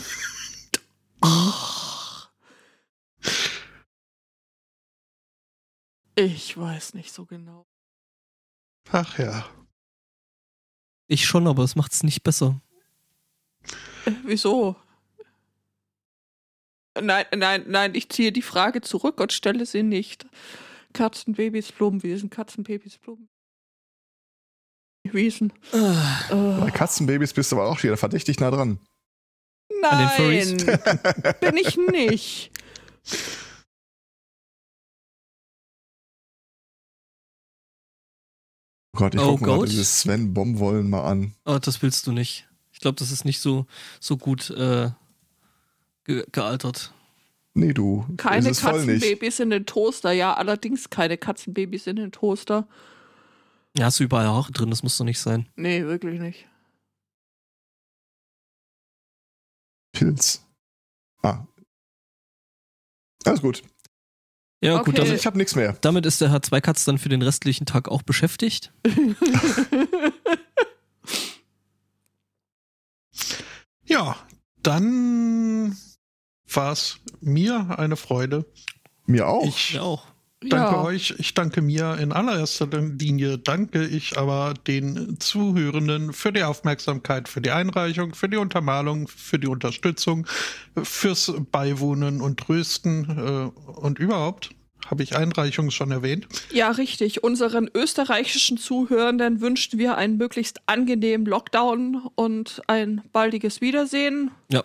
Ich 6.15 6.57
weiß 6.57 6.93
nicht 6.93 7.11
so 7.11 7.25
genau. 7.25 7.65
Ach 8.91 9.17
ja. 9.17 9.45
Ich 11.07 11.25
schon, 11.25 11.47
aber 11.47 11.63
es 11.63 11.75
macht's 11.75 12.03
nicht 12.03 12.23
besser. 12.23 12.61
Äh, 14.05 14.11
wieso? 14.23 14.75
Nein, 17.01 17.25
nein, 17.35 17.65
nein, 17.67 17.95
ich 17.95 18.09
ziehe 18.09 18.31
die 18.31 18.43
Frage 18.43 18.81
zurück 18.81 19.19
und 19.19 19.33
stelle 19.33 19.65
sie 19.65 19.81
nicht. 19.83 20.27
Katzenbabys, 20.93 21.71
Blumenwiesen, 21.71 22.29
Katzenbabys, 22.29 22.97
Blumen. 22.97 23.27
Wiesen. 25.05 25.51
Ah, 25.73 26.59
Bei 26.61 26.67
Äh, 26.67 26.71
Katzenbabys 26.71 27.33
bist 27.33 27.51
du 27.51 27.57
aber 27.57 27.67
auch 27.69 27.83
wieder 27.83 27.97
verdächtig 27.97 28.39
nah 28.39 28.51
dran. 28.51 28.79
Nein, 29.81 30.57
bin 31.41 31.57
ich 31.57 31.75
nicht. 31.77 32.51
Oh 38.95 38.99
Gott, 38.99 39.15
ich 39.15 39.21
Oh 39.21 39.37
gucke 39.37 39.45
mir 39.61 39.65
dieses 39.65 40.01
Sven 40.01 40.33
Bombenwollen 40.33 40.89
mal 40.89 41.03
an. 41.05 41.33
oh, 41.45 41.57
das 41.57 41.81
willst 41.81 42.05
du 42.07 42.11
nicht. 42.11 42.47
Ich 42.71 42.79
glaube, 42.79 42.95
das 42.95 43.11
ist 43.11 43.25
nicht 43.25 43.39
so, 43.39 43.65
so 43.99 44.17
gut 44.17 44.49
äh, 44.51 44.91
ge 46.05 46.25
gealtert. 46.31 46.93
Nee, 47.55 47.73
du. 47.73 48.05
Keine. 48.17 48.51
Katzenbabys 48.51 49.39
in 49.39 49.51
den 49.51 49.65
Toaster, 49.65 50.11
ja, 50.11 50.33
allerdings 50.33 50.89
keine 50.89 51.17
Katzenbabys 51.17 51.87
in 51.87 51.97
den 51.97 52.11
Toaster. 52.11 52.67
Ja, 53.77 53.85
hast 53.85 53.99
du 53.99 54.03
überall 54.03 54.27
Haare 54.27 54.51
drin, 54.51 54.69
das 54.69 54.83
muss 54.83 54.97
doch 54.97 55.05
nicht 55.05 55.19
sein. 55.19 55.47
Nee, 55.55 55.83
wirklich 55.83 56.19
nicht. 56.19 56.47
Pilz. 59.91 60.43
Ah. 61.21 61.45
Alles 63.25 63.41
gut. 63.41 63.63
Ja, 64.61 64.77
gut, 64.77 64.89
Okay. 64.89 64.91
Also 64.91 65.03
damit, 65.03 65.19
ich 65.19 65.25
habe 65.25 65.37
nichts 65.37 65.55
mehr. 65.55 65.77
damit 65.81 66.05
ist 66.05 66.21
der 66.21 66.31
Herr 66.31 66.41
Zweikatz 66.41 66.85
dann 66.85 66.97
für 66.97 67.09
den 67.09 67.21
restlichen 67.21 67.65
Tag 67.65 67.89
auch 67.89 68.01
beschäftigt. 68.01 68.73
Ja, 73.85 74.15
dann 74.63 75.77
war 76.55 76.71
es 76.71 76.97
mir 77.21 77.77
eine 77.77 77.95
Freude. 77.95 78.45
Mir 79.05 79.27
auch. 79.27 79.45
Ich 79.45 79.79
auch. 79.79 80.05
danke 80.41 80.75
Ja. 80.75 80.83
euch, 80.83 81.15
ich 81.17 81.33
danke 81.33 81.61
mir 81.61 81.97
in 81.99 82.11
allererster 82.11 82.67
Linie, 82.67 83.37
danke 83.37 83.85
ich 83.85 84.17
aber 84.17 84.53
den 84.67 85.17
Zuhörenden 85.19 86.13
für 86.13 86.33
die 86.33 86.43
Aufmerksamkeit, 86.43 87.29
für 87.29 87.41
die 87.41 87.51
Einreichung, 87.51 88.13
für 88.13 88.29
die 88.29 88.37
Untermalung, 88.37 89.07
für 89.07 89.39
die 89.39 89.47
Unterstützung, 89.47 90.27
fürs 90.81 91.33
Beiwohnen 91.51 92.21
und 92.21 92.39
Trösten 92.39 93.51
äh, 93.55 93.71
und 93.71 93.99
überhaupt. 93.99 94.51
Habe 94.87 95.03
ich 95.03 95.15
Einreichung 95.15 95.71
schon 95.71 95.91
erwähnt? 95.91 96.27
Ja, 96.51 96.69
richtig. 96.71 97.23
Unseren 97.23 97.69
österreichischen 97.73 98.57
Zuhörenden 98.57 99.39
wünschen 99.39 99.79
wir 99.79 99.95
einen 99.95 100.17
möglichst 100.17 100.59
angenehmen 100.65 101.25
Lockdown 101.25 102.09
und 102.15 102.61
ein 102.67 103.01
baldiges 103.13 103.61
Wiedersehen. 103.61 104.31
Ja. 104.51 104.63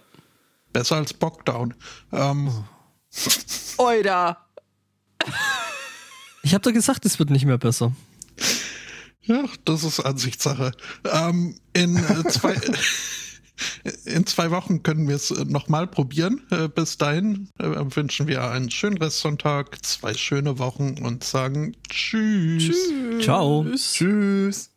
Besser 0.72 0.96
als 0.96 1.14
Bockdown. 1.14 1.74
Ähm, 2.12 2.50
Oida. 3.78 4.38
Ich 6.42 6.54
habe 6.54 6.62
doch 6.62 6.72
gesagt, 6.72 7.04
es 7.04 7.18
wird 7.18 7.30
nicht 7.30 7.44
mehr 7.44 7.58
besser. 7.58 7.92
Ja, 9.22 9.44
das 9.64 9.84
ist 9.84 10.00
Ansichtssache. 10.00 10.72
Ähm, 11.04 11.56
in, 11.74 11.96
äh, 11.96 12.24
zwei, 12.30 12.56
in 14.06 14.26
zwei 14.26 14.50
Wochen 14.50 14.82
können 14.82 15.06
wir 15.06 15.16
es 15.16 15.30
nochmal 15.30 15.86
probieren. 15.86 16.40
Äh, 16.50 16.68
bis 16.68 16.96
dahin 16.96 17.50
äh, 17.58 17.66
wünschen 17.66 18.26
wir 18.26 18.50
einen 18.50 18.70
schönen 18.70 18.96
Restsonntag, 18.96 19.84
zwei 19.84 20.14
schöne 20.14 20.58
Wochen 20.58 21.04
und 21.04 21.24
sagen 21.24 21.76
Tschüss. 21.90 22.90
Ciao. 23.20 23.66
Tschüss. 23.76 24.70